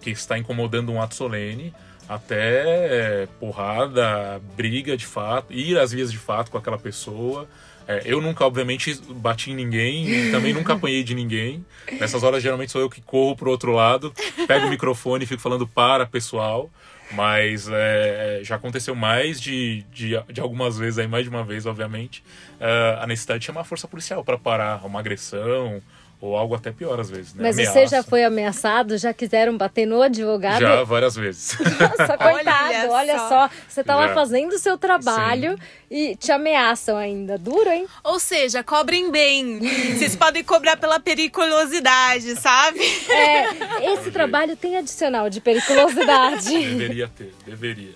que 0.00 0.10
está 0.10 0.38
incomodando 0.38 0.92
um 0.92 1.02
ato 1.02 1.16
solene 1.16 1.74
até 2.14 3.28
porrada, 3.40 4.40
briga 4.56 4.96
de 4.96 5.06
fato, 5.06 5.52
ir 5.52 5.78
às 5.78 5.92
vias 5.92 6.10
de 6.10 6.18
fato 6.18 6.50
com 6.50 6.58
aquela 6.58 6.78
pessoa. 6.78 7.48
É, 7.86 8.02
eu 8.04 8.20
nunca, 8.20 8.44
obviamente, 8.46 8.94
bati 9.10 9.50
em 9.50 9.56
ninguém 9.56 10.30
também 10.30 10.52
nunca 10.52 10.74
apanhei 10.74 11.02
de 11.02 11.14
ninguém. 11.14 11.64
Nessas 11.98 12.22
horas, 12.22 12.42
geralmente, 12.42 12.72
sou 12.72 12.80
eu 12.80 12.88
que 12.88 13.00
corro 13.00 13.36
pro 13.36 13.50
outro 13.50 13.72
lado, 13.72 14.14
pego 14.46 14.66
o 14.66 14.70
microfone 14.70 15.24
e 15.24 15.26
fico 15.26 15.42
falando 15.42 15.66
para 15.66 16.06
pessoal. 16.06 16.70
Mas 17.12 17.68
é, 17.70 18.40
já 18.42 18.56
aconteceu 18.56 18.94
mais 18.94 19.38
de, 19.38 19.84
de, 19.92 20.14
de, 20.32 20.40
algumas 20.40 20.78
vezes, 20.78 20.98
aí 20.98 21.06
mais 21.06 21.24
de 21.24 21.30
uma 21.30 21.44
vez, 21.44 21.66
obviamente, 21.66 22.24
uh, 22.58 23.02
a 23.02 23.06
necessidade 23.06 23.40
de 23.40 23.46
chamar 23.46 23.60
a 23.60 23.64
força 23.64 23.86
policial 23.86 24.24
para 24.24 24.38
parar 24.38 24.86
uma 24.86 24.98
agressão 24.98 25.82
ou 26.22 26.36
algo 26.36 26.54
até 26.54 26.70
pior 26.70 27.00
às 27.00 27.10
vezes, 27.10 27.34
né? 27.34 27.42
Mas 27.42 27.58
Ameaça. 27.58 27.72
você 27.80 27.86
já 27.88 28.02
foi 28.04 28.22
ameaçado? 28.22 28.96
Já 28.96 29.12
quiseram 29.12 29.56
bater 29.56 29.84
no 29.86 30.00
advogado? 30.00 30.60
Já, 30.60 30.84
várias 30.84 31.16
vezes. 31.16 31.58
Nossa, 31.58 32.16
coitado, 32.16 32.68
olha, 32.68 32.90
olha 32.90 33.18
só. 33.18 33.28
só. 33.28 33.50
Você 33.68 33.82
tá 33.82 33.94
já. 33.94 34.06
lá 34.06 34.14
fazendo 34.14 34.52
o 34.52 34.58
seu 34.58 34.78
trabalho 34.78 35.58
Sim. 35.58 35.58
e 35.90 36.14
te 36.14 36.30
ameaçam 36.30 36.96
ainda. 36.96 37.36
Duro, 37.36 37.68
hein? 37.68 37.88
Ou 38.04 38.20
seja, 38.20 38.62
cobrem 38.62 39.10
bem. 39.10 39.58
Vocês 39.58 40.14
podem 40.14 40.44
cobrar 40.44 40.76
pela 40.76 41.00
periculosidade, 41.00 42.36
sabe? 42.40 42.78
É, 43.10 43.92
esse 43.92 44.12
trabalho 44.12 44.54
tem 44.54 44.76
adicional 44.76 45.28
de 45.28 45.40
periculosidade. 45.40 46.50
Deveria 46.50 47.08
ter, 47.08 47.34
deveria. 47.44 47.94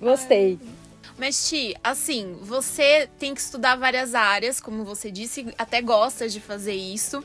Gostei. 0.00 0.58
Mas, 1.22 1.48
Ti, 1.48 1.76
assim, 1.84 2.36
você 2.42 3.08
tem 3.16 3.32
que 3.32 3.40
estudar 3.40 3.76
várias 3.76 4.12
áreas, 4.12 4.60
como 4.60 4.84
você 4.84 5.08
disse, 5.08 5.54
até 5.56 5.80
gosta 5.80 6.28
de 6.28 6.40
fazer 6.40 6.74
isso. 6.74 7.22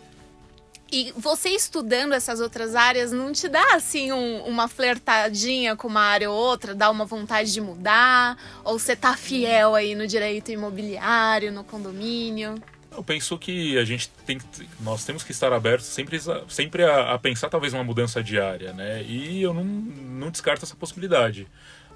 E 0.92 1.12
você 1.18 1.50
estudando 1.50 2.14
essas 2.14 2.40
outras 2.40 2.76
áreas 2.76 3.12
não 3.12 3.32
te 3.34 3.50
dá 3.50 3.74
assim 3.74 4.12
um, 4.12 4.44
uma 4.44 4.68
flertadinha 4.68 5.76
com 5.76 5.88
uma 5.88 6.02
área 6.02 6.30
ou 6.30 6.38
outra, 6.38 6.76
dá 6.76 6.92
uma 6.92 7.06
vontade 7.06 7.52
de 7.52 7.60
mudar? 7.60 8.38
Ou 8.64 8.78
você 8.78 8.96
tá 8.96 9.18
fiel 9.18 9.74
aí 9.74 9.96
no 9.96 10.06
direito 10.06 10.52
imobiliário, 10.52 11.52
no 11.52 11.64
condomínio? 11.64 12.54
Eu 12.96 13.04
penso 13.04 13.36
que 13.36 13.80
a 13.80 13.84
gente 13.84 14.10
tem 14.28 14.38
nós 14.80 15.06
temos 15.06 15.24
que 15.24 15.32
estar 15.32 15.52
abertos 15.52 15.88
sempre, 15.88 16.20
sempre 16.50 16.84
a, 16.84 17.14
a 17.14 17.18
pensar 17.18 17.50
talvez 17.50 17.74
uma 17.74 17.84
mudança 17.84 18.22
diária, 18.22 18.74
né? 18.74 19.02
E 19.02 19.42
eu 19.42 19.56
não, 19.56 19.64
não 19.64 20.30
descarto 20.30 20.64
essa 20.64 20.76
possibilidade. 20.76 21.48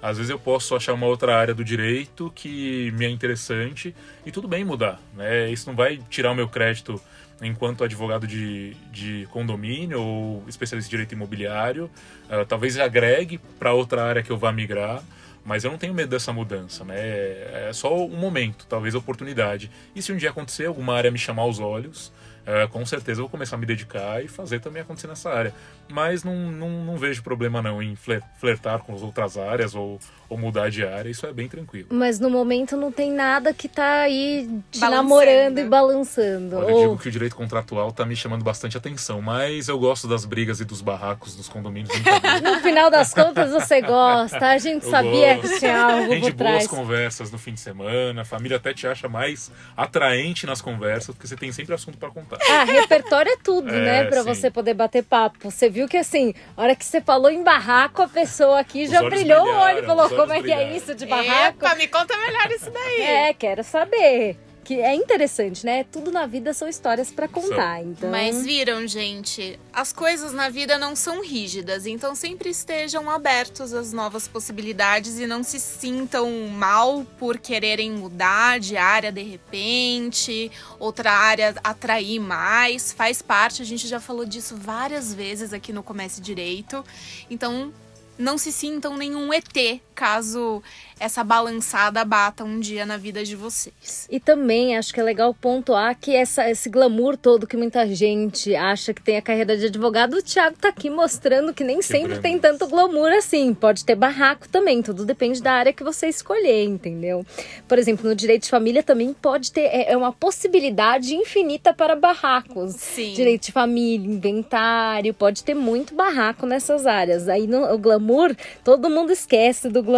Às 0.02 0.16
vezes 0.16 0.30
eu 0.30 0.38
posso 0.38 0.74
achar 0.74 0.92
uma 0.92 1.06
outra 1.06 1.36
área 1.36 1.54
do 1.54 1.64
direito 1.64 2.30
que 2.34 2.90
me 2.96 3.06
é 3.06 3.08
interessante 3.08 3.94
e 4.26 4.32
tudo 4.32 4.48
bem 4.48 4.64
mudar. 4.64 5.00
Né? 5.14 5.48
Isso 5.50 5.68
não 5.68 5.76
vai 5.76 6.00
tirar 6.10 6.32
o 6.32 6.34
meu 6.34 6.48
crédito 6.48 7.00
enquanto 7.40 7.84
advogado 7.84 8.26
de, 8.26 8.74
de 8.90 9.28
condomínio 9.30 10.00
ou 10.02 10.44
especialista 10.48 10.88
em 10.88 10.90
direito 10.90 11.12
imobiliário. 11.12 11.88
Uh, 12.28 12.44
talvez 12.46 12.76
agregue 12.78 13.38
para 13.60 13.72
outra 13.72 14.04
área 14.04 14.22
que 14.24 14.30
eu 14.30 14.36
vá 14.36 14.52
migrar. 14.52 15.02
Mas 15.44 15.64
eu 15.64 15.70
não 15.72 15.78
tenho 15.78 15.92
medo 15.92 16.08
dessa 16.08 16.32
mudança, 16.32 16.84
né? 16.84 16.96
É 16.96 17.70
só 17.72 18.06
um 18.06 18.16
momento, 18.16 18.64
talvez 18.68 18.94
oportunidade. 18.94 19.72
E 19.94 20.00
se 20.00 20.12
um 20.12 20.16
dia 20.16 20.30
acontecer, 20.30 20.66
alguma 20.66 20.94
área 20.94 21.10
me 21.10 21.18
chamar 21.18 21.42
aos 21.42 21.58
olhos, 21.58 22.12
uh, 22.46 22.68
com 22.70 22.86
certeza 22.86 23.20
eu 23.20 23.24
vou 23.24 23.30
começar 23.30 23.56
a 23.56 23.58
me 23.58 23.66
dedicar 23.66 24.24
e 24.24 24.28
fazer 24.28 24.60
também 24.60 24.82
acontecer 24.82 25.08
nessa 25.08 25.30
área 25.30 25.52
mas 25.92 26.24
não, 26.24 26.34
não, 26.34 26.68
não, 26.84 26.96
vejo 26.96 27.22
problema 27.22 27.60
não 27.62 27.82
em 27.82 27.96
flertar 27.96 28.80
com 28.80 28.94
as 28.94 29.02
outras 29.02 29.36
áreas 29.36 29.74
ou, 29.74 29.98
ou 30.28 30.38
mudar 30.38 30.70
de 30.70 30.84
área, 30.84 31.10
isso 31.10 31.26
é 31.26 31.32
bem 31.32 31.48
tranquilo. 31.48 31.88
Mas 31.90 32.18
no 32.18 32.30
momento 32.30 32.76
não 32.76 32.90
tem 32.90 33.12
nada 33.12 33.52
que 33.52 33.68
tá 33.68 34.00
aí 34.00 34.48
te 34.70 34.80
namorando 34.80 35.58
e 35.58 35.64
balançando. 35.64 36.56
Olha, 36.56 36.66
ou... 36.66 36.70
Eu 36.70 36.88
digo 36.88 37.02
que 37.02 37.08
o 37.08 37.12
direito 37.12 37.36
contratual 37.36 37.92
tá 37.92 38.04
me 38.04 38.16
chamando 38.16 38.42
bastante 38.42 38.76
atenção, 38.76 39.20
mas 39.20 39.68
eu 39.68 39.78
gosto 39.78 40.08
das 40.08 40.24
brigas 40.24 40.60
e 40.60 40.64
dos 40.64 40.80
barracos 40.80 41.36
dos 41.36 41.48
condomínios. 41.48 41.92
no 42.42 42.60
final 42.60 42.90
das 42.90 43.12
contas 43.12 43.50
você 43.50 43.80
gosta, 43.80 44.46
a 44.46 44.58
gente 44.58 44.84
eu 44.84 44.90
sabia 44.90 45.36
gosto. 45.36 45.52
que 45.52 45.58
tinha 45.60 45.80
algo 45.80 46.10
Rende 46.10 46.30
por 46.30 46.38
trás. 46.38 46.66
boas 46.66 46.66
conversas 46.66 47.30
no 47.30 47.38
fim 47.38 47.52
de 47.52 47.60
semana, 47.60 48.22
a 48.22 48.24
família 48.24 48.56
até 48.56 48.72
te 48.72 48.86
acha 48.86 49.08
mais 49.08 49.50
atraente 49.76 50.46
nas 50.46 50.60
conversas, 50.60 51.14
porque 51.14 51.26
você 51.26 51.36
tem 51.36 51.52
sempre 51.52 51.74
assunto 51.74 51.98
para 51.98 52.10
contar. 52.10 52.38
Ah, 52.48 52.64
repertório 52.64 53.32
é 53.32 53.36
tudo, 53.36 53.68
é, 53.68 53.80
né, 53.80 54.04
para 54.04 54.22
você 54.22 54.50
poder 54.50 54.74
bater 54.74 55.02
papo. 55.02 55.38
Você 55.50 55.68
viu 55.68 55.81
que 55.88 55.96
assim, 55.96 56.34
a 56.56 56.62
hora 56.62 56.76
que 56.76 56.84
você 56.84 57.00
falou 57.00 57.30
em 57.30 57.42
barraco, 57.42 58.02
a 58.02 58.08
pessoa 58.08 58.60
aqui 58.60 58.84
Os 58.84 58.90
já 58.90 59.02
brilhou 59.02 59.44
o 59.44 59.58
olho 59.58 59.80
e 59.80 59.86
falou: 59.86 60.08
como 60.08 60.32
é 60.32 60.42
que 60.42 60.52
é 60.52 60.76
isso 60.76 60.94
de 60.94 61.06
barraco? 61.06 61.64
Epa, 61.64 61.74
me 61.74 61.88
conta 61.88 62.16
melhor 62.16 62.50
isso 62.50 62.70
daí. 62.70 63.02
É, 63.02 63.34
quero 63.34 63.62
saber 63.62 64.36
que 64.64 64.80
é 64.80 64.94
interessante, 64.94 65.66
né? 65.66 65.84
Tudo 65.84 66.12
na 66.12 66.26
vida 66.26 66.54
são 66.54 66.68
histórias 66.68 67.10
para 67.10 67.26
contar, 67.26 67.82
então. 67.82 68.10
Mas 68.10 68.44
viram, 68.44 68.86
gente, 68.86 69.58
as 69.72 69.92
coisas 69.92 70.32
na 70.32 70.48
vida 70.48 70.78
não 70.78 70.94
são 70.94 71.22
rígidas, 71.22 71.86
então 71.86 72.14
sempre 72.14 72.50
estejam 72.50 73.10
abertos 73.10 73.72
às 73.72 73.92
novas 73.92 74.28
possibilidades 74.28 75.18
e 75.18 75.26
não 75.26 75.42
se 75.42 75.58
sintam 75.58 76.30
mal 76.48 77.04
por 77.18 77.38
quererem 77.38 77.92
mudar 77.92 78.60
de 78.60 78.76
área 78.76 79.10
de 79.10 79.22
repente, 79.22 80.50
outra 80.78 81.12
área 81.12 81.54
atrair 81.62 82.20
mais, 82.20 82.92
faz 82.92 83.20
parte, 83.20 83.62
a 83.62 83.64
gente 83.64 83.88
já 83.88 84.00
falou 84.00 84.24
disso 84.24 84.56
várias 84.56 85.12
vezes 85.12 85.52
aqui 85.52 85.72
no 85.72 85.82
Comece 85.82 86.20
Direito. 86.20 86.84
Então, 87.28 87.72
não 88.18 88.38
se 88.38 88.52
sintam 88.52 88.96
nenhum 88.96 89.32
ET 89.32 89.80
caso 90.02 90.60
essa 90.98 91.22
balançada 91.22 92.04
bata 92.04 92.42
um 92.42 92.58
dia 92.58 92.84
na 92.84 92.96
vida 92.96 93.22
de 93.24 93.36
vocês. 93.36 94.08
E 94.10 94.18
também 94.18 94.76
acho 94.76 94.92
que 94.92 94.98
é 94.98 95.02
legal 95.02 95.32
pontuar 95.32 95.96
que 95.96 96.14
essa, 96.14 96.50
esse 96.50 96.68
glamour 96.68 97.16
todo 97.16 97.46
que 97.46 97.56
muita 97.56 97.86
gente 97.86 98.54
acha 98.56 98.92
que 98.92 99.00
tem 99.00 99.16
a 99.16 99.22
carreira 99.22 99.56
de 99.56 99.66
advogado, 99.66 100.14
o 100.14 100.22
Thiago 100.22 100.56
tá 100.60 100.70
aqui 100.70 100.90
mostrando 100.90 101.54
que 101.54 101.62
nem 101.62 101.78
que 101.78 101.84
sempre 101.84 102.18
tem 102.18 102.36
tanto 102.36 102.66
glamour 102.66 103.12
assim. 103.12 103.54
Pode 103.54 103.84
ter 103.84 103.94
barraco 103.94 104.48
também, 104.48 104.82
tudo 104.82 105.04
depende 105.04 105.40
da 105.40 105.52
área 105.52 105.72
que 105.72 105.84
você 105.84 106.08
escolher, 106.08 106.64
entendeu? 106.64 107.24
Por 107.68 107.78
exemplo, 107.78 108.08
no 108.08 108.14
direito 108.16 108.42
de 108.42 108.50
família 108.50 108.82
também 108.82 109.12
pode 109.12 109.52
ter, 109.52 109.66
é, 109.66 109.92
é 109.92 109.96
uma 109.96 110.12
possibilidade 110.12 111.14
infinita 111.14 111.72
para 111.72 111.94
barracos. 111.94 112.74
Sim. 112.74 113.12
Direito 113.12 113.46
de 113.46 113.52
família, 113.52 114.12
inventário, 114.12 115.14
pode 115.14 115.44
ter 115.44 115.54
muito 115.54 115.94
barraco 115.94 116.44
nessas 116.44 116.86
áreas. 116.86 117.28
Aí 117.28 117.46
no, 117.46 117.72
o 117.72 117.78
glamour, 117.78 118.34
todo 118.64 118.90
mundo 118.90 119.12
esquece 119.12 119.68
do 119.68 119.80
glamour. 119.80 119.91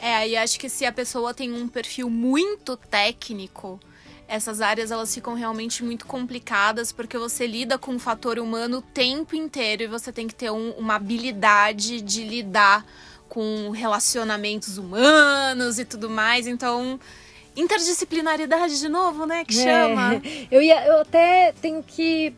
É, 0.00 0.16
aí 0.16 0.36
acho 0.36 0.58
que 0.58 0.68
se 0.68 0.84
a 0.84 0.92
pessoa 0.92 1.34
tem 1.34 1.52
um 1.52 1.68
perfil 1.68 2.08
muito 2.10 2.76
técnico, 2.76 3.80
essas 4.28 4.60
áreas 4.60 4.90
elas 4.90 5.14
ficam 5.14 5.34
realmente 5.34 5.84
muito 5.84 6.06
complicadas 6.06 6.90
porque 6.90 7.16
você 7.16 7.46
lida 7.46 7.78
com 7.78 7.94
o 7.94 7.98
fator 7.98 8.38
humano 8.38 8.78
o 8.78 8.82
tempo 8.82 9.36
inteiro 9.36 9.84
e 9.84 9.86
você 9.86 10.12
tem 10.12 10.26
que 10.26 10.34
ter 10.34 10.50
um, 10.50 10.70
uma 10.72 10.96
habilidade 10.96 12.00
de 12.00 12.24
lidar 12.24 12.84
com 13.28 13.70
relacionamentos 13.70 14.78
humanos 14.78 15.78
e 15.78 15.84
tudo 15.84 16.08
mais. 16.08 16.46
Então, 16.46 16.98
interdisciplinaridade 17.56 18.78
de 18.78 18.88
novo, 18.88 19.26
né? 19.26 19.44
Que 19.44 19.58
é. 19.58 19.62
chama. 19.62 20.22
Eu, 20.50 20.62
ia, 20.62 20.86
eu 20.86 21.00
até 21.00 21.52
tenho 21.60 21.82
que 21.82 22.34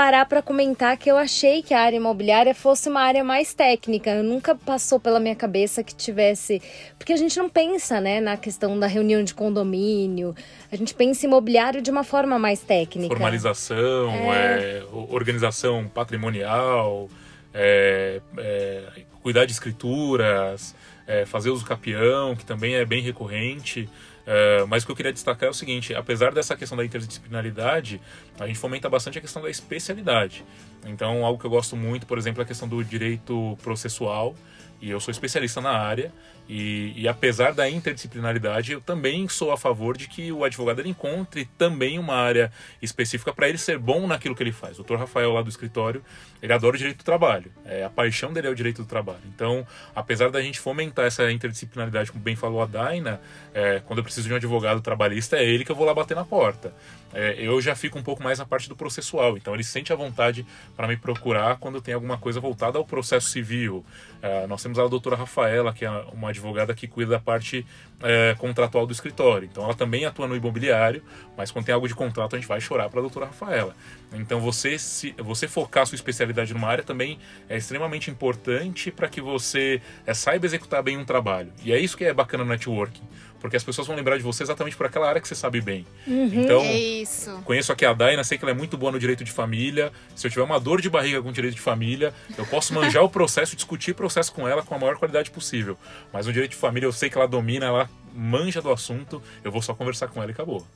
parar 0.00 0.24
para 0.24 0.40
comentar 0.40 0.96
que 0.96 1.10
eu 1.10 1.18
achei 1.18 1.62
que 1.62 1.74
a 1.74 1.80
área 1.82 1.98
imobiliária 1.98 2.54
fosse 2.54 2.88
uma 2.88 3.02
área 3.02 3.22
mais 3.22 3.52
técnica. 3.52 4.22
Nunca 4.22 4.54
passou 4.54 4.98
pela 4.98 5.20
minha 5.20 5.36
cabeça 5.36 5.84
que 5.84 5.94
tivesse. 5.94 6.62
Porque 6.96 7.12
a 7.12 7.16
gente 7.18 7.38
não 7.38 7.50
pensa 7.50 8.00
né, 8.00 8.18
na 8.18 8.34
questão 8.38 8.80
da 8.80 8.86
reunião 8.86 9.22
de 9.22 9.34
condomínio, 9.34 10.34
a 10.72 10.76
gente 10.76 10.94
pensa 10.94 11.26
imobiliário 11.26 11.82
de 11.82 11.90
uma 11.90 12.02
forma 12.02 12.38
mais 12.38 12.60
técnica. 12.60 13.08
Formalização, 13.14 14.32
é... 14.32 14.78
É, 14.78 14.82
organização 14.90 15.86
patrimonial, 15.86 17.06
é, 17.52 18.22
é 18.38 18.84
cuidar 19.22 19.44
de 19.44 19.52
escrituras, 19.52 20.74
é, 21.06 21.26
fazer 21.26 21.50
uso 21.50 21.66
capião, 21.66 22.34
que 22.34 22.46
também 22.46 22.74
é 22.74 22.86
bem 22.86 23.02
recorrente. 23.02 23.86
Uh, 24.20 24.66
mas 24.68 24.82
o 24.82 24.86
que 24.86 24.92
eu 24.92 24.96
queria 24.96 25.12
destacar 25.12 25.46
é 25.46 25.50
o 25.50 25.54
seguinte: 25.54 25.94
apesar 25.94 26.32
dessa 26.32 26.56
questão 26.56 26.76
da 26.76 26.84
interdisciplinaridade, 26.84 28.00
a 28.38 28.46
gente 28.46 28.58
fomenta 28.58 28.88
bastante 28.88 29.18
a 29.18 29.20
questão 29.20 29.42
da 29.42 29.50
especialidade. 29.50 30.44
Então, 30.84 31.24
algo 31.24 31.38
que 31.38 31.46
eu 31.46 31.50
gosto 31.50 31.76
muito, 31.76 32.06
por 32.06 32.18
exemplo, 32.18 32.40
é 32.40 32.44
a 32.44 32.46
questão 32.46 32.68
do 32.68 32.82
direito 32.84 33.58
processual, 33.62 34.34
e 34.80 34.90
eu 34.90 35.00
sou 35.00 35.12
especialista 35.12 35.60
na 35.60 35.72
área, 35.72 36.12
e, 36.52 36.92
e, 36.96 37.06
apesar 37.06 37.54
da 37.54 37.70
interdisciplinaridade, 37.70 38.72
eu 38.72 38.80
também 38.80 39.28
sou 39.28 39.52
a 39.52 39.56
favor 39.56 39.96
de 39.96 40.08
que 40.08 40.32
o 40.32 40.42
advogado 40.42 40.84
encontre 40.84 41.44
também 41.56 41.96
uma 41.96 42.16
área 42.16 42.50
específica 42.82 43.32
para 43.32 43.48
ele 43.48 43.56
ser 43.56 43.78
bom 43.78 44.04
naquilo 44.04 44.34
que 44.34 44.42
ele 44.42 44.50
faz. 44.50 44.72
O 44.72 44.76
doutor 44.78 44.98
Rafael, 44.98 45.32
lá 45.32 45.42
do 45.42 45.48
escritório, 45.48 46.02
ele 46.42 46.52
adora 46.52 46.74
o 46.74 46.78
direito 46.78 46.98
do 46.98 47.04
trabalho. 47.04 47.52
É, 47.64 47.84
a 47.84 47.88
paixão 47.88 48.32
dele 48.32 48.48
é 48.48 48.50
o 48.50 48.54
direito 48.56 48.82
do 48.82 48.88
trabalho. 48.88 49.20
Então, 49.32 49.64
apesar 49.94 50.28
da 50.28 50.42
gente 50.42 50.58
fomentar 50.58 51.06
essa 51.06 51.30
interdisciplinaridade, 51.30 52.10
como 52.10 52.24
bem 52.24 52.34
falou 52.34 52.60
a 52.60 52.66
Daina, 52.66 53.20
é, 53.54 53.80
quando 53.86 54.00
eu 54.00 54.02
preciso 54.02 54.26
de 54.26 54.34
um 54.34 54.36
advogado 54.36 54.80
trabalhista, 54.80 55.36
é 55.36 55.44
ele 55.44 55.64
que 55.64 55.70
eu 55.70 55.76
vou 55.76 55.86
lá 55.86 55.94
bater 55.94 56.16
na 56.16 56.24
porta. 56.24 56.74
É, 57.14 57.36
eu 57.38 57.60
já 57.60 57.76
fico 57.76 57.96
um 57.96 58.02
pouco 58.02 58.22
mais 58.22 58.40
na 58.40 58.46
parte 58.46 58.68
do 58.68 58.74
processual. 58.74 59.36
Então, 59.36 59.54
ele 59.54 59.64
sente 59.64 59.92
a 59.92 59.96
vontade 59.96 60.44
para 60.76 60.88
me 60.88 60.96
procurar 60.96 61.58
quando 61.58 61.80
tem 61.80 61.94
alguma 61.94 62.18
coisa 62.18 62.40
voltada 62.40 62.76
ao 62.76 62.84
processo 62.84 63.28
civil. 63.28 63.84
É, 64.20 64.48
nós 64.48 64.60
temos 64.60 64.80
a 64.80 64.88
doutora 64.88 65.14
Rafaela, 65.14 65.72
que 65.72 65.84
é 65.84 65.90
uma 66.12 66.30
advogada 66.30 66.39
que 66.74 66.86
cuida 66.86 67.12
da 67.12 67.18
parte 67.18 67.66
é, 68.02 68.34
contratual 68.38 68.86
do 68.86 68.92
escritório. 68.92 69.48
Então 69.50 69.64
ela 69.64 69.74
também 69.74 70.04
atua 70.04 70.26
no 70.26 70.36
imobiliário, 70.36 71.02
mas 71.36 71.50
quando 71.50 71.66
tem 71.66 71.74
algo 71.74 71.86
de 71.86 71.94
contrato 71.94 72.36
a 72.36 72.38
gente 72.38 72.48
vai 72.48 72.60
chorar 72.60 72.88
para 72.88 73.00
a 73.00 73.02
doutora 73.02 73.26
Rafaela. 73.26 73.74
Então 74.12 74.40
você 74.40 74.78
se 74.78 75.14
você 75.18 75.46
focar 75.46 75.86
sua 75.86 75.96
especialidade 75.96 76.52
numa 76.52 76.68
área 76.68 76.82
também 76.84 77.18
é, 77.48 77.56
extremamente 77.56 78.10
importante 78.10 78.90
para 78.90 79.08
que 79.08 79.20
você 79.20 79.80
é, 80.06 80.14
saiba 80.14 80.46
executar 80.46 80.82
bem 80.82 80.96
um 80.96 81.04
trabalho. 81.04 81.52
E 81.64 81.72
é 81.72 81.78
isso 81.78 81.96
que 81.96 82.04
é 82.04 82.12
bacana 82.12 82.44
no 82.44 82.50
networking. 82.50 83.02
Porque 83.40 83.56
as 83.56 83.64
pessoas 83.64 83.86
vão 83.86 83.96
lembrar 83.96 84.16
de 84.16 84.22
você 84.22 84.42
exatamente 84.42 84.76
por 84.76 84.86
aquela 84.86 85.08
área 85.08 85.20
que 85.20 85.26
você 85.26 85.34
sabe 85.34 85.60
bem. 85.60 85.86
Uhum. 86.06 86.30
Então, 86.32 86.60
É 86.60 86.76
isso. 86.76 87.30
conheço 87.44 87.72
aqui 87.72 87.84
a 87.86 87.92
Daina, 87.92 88.22
sei 88.22 88.36
que 88.38 88.44
ela 88.44 88.52
é 88.52 88.54
muito 88.54 88.76
boa 88.76 88.92
no 88.92 88.98
direito 88.98 89.24
de 89.24 89.32
família. 89.32 89.90
Se 90.14 90.26
eu 90.26 90.30
tiver 90.30 90.42
uma 90.42 90.60
dor 90.60 90.80
de 90.80 90.90
barriga 90.90 91.22
com 91.22 91.32
direito 91.32 91.54
de 91.54 91.60
família, 91.60 92.12
eu 92.36 92.46
posso 92.46 92.74
manjar 92.74 93.02
o 93.04 93.08
processo, 93.08 93.56
discutir 93.56 93.92
o 93.92 93.94
processo 93.94 94.32
com 94.32 94.46
ela 94.46 94.62
com 94.62 94.74
a 94.74 94.78
maior 94.78 94.96
qualidade 94.96 95.30
possível. 95.30 95.76
Mas 96.12 96.26
no 96.26 96.32
direito 96.32 96.52
de 96.52 96.56
família 96.58 96.86
eu 96.86 96.92
sei 96.92 97.08
que 97.08 97.16
ela 97.16 97.26
domina, 97.26 97.66
ela 97.66 97.90
manja 98.14 98.60
do 98.60 98.70
assunto, 98.70 99.22
eu 99.42 99.50
vou 99.50 99.62
só 99.62 99.72
conversar 99.74 100.08
com 100.08 100.20
ela 100.20 100.30
e 100.30 100.34
acabou. 100.34 100.66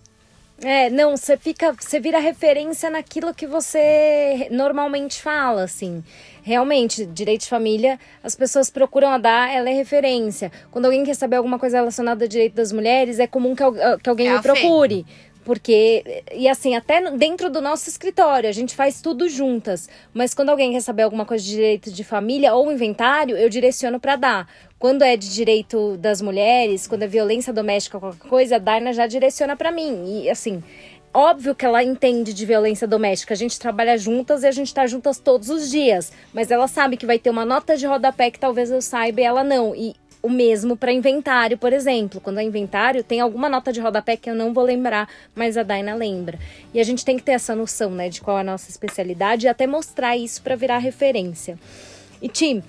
É, 0.62 0.88
não, 0.88 1.16
você 1.16 1.36
fica, 1.36 1.72
você 1.72 1.98
vira 1.98 2.18
referência 2.18 2.88
naquilo 2.88 3.34
que 3.34 3.46
você 3.46 4.46
normalmente 4.50 5.20
fala, 5.20 5.64
assim. 5.64 6.02
Realmente, 6.42 7.04
direito 7.06 7.42
de 7.42 7.48
família, 7.48 7.98
as 8.22 8.36
pessoas 8.36 8.70
procuram 8.70 9.08
a 9.08 9.18
dar, 9.18 9.52
ela 9.52 9.68
é 9.68 9.72
referência. 9.74 10.52
Quando 10.70 10.84
alguém 10.84 11.04
quer 11.04 11.14
saber 11.14 11.36
alguma 11.36 11.58
coisa 11.58 11.78
relacionada 11.78 12.24
ao 12.24 12.28
direito 12.28 12.54
das 12.54 12.70
mulheres, 12.70 13.18
é 13.18 13.26
comum 13.26 13.54
que, 13.54 13.62
al- 13.62 13.98
que 14.02 14.08
alguém 14.08 14.28
É 14.28 14.32
me 14.36 14.42
procure. 14.42 15.04
Porque, 15.44 16.22
e 16.32 16.48
assim, 16.48 16.74
até 16.74 17.10
dentro 17.10 17.50
do 17.50 17.60
nosso 17.60 17.90
escritório, 17.90 18.48
a 18.48 18.52
gente 18.52 18.74
faz 18.74 19.02
tudo 19.02 19.28
juntas. 19.28 19.90
Mas 20.14 20.32
quando 20.32 20.48
alguém 20.48 20.72
quer 20.72 20.80
saber 20.80 21.02
alguma 21.02 21.26
coisa 21.26 21.44
de 21.44 21.50
direito 21.50 21.92
de 21.92 22.02
família 22.02 22.54
ou 22.54 22.72
inventário, 22.72 23.36
eu 23.36 23.50
direciono 23.50 24.00
para 24.00 24.16
dar. 24.16 24.48
Quando 24.84 25.00
é 25.00 25.16
de 25.16 25.32
direito 25.32 25.96
das 25.96 26.20
mulheres, 26.20 26.86
quando 26.86 27.04
é 27.04 27.06
violência 27.06 27.54
doméstica, 27.54 27.98
qualquer 27.98 28.28
coisa, 28.28 28.56
a 28.56 28.58
Darna 28.58 28.92
já 28.92 29.06
direciona 29.06 29.56
para 29.56 29.72
mim. 29.72 30.20
E 30.20 30.28
assim, 30.28 30.62
óbvio 31.14 31.54
que 31.54 31.64
ela 31.64 31.82
entende 31.82 32.34
de 32.34 32.44
violência 32.44 32.86
doméstica. 32.86 33.32
A 33.32 33.36
gente 33.36 33.58
trabalha 33.58 33.96
juntas 33.96 34.42
e 34.42 34.46
a 34.46 34.50
gente 34.50 34.74
tá 34.74 34.86
juntas 34.86 35.18
todos 35.18 35.48
os 35.48 35.70
dias. 35.70 36.12
Mas 36.34 36.50
ela 36.50 36.68
sabe 36.68 36.98
que 36.98 37.06
vai 37.06 37.18
ter 37.18 37.30
uma 37.30 37.46
nota 37.46 37.78
de 37.78 37.86
rodapé 37.86 38.30
que 38.30 38.38
talvez 38.38 38.70
eu 38.70 38.82
saiba 38.82 39.22
e 39.22 39.24
ela 39.24 39.42
não. 39.42 39.74
E 39.74 39.94
o 40.22 40.28
mesmo 40.28 40.76
para 40.76 40.92
inventário, 40.92 41.56
por 41.56 41.72
exemplo. 41.72 42.20
Quando 42.20 42.40
é 42.40 42.42
inventário, 42.42 43.02
tem 43.02 43.20
alguma 43.20 43.48
nota 43.48 43.72
de 43.72 43.80
rodapé 43.80 44.18
que 44.18 44.28
eu 44.28 44.34
não 44.34 44.52
vou 44.52 44.64
lembrar, 44.64 45.08
mas 45.34 45.56
a 45.56 45.62
Daina 45.62 45.94
lembra. 45.94 46.38
E 46.74 46.78
a 46.78 46.84
gente 46.84 47.06
tem 47.06 47.16
que 47.16 47.22
ter 47.22 47.32
essa 47.32 47.56
noção, 47.56 47.90
né, 47.90 48.10
de 48.10 48.20
qual 48.20 48.36
é 48.36 48.42
a 48.42 48.44
nossa 48.44 48.68
especialidade 48.68 49.46
e 49.46 49.48
até 49.48 49.66
mostrar 49.66 50.14
isso 50.14 50.42
para 50.42 50.54
virar 50.54 50.76
referência. 50.76 51.58
E 52.20 52.28
Tim, 52.28 52.62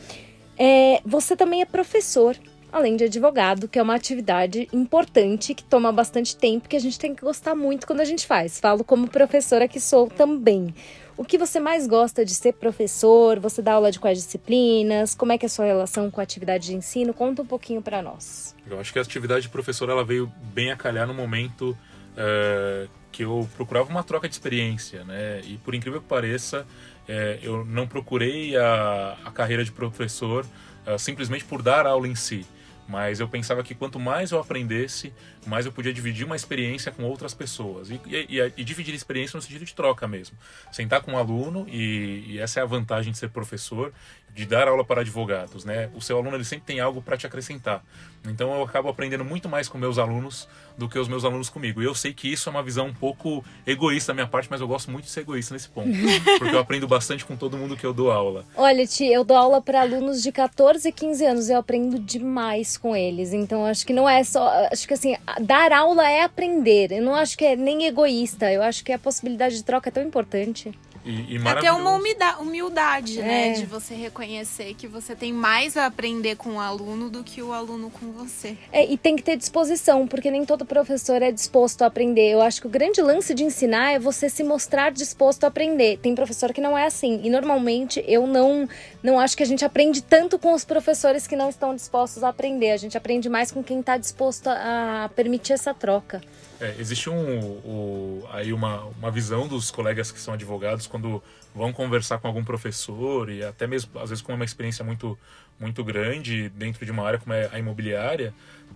é, 0.58 1.02
você 1.06 1.36
também 1.36 1.62
é 1.62 1.66
professor, 1.66 2.36
além 2.72 2.96
de 2.96 3.06
advogado, 3.06 3.68
que 3.68 3.80
é 3.80 3.82
uma 3.82 3.96
atividade 3.96 4.68
importante 4.74 5.54
que 5.54 5.64
toma 5.64 5.92
bastante 5.92 6.36
tempo, 6.36 6.68
que 6.68 6.76
a 6.76 6.80
gente 6.80 7.00
tem 7.00 7.16
que 7.16 7.22
gostar 7.22 7.56
muito 7.56 7.88
quando 7.88 8.02
a 8.02 8.06
gente 8.06 8.26
faz. 8.26 8.60
Falo 8.60 8.84
como 8.84 9.08
professora 9.08 9.68
que 9.68 9.80
sou 9.80 10.08
também. 10.08 10.74
O 11.18 11.24
que 11.24 11.38
você 11.38 11.62
mais 11.62 11.88
gosta 11.88 12.26
de 12.26 12.34
ser 12.34 12.54
professor? 12.54 13.40
Você 13.40 13.62
dá 13.62 13.74
aula 13.74 13.90
de 13.90 14.00
quais 14.00 14.18
disciplinas? 14.18 15.16
Como 15.16 15.32
é 15.32 15.38
que 15.38 15.46
é 15.46 15.48
a 15.48 15.50
sua 15.50 15.64
relação 15.64 16.12
com 16.12 16.20
a 16.20 16.24
atividade 16.24 16.68
de 16.68 16.76
ensino? 16.76 17.14
Conta 17.14 17.42
um 17.42 17.46
pouquinho 17.46 17.82
para 17.82 18.02
nós. 18.02 18.54
Eu 18.70 18.80
acho 18.80 18.92
que 18.92 19.00
a 19.00 19.02
atividade 19.02 19.44
de 19.44 19.50
professor 19.50 19.90
ela 19.90 20.04
veio 20.04 20.30
bem 20.54 20.72
a 20.72 20.76
calhar 20.76 21.08
no 21.08 21.14
momento 21.14 21.78
eh, 22.18 22.88
que 23.14 23.24
eu 23.24 23.48
procurava 23.56 23.90
uma 23.90 24.04
troca 24.04 24.28
de 24.28 24.36
experiência, 24.36 25.06
né? 25.06 25.40
E 25.46 25.58
por 25.60 25.74
incrível 25.74 26.02
que 26.02 26.08
pareça, 26.08 26.68
eh, 27.08 27.40
eu 27.42 27.66
não 27.66 27.88
procurei 27.88 28.56
a, 28.56 29.18
a 29.26 29.32
carreira 29.32 29.64
de 29.64 29.72
professor 29.72 30.46
eh, 30.86 30.98
simplesmente 30.98 31.44
por 31.46 31.62
dar 31.62 31.86
aula 31.86 32.08
em 32.08 32.16
si. 32.16 32.46
Mas 32.88 33.20
eu 33.20 33.28
pensava 33.28 33.64
que 33.64 33.74
quanto 33.74 34.00
mais 34.00 34.32
eu 34.32 34.40
aprendesse, 34.40 35.12
mais 35.46 35.66
eu 35.66 35.72
podia 35.72 35.92
dividir 35.94 36.26
uma 36.26 36.36
experiência 36.36 36.92
com 36.92 37.04
outras 37.04 37.34
pessoas. 37.34 37.90
E, 37.90 38.00
e- 38.08 38.54
e 38.58 38.64
dividir 38.64 38.94
experiência 38.94 39.36
no 39.38 39.42
sentido 39.42 39.66
de 39.66 39.74
troca 39.74 40.08
mesmo. 40.08 40.38
Sentar 40.72 41.02
com 41.02 41.14
um 41.14 41.18
aluno, 41.18 41.66
e, 41.68 42.26
e 42.28 42.40
essa 42.40 42.60
é 42.60 42.64
a 42.64 42.66
vantagem 42.66 43.12
de 43.12 43.18
ser 43.18 43.30
professor, 43.30 43.92
de 44.34 44.46
dar 44.46 44.68
aula 44.68 44.84
para 44.84 45.02
advogados. 45.02 45.64
Né? 45.66 45.90
O 45.96 46.02
seu 46.02 46.18
aluno 46.18 46.36
ele 46.36 46.44
sempre 46.44 46.66
tem 46.66 46.80
algo 46.80 47.02
para 47.02 47.16
te 47.18 47.26
acrescentar. 47.26 47.84
Então 48.28 48.54
eu 48.54 48.64
acabo 48.64 48.90
aprendendo 48.90 49.24
muito 49.24 49.48
mais 49.48 49.70
com 49.70 49.78
meus 49.78 49.98
alunos 49.98 50.48
do 50.78 50.90
que 50.90 51.00
os 51.00 51.08
meus 51.08 51.24
alunos 51.24 51.50
comigo. 51.50 51.82
E 51.82 51.86
eu 51.86 51.96
sei 51.96 52.14
que 52.14 52.28
isso 52.32 52.50
é 52.50 52.52
uma 52.52 52.62
visão 52.62 52.88
um 52.88 52.94
pouco 52.94 53.44
egoísta 53.66 54.12
da 54.12 54.16
minha 54.16 54.28
parte, 54.28 54.48
mas 54.50 54.60
eu 54.60 54.68
gosto 54.68 54.92
muito 54.92 55.06
de 55.06 55.12
ser 55.12 55.22
egoísta 55.22 55.54
nesse 55.54 55.70
ponto. 55.70 55.88
porque 56.38 56.54
eu 56.54 56.60
aprendo 56.60 56.86
bastante 56.88 57.24
com 57.24 57.36
todo 57.38 57.56
mundo 57.58 57.78
que 57.78 57.86
eu 57.86 57.94
dou 57.94 58.12
aula. 58.12 58.44
Olha, 58.58 58.86
Ti, 58.86 59.06
eu 59.06 59.24
dou 59.24 59.38
aula 59.38 59.62
para 59.62 59.82
alunos 59.82 60.22
de 60.22 60.32
14 60.34 60.90
e 60.90 60.92
15 60.92 61.26
anos, 61.26 61.50
eu 61.50 61.58
aprendo 61.58 61.98
demais 61.98 62.75
com 62.78 62.96
eles. 62.96 63.34
Então, 63.34 63.66
acho 63.66 63.86
que 63.86 63.94
não 63.94 64.08
é 64.08 64.24
só. 64.24 64.48
Acho 64.72 64.88
que 64.88 64.94
assim, 64.94 65.16
dar 65.42 65.72
aula 65.72 66.10
é 66.10 66.24
aprender. 66.24 66.92
Eu 66.92 67.04
não 67.04 67.16
acho 67.16 67.38
que 67.38 67.46
é 67.46 67.56
nem 67.56 67.86
egoísta. 67.86 68.52
Eu 68.52 68.62
acho 68.62 68.84
que 68.84 68.92
a 68.92 69.00
possibilidade 69.00 69.56
de 69.56 69.64
troca 69.64 69.90
é 69.90 69.92
tão 69.92 70.04
importante. 70.04 70.72
E, 71.06 71.36
e 71.36 71.48
Até 71.48 71.72
uma 71.72 71.92
humildade, 72.40 73.22
né? 73.22 73.50
É. 73.50 73.54
De 73.54 73.66
você 73.66 73.94
reconhecer 73.94 74.74
que 74.74 74.88
você 74.88 75.16
tem 75.16 75.32
mais 75.32 75.78
a 75.78 75.86
aprender 75.86 76.36
com 76.36 76.54
o 76.54 76.60
aluno 76.60 77.12
do 77.12 77.24
que 77.24 77.44
o 77.44 77.54
aluno 77.54 77.92
com 77.92 78.12
você. 78.12 78.58
É, 78.72 78.84
e 78.84 78.98
tem 78.98 79.16
que 79.16 79.22
ter 79.22 79.38
disposição, 79.38 80.08
porque 80.08 80.32
nem 80.32 80.44
todo 80.44 80.66
professor 80.66 81.22
é 81.22 81.32
disposto 81.32 81.84
a 81.84 81.86
aprender. 81.86 82.32
Eu 82.32 82.42
acho 82.42 82.60
que 82.60 82.66
o 82.66 82.70
grande 82.70 83.02
lance 83.04 83.36
de 83.36 83.44
ensinar 83.44 83.92
é 83.92 84.00
você 84.00 84.28
se 84.30 84.44
mostrar 84.44 84.92
disposto 84.92 85.44
a 85.44 85.48
aprender. 85.48 86.00
Tem 86.00 86.16
professor 86.16 86.52
que 86.52 86.60
não 86.60 86.76
é 86.76 86.88
assim. 86.88 87.22
E 87.24 87.30
normalmente 87.30 88.04
eu 88.08 88.26
não, 88.26 88.68
não 89.04 89.20
acho 89.20 89.38
que 89.38 89.44
a 89.44 89.48
gente 89.48 89.64
aprende 89.64 90.02
tanto 90.02 90.40
com 90.40 90.54
os 90.54 90.66
professores 90.66 91.28
que 91.28 91.36
não 91.36 91.50
estão 91.50 91.76
dispostos 91.76 92.24
a 92.24 92.30
aprender. 92.30 92.72
A 92.72 92.78
gente 92.78 92.98
aprende 92.98 93.30
mais 93.30 93.52
com 93.52 93.64
quem 93.64 93.80
está 93.80 93.96
disposto 93.96 94.48
a, 94.48 95.06
a 95.06 95.10
permitir 95.10 95.54
essa 95.54 95.72
troca. 95.72 96.20
É, 96.60 96.76
existe 96.80 97.10
um, 97.10 97.40
o- 97.66 98.26
aí 98.32 98.54
uma, 98.54 98.86
uma 98.86 99.12
visão 99.12 99.46
dos 99.48 99.70
colegas 99.72 100.10
que 100.12 100.20
são 100.20 100.34
advogados 100.34 100.88
quando 100.88 101.22
vão 101.54 101.74
conversar 101.74 102.18
com 102.20 102.28
algum 102.28 102.46
professor 102.46 103.30
e 103.30 103.44
até 103.44 103.68
mesmo 103.68 104.00
às 104.00 104.10
vezes 104.10 104.22
com 104.22 104.34
uma 104.34 104.46
experiência 104.46 104.84
muito 104.84 105.20
muito 105.60 105.84
grande 105.84 106.50
dentro 106.50 106.86
de 106.86 106.92
uma 106.92 107.06
área 107.06 107.20
como 107.20 107.34
é 107.34 107.50
a 107.52 107.60
imobiliária 107.60 108.34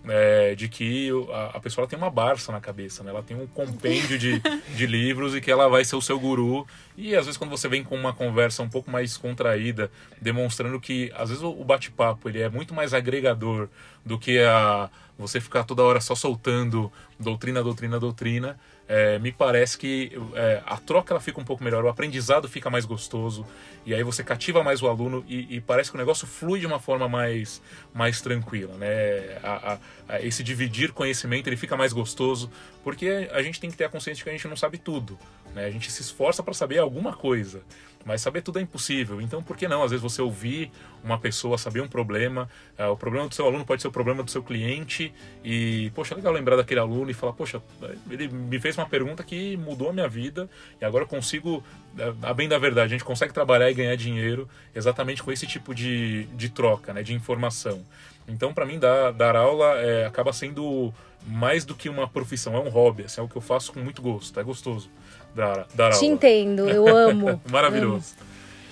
é, 0.08 0.54
de 0.54 0.68
que 0.68 1.10
a, 1.32 1.56
a 1.56 1.60
pessoa 1.60 1.86
tem 1.86 1.98
uma 1.98 2.10
barça 2.10 2.50
na 2.50 2.60
cabeça 2.60 3.02
né? 3.04 3.10
ela 3.10 3.22
tem 3.22 3.36
um 3.36 3.46
compêndio 3.46 4.18
de, 4.18 4.40
de 4.74 4.86
livros 4.86 5.34
e 5.34 5.40
que 5.40 5.50
ela 5.50 5.68
vai 5.68 5.84
ser 5.84 5.96
o 5.96 6.00
seu 6.00 6.18
guru 6.18 6.66
e 6.96 7.14
às 7.14 7.26
vezes 7.26 7.36
quando 7.36 7.50
você 7.50 7.68
vem 7.68 7.84
com 7.84 7.94
uma 7.94 8.12
conversa 8.12 8.62
um 8.62 8.68
pouco 8.68 8.90
mais 8.90 9.16
contraída 9.16 9.90
demonstrando 10.20 10.80
que 10.80 11.12
às 11.14 11.28
vezes 11.28 11.42
o, 11.42 11.50
o 11.50 11.64
bate-papo 11.64 12.28
ele 12.28 12.40
é 12.40 12.48
muito 12.48 12.72
mais 12.74 12.94
agregador 12.94 13.68
do 14.04 14.18
que 14.18 14.38
a 14.38 14.88
você 15.18 15.38
ficar 15.38 15.64
toda 15.64 15.82
hora 15.82 16.00
só 16.00 16.14
soltando 16.14 16.90
doutrina, 17.18 17.62
doutrina, 17.62 18.00
doutrina, 18.00 18.58
é, 18.92 19.20
me 19.20 19.30
parece 19.30 19.78
que 19.78 20.10
é, 20.34 20.60
a 20.66 20.76
troca 20.76 21.12
ela 21.12 21.20
fica 21.20 21.40
um 21.40 21.44
pouco 21.44 21.62
melhor, 21.62 21.84
o 21.84 21.88
aprendizado 21.88 22.48
fica 22.48 22.68
mais 22.68 22.84
gostoso, 22.84 23.46
e 23.86 23.94
aí 23.94 24.02
você 24.02 24.24
cativa 24.24 24.64
mais 24.64 24.82
o 24.82 24.88
aluno 24.88 25.24
e, 25.28 25.46
e 25.56 25.60
parece 25.60 25.90
que 25.90 25.96
o 25.96 25.98
negócio 25.98 26.26
flui 26.26 26.58
de 26.58 26.66
uma 26.66 26.80
forma 26.80 27.08
mais, 27.08 27.62
mais 27.94 28.20
tranquila. 28.20 28.74
Né? 28.74 29.38
A- 29.44 29.72
a- 29.74 29.78
a- 30.16 30.20
esse 30.22 30.42
dividir 30.42 30.90
conhecimento 30.92 31.46
ele 31.48 31.56
fica 31.56 31.76
mais 31.76 31.92
gostoso, 31.92 32.50
porque 32.82 33.28
a 33.32 33.40
gente 33.42 33.60
tem 33.60 33.70
que 33.70 33.76
ter 33.76 33.84
a 33.84 33.88
consciência 33.88 34.16
de 34.18 34.24
que 34.24 34.30
a 34.30 34.32
gente 34.32 34.48
não 34.48 34.56
sabe 34.56 34.76
tudo. 34.76 35.16
Né? 35.54 35.64
A 35.66 35.70
gente 35.70 35.90
se 35.90 36.02
esforça 36.02 36.42
para 36.42 36.54
saber 36.54 36.78
alguma 36.78 37.12
coisa, 37.12 37.62
mas 38.04 38.22
saber 38.22 38.42
tudo 38.42 38.58
é 38.58 38.62
impossível. 38.62 39.20
Então, 39.20 39.42
por 39.42 39.56
que 39.56 39.68
não? 39.68 39.82
Às 39.82 39.90
vezes 39.90 40.02
você 40.02 40.22
ouvir 40.22 40.70
uma 41.02 41.18
pessoa, 41.18 41.58
saber 41.58 41.80
um 41.80 41.88
problema, 41.88 42.48
ah, 42.78 42.90
o 42.90 42.96
problema 42.96 43.28
do 43.28 43.34
seu 43.34 43.46
aluno 43.46 43.64
pode 43.64 43.82
ser 43.82 43.88
o 43.88 43.92
problema 43.92 44.22
do 44.22 44.30
seu 44.30 44.42
cliente, 44.42 45.12
e, 45.44 45.90
poxa, 45.94 46.14
é 46.14 46.16
legal 46.16 46.32
lembrar 46.32 46.56
daquele 46.56 46.80
aluno 46.80 47.10
e 47.10 47.14
falar, 47.14 47.32
poxa, 47.32 47.62
ele 48.10 48.28
me 48.28 48.58
fez 48.58 48.76
uma 48.76 48.86
pergunta 48.86 49.22
que 49.22 49.56
mudou 49.56 49.90
a 49.90 49.92
minha 49.92 50.08
vida, 50.08 50.48
e 50.80 50.84
agora 50.84 51.04
eu 51.04 51.08
consigo, 51.08 51.62
eh, 51.98 52.14
a 52.22 52.32
bem 52.32 52.48
da 52.48 52.58
verdade, 52.58 52.86
a 52.86 52.96
gente 52.96 53.04
consegue 53.04 53.32
trabalhar 53.32 53.70
e 53.70 53.74
ganhar 53.74 53.96
dinheiro 53.96 54.48
exatamente 54.74 55.22
com 55.22 55.30
esse 55.30 55.46
tipo 55.46 55.74
de, 55.74 56.24
de 56.34 56.48
troca, 56.48 56.94
né, 56.94 57.02
de 57.02 57.14
informação. 57.14 57.84
Então, 58.28 58.54
para 58.54 58.64
mim, 58.64 58.78
dar, 58.78 59.12
dar 59.12 59.34
aula 59.34 59.74
é, 59.78 60.06
acaba 60.06 60.32
sendo 60.32 60.92
mais 61.26 61.64
do 61.64 61.74
que 61.74 61.88
uma 61.88 62.08
profissão, 62.08 62.54
é 62.54 62.60
um 62.60 62.68
hobby, 62.68 63.04
assim, 63.04 63.20
é 63.20 63.24
o 63.24 63.28
que 63.28 63.36
eu 63.36 63.42
faço 63.42 63.72
com 63.72 63.80
muito 63.80 64.00
gosto, 64.00 64.38
é 64.38 64.42
gostoso 64.42 64.90
dar, 65.34 65.66
dar 65.74 65.90
Te 65.90 65.96
aula. 65.96 66.06
entendo, 66.06 66.68
eu 66.68 66.86
amo. 66.94 67.40
Maravilhoso. 67.50 68.14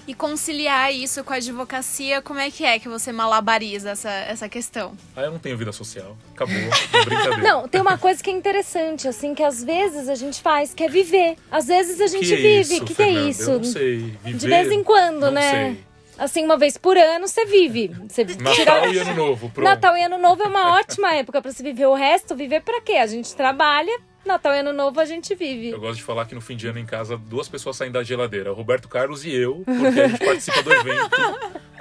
E 0.06 0.14
conciliar 0.14 0.90
isso 0.90 1.22
com 1.22 1.34
a 1.34 1.36
advocacia, 1.36 2.22
como 2.22 2.40
é 2.40 2.50
que 2.50 2.64
é 2.64 2.78
que 2.78 2.88
você 2.88 3.12
malabariza 3.12 3.90
essa, 3.90 4.08
essa 4.10 4.48
questão? 4.48 4.94
Ah, 5.14 5.20
eu 5.24 5.30
não 5.32 5.38
tenho 5.38 5.54
vida 5.54 5.70
social. 5.70 6.16
Acabou. 6.34 6.54
É 6.56 7.04
brincadeira. 7.04 7.36
Não, 7.42 7.68
tem 7.68 7.78
uma 7.78 7.98
coisa 7.98 8.22
que 8.22 8.30
é 8.30 8.32
interessante, 8.32 9.06
assim, 9.06 9.34
que 9.34 9.42
às 9.42 9.62
vezes 9.62 10.08
a 10.08 10.14
gente 10.14 10.40
faz, 10.40 10.72
que 10.72 10.82
é 10.82 10.88
viver. 10.88 11.36
Às 11.50 11.66
vezes 11.66 12.00
a 12.00 12.06
gente 12.06 12.26
que 12.26 12.32
é 12.32 12.36
vive. 12.36 12.60
isso, 12.60 12.82
O 12.82 12.86
que, 12.86 12.94
que 12.94 13.02
é 13.02 13.10
isso? 13.10 13.50
Eu 13.50 13.58
não 13.58 13.64
sei. 13.64 13.98
Viver, 14.24 14.38
De 14.38 14.48
vez 14.48 14.72
em 14.72 14.82
quando, 14.82 15.20
não 15.20 15.30
né? 15.32 15.50
sei. 15.74 15.84
Assim, 16.18 16.42
uma 16.42 16.56
vez 16.56 16.78
por 16.78 16.96
ano 16.96 17.28
você 17.28 17.44
vive. 17.44 17.92
Você 18.08 18.24
Natal 18.24 18.54
tira- 18.54 18.86
e 18.88 18.98
Ano 18.98 19.14
Novo, 19.14 19.50
pronto. 19.50 19.64
Natal 19.68 19.94
e 19.94 20.02
Ano 20.02 20.16
Novo 20.18 20.42
é 20.42 20.46
uma 20.46 20.74
ótima 20.78 21.12
época 21.14 21.42
pra 21.42 21.52
se 21.52 21.62
viver. 21.62 21.84
O 21.86 21.94
resto, 21.94 22.34
viver 22.34 22.62
pra 22.62 22.80
quê? 22.80 22.94
A 22.94 23.06
gente 23.06 23.36
trabalha, 23.36 24.00
Natal 24.28 24.54
e 24.54 24.58
Ano 24.60 24.72
Novo 24.72 25.00
a 25.00 25.04
gente 25.04 25.34
vive. 25.34 25.70
Eu 25.70 25.80
gosto 25.80 25.96
de 25.96 26.04
falar 26.04 26.26
que 26.26 26.34
no 26.34 26.40
fim 26.40 26.54
de 26.54 26.68
ano 26.68 26.78
em 26.78 26.86
casa, 26.86 27.16
duas 27.16 27.48
pessoas 27.48 27.76
saem 27.76 27.90
da 27.90 28.02
geladeira. 28.04 28.52
Roberto 28.52 28.88
Carlos 28.88 29.24
e 29.24 29.34
eu, 29.34 29.64
porque 29.64 30.00
a 30.00 30.08
gente 30.08 30.24
participa 30.24 30.62
do 30.62 30.72
evento 30.72 31.10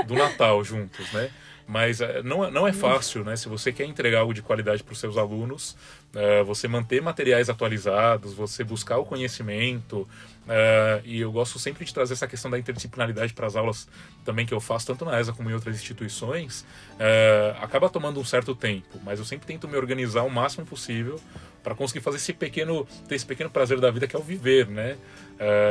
do 0.05 0.15
Natal 0.15 0.63
juntos, 0.63 1.11
né? 1.11 1.29
Mas 1.67 1.99
é, 1.99 2.23
não, 2.23 2.45
é, 2.45 2.49
não 2.49 2.65
é 2.65 2.71
fácil, 2.71 3.25
né? 3.25 3.35
Se 3.35 3.49
você 3.49 3.73
quer 3.73 3.83
entregar 3.83 4.19
algo 4.19 4.33
de 4.33 4.41
qualidade 4.41 4.81
para 4.81 4.93
os 4.93 4.99
seus 4.99 5.17
alunos, 5.17 5.75
é, 6.15 6.41
você 6.41 6.65
manter 6.65 7.01
materiais 7.01 7.49
atualizados, 7.49 8.33
você 8.33 8.63
buscar 8.63 8.97
o 8.97 9.05
conhecimento. 9.05 10.07
É, 10.47 11.01
e 11.03 11.19
eu 11.19 11.29
gosto 11.29 11.59
sempre 11.59 11.83
de 11.83 11.93
trazer 11.93 12.13
essa 12.13 12.25
questão 12.25 12.49
da 12.49 12.57
interdisciplinaridade 12.57 13.33
para 13.33 13.47
as 13.47 13.57
aulas 13.57 13.85
também 14.23 14.45
que 14.45 14.53
eu 14.53 14.61
faço, 14.61 14.87
tanto 14.87 15.03
na 15.03 15.19
ESA 15.19 15.33
como 15.33 15.49
em 15.49 15.53
outras 15.53 15.75
instituições. 15.75 16.65
É, 16.97 17.53
acaba 17.59 17.89
tomando 17.89 18.17
um 18.17 18.25
certo 18.25 18.55
tempo, 18.55 18.97
mas 19.03 19.19
eu 19.19 19.25
sempre 19.25 19.45
tento 19.45 19.67
me 19.67 19.75
organizar 19.75 20.23
o 20.23 20.29
máximo 20.29 20.65
possível 20.65 21.19
para 21.61 21.75
conseguir 21.75 21.99
fazer 21.99 22.15
esse 22.15 22.31
pequeno, 22.31 22.87
ter 23.09 23.15
esse 23.15 23.25
pequeno 23.25 23.49
prazer 23.49 23.77
da 23.81 23.91
vida 23.91 24.07
que 24.07 24.15
é 24.15 24.19
o 24.19 24.23
viver, 24.23 24.69
né? 24.69 24.95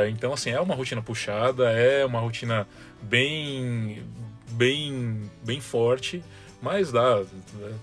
então, 0.09 0.31
assim, 0.31 0.51
é 0.51 0.61
uma 0.61 0.73
rotina 0.73 1.01
puxada, 1.01 1.71
é 1.71 2.05
uma 2.05 2.21
rotina 2.21 2.65
bem 3.01 4.01
bem, 4.57 5.21
bem 5.43 5.61
forte, 5.61 6.23
mas 6.61 6.91
dá, 6.91 7.23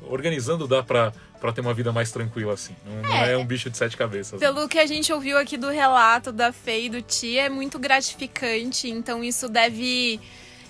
organizando 0.02 0.66
dá 0.66 0.82
para 0.82 1.12
para 1.40 1.52
ter 1.52 1.60
uma 1.60 1.74
vida 1.74 1.92
mais 1.92 2.10
tranquila 2.10 2.54
assim. 2.54 2.74
Não 2.86 2.98
é, 2.98 3.02
não 3.02 3.24
é 3.26 3.36
um 3.36 3.44
bicho 3.44 3.68
de 3.68 3.76
sete 3.76 3.98
cabeças. 3.98 4.40
Pelo 4.40 4.66
que 4.66 4.78
a 4.78 4.86
gente 4.86 5.12
ouviu 5.12 5.36
aqui 5.36 5.58
do 5.58 5.68
relato 5.68 6.32
da 6.32 6.52
Fei 6.54 6.86
e 6.86 6.88
do 6.88 7.02
Tia, 7.02 7.42
é 7.42 7.48
muito 7.50 7.78
gratificante, 7.78 8.88
então 8.88 9.22
isso 9.22 9.46
deve 9.46 10.18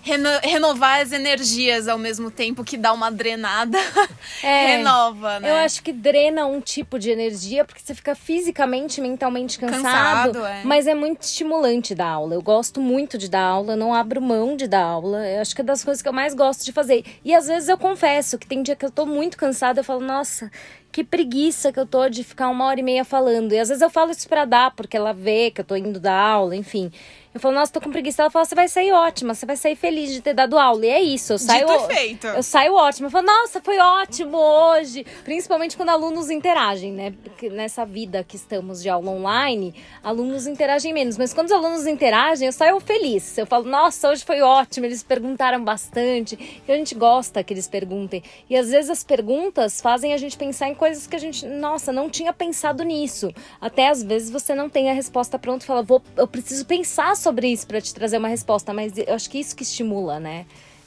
reno 0.04 0.28
renovar 0.42 1.00
as 1.00 1.10
energias 1.10 1.88
ao 1.88 1.96
mesmo 1.96 2.30
tempo 2.30 2.62
que 2.62 2.76
dá 2.76 2.92
uma 2.92 3.10
drenada. 3.10 3.78
É, 4.42 4.76
renova, 4.76 5.38
né? 5.40 5.50
Eu 5.50 5.54
acho 5.56 5.82
que 5.82 5.92
drena 5.92 6.44
um 6.46 6.60
tipo 6.60 6.98
de 6.98 7.10
energia, 7.10 7.64
porque 7.64 7.80
você 7.80 7.94
fica 7.94 8.14
fisicamente, 8.14 9.00
mentalmente 9.00 9.58
cansado. 9.58 10.32
cansado 10.32 10.46
é. 10.46 10.62
Mas 10.64 10.86
é 10.86 10.94
muito 10.94 11.22
estimulante 11.22 11.94
dar 11.94 12.08
aula. 12.08 12.34
Eu 12.34 12.42
gosto 12.42 12.80
muito 12.80 13.16
de 13.16 13.28
dar 13.28 13.42
aula, 13.42 13.76
não 13.76 13.94
abro 13.94 14.20
mão 14.20 14.56
de 14.56 14.66
dar 14.66 14.82
aula. 14.82 15.26
Eu 15.26 15.40
acho 15.40 15.54
que 15.54 15.60
é 15.60 15.64
das 15.64 15.84
coisas 15.84 16.02
que 16.02 16.08
eu 16.08 16.12
mais 16.12 16.34
gosto 16.34 16.64
de 16.64 16.72
fazer. 16.72 17.04
E 17.24 17.34
às 17.34 17.46
vezes 17.46 17.68
eu 17.68 17.78
confesso 17.78 18.38
que 18.38 18.46
tem 18.46 18.62
dia 18.62 18.76
que 18.76 18.84
eu 18.84 18.90
tô 18.90 19.06
muito 19.06 19.36
cansada, 19.36 19.80
eu 19.80 19.84
falo, 19.84 20.00
nossa, 20.00 20.50
que 20.90 21.02
preguiça 21.02 21.72
que 21.72 21.80
eu 21.80 21.86
tô 21.86 22.08
de 22.08 22.22
ficar 22.22 22.48
uma 22.48 22.66
hora 22.66 22.80
e 22.80 22.82
meia 22.82 23.04
falando. 23.04 23.52
E 23.52 23.58
às 23.58 23.68
vezes 23.68 23.82
eu 23.82 23.90
falo 23.90 24.10
isso 24.10 24.28
pra 24.28 24.44
dar, 24.44 24.72
porque 24.72 24.96
ela 24.96 25.12
vê 25.12 25.50
que 25.50 25.60
eu 25.60 25.64
tô 25.64 25.74
indo 25.74 25.98
dar 25.98 26.18
aula, 26.18 26.54
enfim. 26.54 26.90
Eu 27.34 27.40
falo, 27.40 27.56
nossa, 27.56 27.72
tô 27.72 27.80
com 27.80 27.90
preguiça. 27.90 28.22
Ela 28.22 28.30
fala, 28.30 28.44
você 28.44 28.54
vai 28.54 28.68
sair 28.68 28.92
ótima, 28.92 29.34
você 29.34 29.44
vai 29.44 29.56
sair 29.56 29.74
feliz 29.74 30.12
de 30.12 30.20
ter 30.20 30.32
dado 30.32 30.56
aula. 30.56 30.86
E 30.86 30.88
é 30.88 31.02
isso, 31.02 31.32
eu 31.32 31.38
saio. 31.38 31.66
Dito 31.66 31.86
feito. 31.88 32.26
Eu 32.28 32.44
saio 32.44 32.74
ótima. 32.74 33.08
Eu 33.08 33.10
falo, 33.10 33.26
nossa, 33.26 33.60
foi 33.60 33.76
ótimo 33.78 34.36
hoje. 34.38 35.04
Principalmente 35.24 35.76
quando 35.76 35.88
alunos 35.88 36.30
interagem, 36.30 36.92
né? 36.92 37.12
Porque 37.24 37.50
nessa 37.50 37.84
vida 37.84 38.22
que 38.22 38.36
estamos 38.36 38.80
de 38.80 38.88
aula 38.88 39.10
online, 39.10 39.74
alunos 40.00 40.46
interagem 40.46 40.92
menos. 40.92 41.18
Mas 41.18 41.34
quando 41.34 41.46
os 41.46 41.52
alunos 41.52 41.88
interagem, 41.88 42.46
eu 42.46 42.52
saio 42.52 42.78
feliz. 42.78 43.36
Eu 43.36 43.46
falo, 43.46 43.64
nossa, 43.64 44.10
hoje 44.10 44.24
foi 44.24 44.40
ótimo. 44.40 44.86
Eles 44.86 45.02
perguntaram 45.02 45.64
bastante. 45.64 46.62
E 46.68 46.70
a 46.70 46.76
gente 46.76 46.94
gosta 46.94 47.42
que 47.42 47.52
eles 47.52 47.66
perguntem. 47.66 48.22
E 48.48 48.56
às 48.56 48.70
vezes 48.70 48.90
as 48.90 49.02
perguntas 49.02 49.80
fazem 49.80 50.12
a 50.12 50.16
gente 50.16 50.38
pensar 50.38 50.68
em 50.68 50.74
coisas 50.74 51.08
que 51.08 51.16
a 51.16 51.18
gente, 51.18 51.44
nossa, 51.44 51.92
não 51.92 52.08
tinha 52.08 52.32
pensado 52.32 52.84
nisso. 52.84 53.34
Até 53.60 53.88
às 53.88 54.04
vezes 54.04 54.30
você 54.30 54.54
não 54.54 54.68
tem 54.68 54.88
a 54.88 54.94
resposta 54.94 55.36
pronta 55.36 55.64
e 55.64 55.66
fala, 55.66 55.82
vou, 55.82 56.00
eu 56.16 56.28
preciso 56.28 56.64
pensar 56.64 57.16
sobre 57.24 57.48
isso 57.48 57.66
para 57.66 57.80
te 57.80 57.92
trazer 57.92 58.18
uma 58.18 58.28
resposta, 58.28 58.72
mas 58.72 58.96
eu 58.96 59.14
acho 59.14 59.28
que 59.28 59.38
isso 59.38 59.56
que 59.56 59.62
estimula, 59.62 60.20
né? 60.20 60.46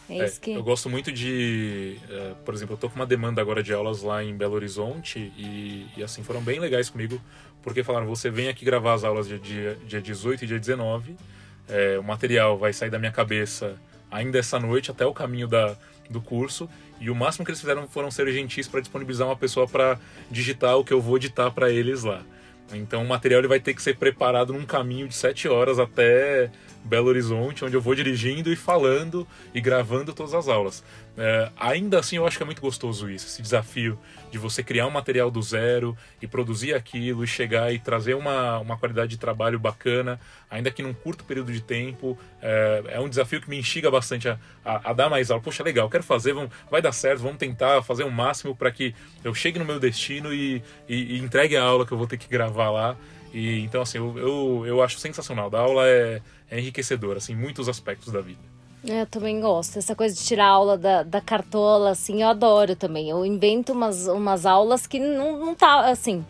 É 0.09 0.19
é, 0.19 0.29
que... 0.29 0.51
Eu 0.51 0.63
gosto 0.63 0.89
muito 0.89 1.11
de. 1.11 1.97
Uh, 2.09 2.35
por 2.45 2.53
exemplo, 2.53 2.75
eu 2.75 2.77
tô 2.77 2.89
com 2.89 2.95
uma 2.95 3.05
demanda 3.05 3.41
agora 3.41 3.61
de 3.61 3.73
aulas 3.73 4.01
lá 4.01 4.23
em 4.23 4.33
Belo 4.35 4.55
Horizonte 4.55 5.33
e, 5.37 5.85
e 5.97 6.03
assim, 6.03 6.23
foram 6.23 6.41
bem 6.41 6.59
legais 6.59 6.89
comigo, 6.89 7.19
porque 7.61 7.83
falaram: 7.83 8.07
você 8.07 8.29
vem 8.29 8.47
aqui 8.47 8.63
gravar 8.63 8.93
as 8.93 9.03
aulas 9.03 9.27
dia, 9.27 9.37
dia, 9.37 9.77
dia 9.85 10.01
18 10.01 10.45
e 10.45 10.47
dia 10.47 10.59
19, 10.59 11.17
é, 11.67 11.99
o 11.99 12.03
material 12.03 12.57
vai 12.57 12.71
sair 12.71 12.89
da 12.89 12.97
minha 12.97 13.11
cabeça 13.11 13.75
ainda 14.09 14.39
essa 14.39 14.57
noite 14.57 14.89
até 14.89 15.05
o 15.05 15.13
caminho 15.13 15.47
da, 15.47 15.75
do 16.09 16.21
curso. 16.21 16.69
E 16.99 17.09
o 17.09 17.15
máximo 17.15 17.45
que 17.45 17.51
eles 17.51 17.59
fizeram 17.59 17.87
foram 17.87 18.09
ser 18.09 18.31
gentis 18.31 18.67
para 18.67 18.79
disponibilizar 18.79 19.27
uma 19.27 19.35
pessoa 19.35 19.67
para 19.67 19.99
digitar 20.31 20.77
o 20.77 20.85
que 20.85 20.93
eu 20.93 21.01
vou 21.01 21.17
editar 21.17 21.51
para 21.51 21.69
eles 21.69 22.03
lá. 22.03 22.23
Então 22.73 23.03
o 23.03 23.07
material 23.07 23.39
ele 23.39 23.47
vai 23.47 23.59
ter 23.59 23.73
que 23.73 23.81
ser 23.81 23.95
preparado 23.95 24.53
num 24.53 24.65
caminho 24.65 25.07
de 25.07 25.15
sete 25.15 25.47
horas 25.47 25.79
até 25.79 26.51
Belo 26.83 27.07
Horizonte, 27.07 27.63
onde 27.63 27.75
eu 27.75 27.81
vou 27.81 27.95
dirigindo 27.95 28.51
e 28.51 28.55
falando 28.55 29.27
e 29.53 29.61
gravando 29.61 30.13
todas 30.13 30.33
as 30.33 30.47
aulas. 30.47 30.83
É, 31.19 31.49
ainda 31.57 31.99
assim, 31.99 32.17
eu 32.17 32.27
acho 32.27 32.37
que 32.37 32.43
é 32.43 32.45
muito 32.45 32.61
gostoso 32.61 33.09
isso, 33.09 33.25
esse 33.25 33.41
desafio 33.41 33.97
de 34.29 34.37
você 34.37 34.61
criar 34.61 34.85
um 34.85 34.91
material 34.91 35.31
do 35.31 35.41
zero 35.41 35.97
e 36.21 36.27
produzir 36.27 36.75
aquilo 36.75 37.23
e 37.23 37.27
chegar 37.27 37.73
e 37.73 37.79
trazer 37.79 38.13
uma, 38.13 38.59
uma 38.59 38.77
qualidade 38.77 39.09
de 39.09 39.17
trabalho 39.17 39.57
bacana, 39.57 40.19
ainda 40.47 40.69
que 40.69 40.83
num 40.83 40.93
curto 40.93 41.23
período 41.23 41.51
de 41.51 41.59
tempo. 41.59 42.15
É, 42.39 42.83
é 42.89 42.99
um 42.99 43.09
desafio 43.09 43.41
que 43.41 43.49
me 43.49 43.57
instiga 43.57 43.89
bastante 43.89 44.29
a, 44.29 44.37
a, 44.63 44.91
a, 44.91 44.93
dar 44.93 45.09
mais 45.09 45.31
aula. 45.31 45.41
Poxa, 45.41 45.63
legal, 45.63 45.89
quero 45.89 46.03
fazer, 46.03 46.33
vamos, 46.33 46.51
vai 46.69 46.83
dar 46.83 46.91
certo, 46.91 47.21
vamos 47.21 47.37
tentar 47.37 47.81
fazer 47.81 48.03
o 48.03 48.11
máximo 48.11 48.55
para 48.55 48.69
que 48.69 48.93
eu 49.23 49.33
chegue 49.33 49.57
no 49.57 49.65
meu 49.65 49.79
destino 49.79 50.31
e, 50.31 50.61
e, 50.87 51.15
e 51.15 51.19
entregue 51.19 51.57
a 51.57 51.63
aula 51.63 51.83
que 51.83 51.91
eu 51.91 51.97
vou 51.97 52.05
ter 52.05 52.17
que 52.17 52.27
gravar 52.27 52.69
lá. 52.69 52.95
E, 53.33 53.61
então, 53.61 53.81
assim, 53.81 53.97
eu, 53.97 54.17
eu, 54.19 54.63
eu 54.67 54.83
acho 54.83 54.99
sensacional. 54.99 55.49
Da 55.49 55.59
aula 55.59 55.87
é, 55.87 56.21
é 56.49 56.59
enriquecedora, 56.59 57.17
assim, 57.17 57.35
muitos 57.35 57.67
aspectos 57.67 58.13
da 58.13 58.21
vida. 58.21 58.56
É, 58.85 59.01
eu 59.01 59.05
também 59.05 59.39
gosto. 59.39 59.77
Essa 59.77 59.95
coisa 59.95 60.15
de 60.15 60.23
tirar 60.23 60.47
aula 60.47 60.77
da, 60.77 61.03
da 61.03 61.21
cartola, 61.21 61.91
assim, 61.91 62.21
eu 62.21 62.27
adoro 62.27 62.75
também. 62.75 63.09
Eu 63.09 63.25
invento 63.25 63.73
umas, 63.73 64.07
umas 64.07 64.45
aulas 64.45 64.85
que 64.85 64.99
não, 64.99 65.37
não 65.37 65.55
tá, 65.55 65.89
assim... 65.89 66.25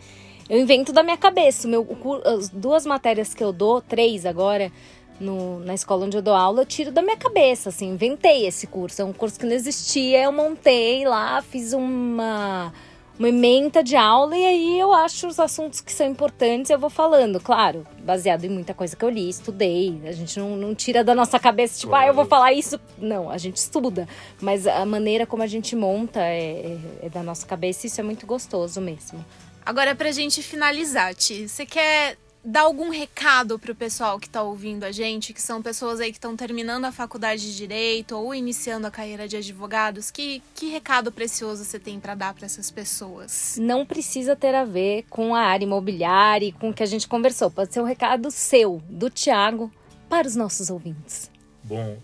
Eu 0.48 0.58
invento 0.58 0.94
da 0.94 1.02
minha 1.02 1.18
cabeça. 1.18 1.68
Meu, 1.68 1.86
as 2.24 2.48
duas 2.48 2.86
matérias 2.86 3.34
que 3.34 3.44
eu 3.44 3.52
dou, 3.52 3.82
três 3.82 4.24
agora, 4.24 4.72
no, 5.20 5.58
na 5.60 5.74
escola 5.74 6.06
onde 6.06 6.16
eu 6.16 6.22
dou 6.22 6.32
aula, 6.32 6.62
eu 6.62 6.66
tiro 6.66 6.90
da 6.90 7.02
minha 7.02 7.18
cabeça, 7.18 7.68
assim. 7.68 7.90
Inventei 7.90 8.46
esse 8.46 8.66
curso. 8.66 9.02
É 9.02 9.04
um 9.04 9.12
curso 9.12 9.38
que 9.38 9.44
não 9.44 9.52
existia, 9.52 10.22
eu 10.22 10.32
montei 10.32 11.04
lá, 11.06 11.42
fiz 11.42 11.74
uma 11.74 12.72
uma 13.18 13.28
ementa 13.28 13.82
de 13.82 13.96
aula 13.96 14.36
e 14.36 14.44
aí 14.44 14.78
eu 14.78 14.92
acho 14.92 15.26
os 15.26 15.40
assuntos 15.40 15.80
que 15.80 15.92
são 15.92 16.06
importantes 16.06 16.70
eu 16.70 16.78
vou 16.78 16.90
falando, 16.90 17.40
claro, 17.40 17.86
baseado 18.02 18.44
em 18.44 18.48
muita 18.48 18.72
coisa 18.72 18.94
que 18.94 19.04
eu 19.04 19.08
li, 19.08 19.28
estudei. 19.28 20.00
A 20.04 20.12
gente 20.12 20.38
não, 20.38 20.56
não 20.56 20.74
tira 20.74 21.02
da 21.02 21.14
nossa 21.14 21.38
cabeça, 21.38 21.80
tipo, 21.80 21.90
claro. 21.90 22.04
ah, 22.04 22.08
eu 22.08 22.14
vou 22.14 22.24
falar 22.24 22.52
isso. 22.52 22.78
Não, 22.96 23.28
a 23.28 23.36
gente 23.36 23.56
estuda. 23.56 24.08
Mas 24.40 24.66
a 24.66 24.86
maneira 24.86 25.26
como 25.26 25.42
a 25.42 25.46
gente 25.46 25.74
monta 25.74 26.20
é, 26.20 26.78
é, 27.02 27.06
é 27.06 27.08
da 27.08 27.22
nossa 27.22 27.46
cabeça 27.46 27.86
e 27.86 27.88
isso 27.88 28.00
é 28.00 28.04
muito 28.04 28.26
gostoso 28.26 28.80
mesmo. 28.80 29.24
Agora, 29.66 29.94
pra 29.94 30.10
gente 30.12 30.42
finalizar, 30.42 31.14
Ti, 31.14 31.48
você 31.48 31.66
quer 31.66 32.16
dar 32.44 32.62
algum 32.62 32.90
recado 32.90 33.58
para 33.58 33.72
o 33.72 33.74
pessoal 33.74 34.18
que 34.18 34.26
está 34.26 34.42
ouvindo 34.42 34.84
a 34.84 34.92
gente, 34.92 35.32
que 35.32 35.42
são 35.42 35.60
pessoas 35.62 36.00
aí 36.00 36.10
que 36.10 36.18
estão 36.18 36.36
terminando 36.36 36.84
a 36.84 36.92
faculdade 36.92 37.42
de 37.42 37.56
direito 37.56 38.16
ou 38.16 38.34
iniciando 38.34 38.86
a 38.86 38.90
carreira 38.90 39.28
de 39.28 39.36
advogados? 39.36 40.10
Que, 40.10 40.42
que 40.54 40.68
recado 40.68 41.12
precioso 41.12 41.64
você 41.64 41.78
tem 41.78 42.00
para 42.00 42.14
dar 42.14 42.34
para 42.34 42.46
essas 42.46 42.70
pessoas? 42.70 43.56
Não 43.60 43.84
precisa 43.84 44.36
ter 44.36 44.54
a 44.54 44.64
ver 44.64 45.04
com 45.10 45.34
a 45.34 45.40
área 45.40 45.64
imobiliária 45.64 46.46
e 46.46 46.52
com 46.52 46.70
o 46.70 46.74
que 46.74 46.82
a 46.82 46.86
gente 46.86 47.08
conversou. 47.08 47.50
Pode 47.50 47.72
ser 47.72 47.80
um 47.80 47.84
recado 47.84 48.30
seu, 48.30 48.82
do 48.88 49.10
Tiago, 49.10 49.70
para 50.08 50.26
os 50.26 50.34
nossos 50.34 50.70
ouvintes. 50.70 51.30
Bom, 51.62 51.98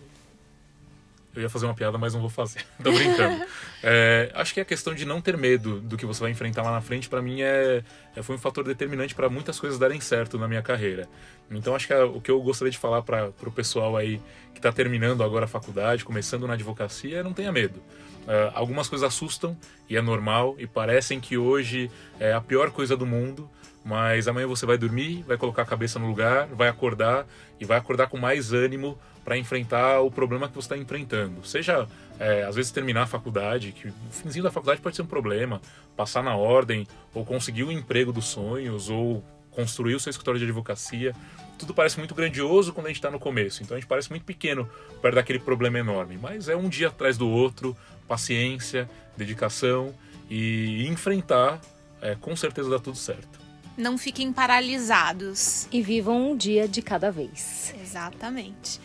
eu 1.34 1.42
ia 1.42 1.48
fazer 1.48 1.66
uma 1.66 1.74
piada, 1.74 1.98
mas 1.98 2.14
não 2.14 2.20
vou 2.20 2.30
fazer. 2.30 2.64
Tô 2.82 2.92
brincando. 2.92 3.44
É, 3.82 4.30
acho 4.34 4.54
que 4.54 4.60
a 4.60 4.64
questão 4.64 4.94
de 4.94 5.04
não 5.04 5.20
ter 5.20 5.36
medo 5.36 5.80
do 5.80 5.96
que 5.96 6.06
você 6.06 6.20
vai 6.20 6.30
enfrentar 6.30 6.62
lá 6.62 6.72
na 6.72 6.80
frente, 6.80 7.08
para 7.08 7.20
mim, 7.20 7.42
é, 7.42 7.82
é, 8.14 8.22
foi 8.22 8.36
um 8.36 8.38
fator 8.38 8.64
determinante 8.64 9.14
para 9.14 9.28
muitas 9.28 9.58
coisas 9.58 9.78
darem 9.78 10.00
certo 10.00 10.38
na 10.38 10.46
minha 10.46 10.62
carreira. 10.62 11.08
Então, 11.50 11.74
acho 11.74 11.86
que 11.86 11.92
a, 11.92 12.04
o 12.04 12.20
que 12.20 12.30
eu 12.30 12.40
gostaria 12.40 12.70
de 12.70 12.78
falar 12.78 13.02
para 13.02 13.32
o 13.42 13.52
pessoal 13.52 13.96
aí 13.96 14.20
que 14.52 14.58
está 14.58 14.72
terminando 14.72 15.22
agora 15.22 15.44
a 15.44 15.48
faculdade, 15.48 16.04
começando 16.04 16.46
na 16.46 16.54
advocacia, 16.54 17.18
é 17.18 17.22
não 17.22 17.32
tenha 17.32 17.52
medo. 17.52 17.82
É, 18.26 18.50
algumas 18.54 18.88
coisas 18.88 19.06
assustam 19.06 19.56
e 19.88 19.96
é 19.96 20.02
normal 20.02 20.54
e 20.58 20.66
parecem 20.66 21.20
que 21.20 21.36
hoje 21.36 21.90
é 22.18 22.32
a 22.32 22.40
pior 22.40 22.70
coisa 22.70 22.96
do 22.96 23.04
mundo, 23.04 23.50
mas 23.84 24.26
amanhã 24.26 24.46
você 24.46 24.64
vai 24.64 24.78
dormir, 24.78 25.22
vai 25.26 25.36
colocar 25.36 25.62
a 25.62 25.66
cabeça 25.66 25.98
no 25.98 26.06
lugar, 26.06 26.46
vai 26.46 26.68
acordar 26.68 27.26
e 27.60 27.64
vai 27.64 27.76
acordar 27.76 28.08
com 28.08 28.16
mais 28.16 28.52
ânimo 28.52 28.98
para 29.24 29.38
enfrentar 29.38 30.00
o 30.00 30.10
problema 30.10 30.48
que 30.48 30.54
você 30.54 30.66
está 30.66 30.76
enfrentando. 30.76 31.44
Seja, 31.46 31.88
é, 32.18 32.44
às 32.44 32.56
vezes, 32.56 32.70
terminar 32.70 33.02
a 33.02 33.06
faculdade, 33.06 33.72
que 33.72 33.88
o 33.88 33.94
finzinho 34.10 34.44
da 34.44 34.50
faculdade 34.50 34.80
pode 34.80 34.94
ser 34.94 35.02
um 35.02 35.06
problema, 35.06 35.60
passar 35.96 36.22
na 36.22 36.36
ordem, 36.36 36.86
ou 37.14 37.24
conseguir 37.24 37.64
o 37.64 37.72
emprego 37.72 38.12
dos 38.12 38.26
sonhos, 38.26 38.90
ou 38.90 39.24
construir 39.50 39.94
o 39.94 40.00
seu 40.00 40.10
escritório 40.10 40.38
de 40.38 40.44
advocacia. 40.44 41.14
Tudo 41.58 41.72
parece 41.72 41.98
muito 41.98 42.14
grandioso 42.14 42.72
quando 42.72 42.86
a 42.86 42.88
gente 42.90 42.98
está 42.98 43.10
no 43.10 43.18
começo, 43.18 43.62
então 43.62 43.76
a 43.76 43.80
gente 43.80 43.88
parece 43.88 44.10
muito 44.10 44.24
pequeno 44.24 44.68
perto 45.00 45.14
daquele 45.14 45.38
problema 45.38 45.78
enorme. 45.78 46.18
Mas 46.20 46.48
é 46.48 46.56
um 46.56 46.68
dia 46.68 46.88
atrás 46.88 47.16
do 47.16 47.28
outro, 47.28 47.76
paciência, 48.06 48.90
dedicação 49.16 49.94
e 50.28 50.86
enfrentar, 50.88 51.60
é, 52.02 52.16
com 52.16 52.34
certeza 52.34 52.68
dá 52.68 52.78
tudo 52.78 52.96
certo 52.96 53.43
não 53.76 53.98
fiquem 53.98 54.32
paralisados. 54.32 55.68
E 55.72 55.82
vivam 55.82 56.30
um 56.30 56.36
dia 56.36 56.68
de 56.68 56.82
cada 56.82 57.10
vez. 57.10 57.74
Exatamente. 57.80 58.80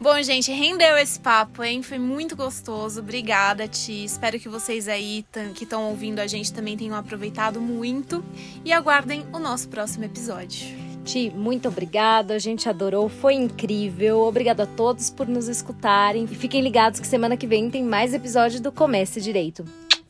Bom, 0.00 0.20
gente, 0.22 0.50
rendeu 0.50 0.96
esse 0.96 1.18
papo, 1.20 1.62
hein? 1.62 1.82
Foi 1.82 1.98
muito 1.98 2.34
gostoso. 2.36 3.00
Obrigada, 3.00 3.68
Ti. 3.68 4.04
Espero 4.04 4.38
que 4.38 4.48
vocês 4.48 4.88
aí 4.88 5.24
que 5.54 5.64
estão 5.64 5.90
ouvindo 5.90 6.18
a 6.18 6.26
gente 6.26 6.52
também 6.52 6.76
tenham 6.76 6.96
aproveitado 6.96 7.60
muito. 7.60 8.24
E 8.64 8.72
aguardem 8.72 9.24
o 9.32 9.38
nosso 9.38 9.68
próximo 9.68 10.04
episódio. 10.04 10.84
Ti, 11.04 11.30
muito 11.34 11.68
obrigada, 11.68 12.34
a 12.34 12.38
gente 12.38 12.66
adorou, 12.66 13.10
foi 13.10 13.34
incrível. 13.34 14.20
Obrigada 14.20 14.62
a 14.62 14.66
todos 14.66 15.10
por 15.10 15.28
nos 15.28 15.48
escutarem. 15.48 16.24
E 16.24 16.34
fiquem 16.34 16.62
ligados 16.62 16.98
que 16.98 17.06
semana 17.06 17.36
que 17.36 17.46
vem 17.46 17.70
tem 17.70 17.84
mais 17.84 18.14
episódio 18.14 18.60
do 18.60 18.72
Comece 18.72 19.20
Direito. 19.20 19.64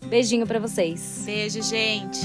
Beijinho 0.07 0.47
para 0.47 0.61
vocês. 0.61 1.22
Beijo, 1.24 1.62
gente. 1.62 2.20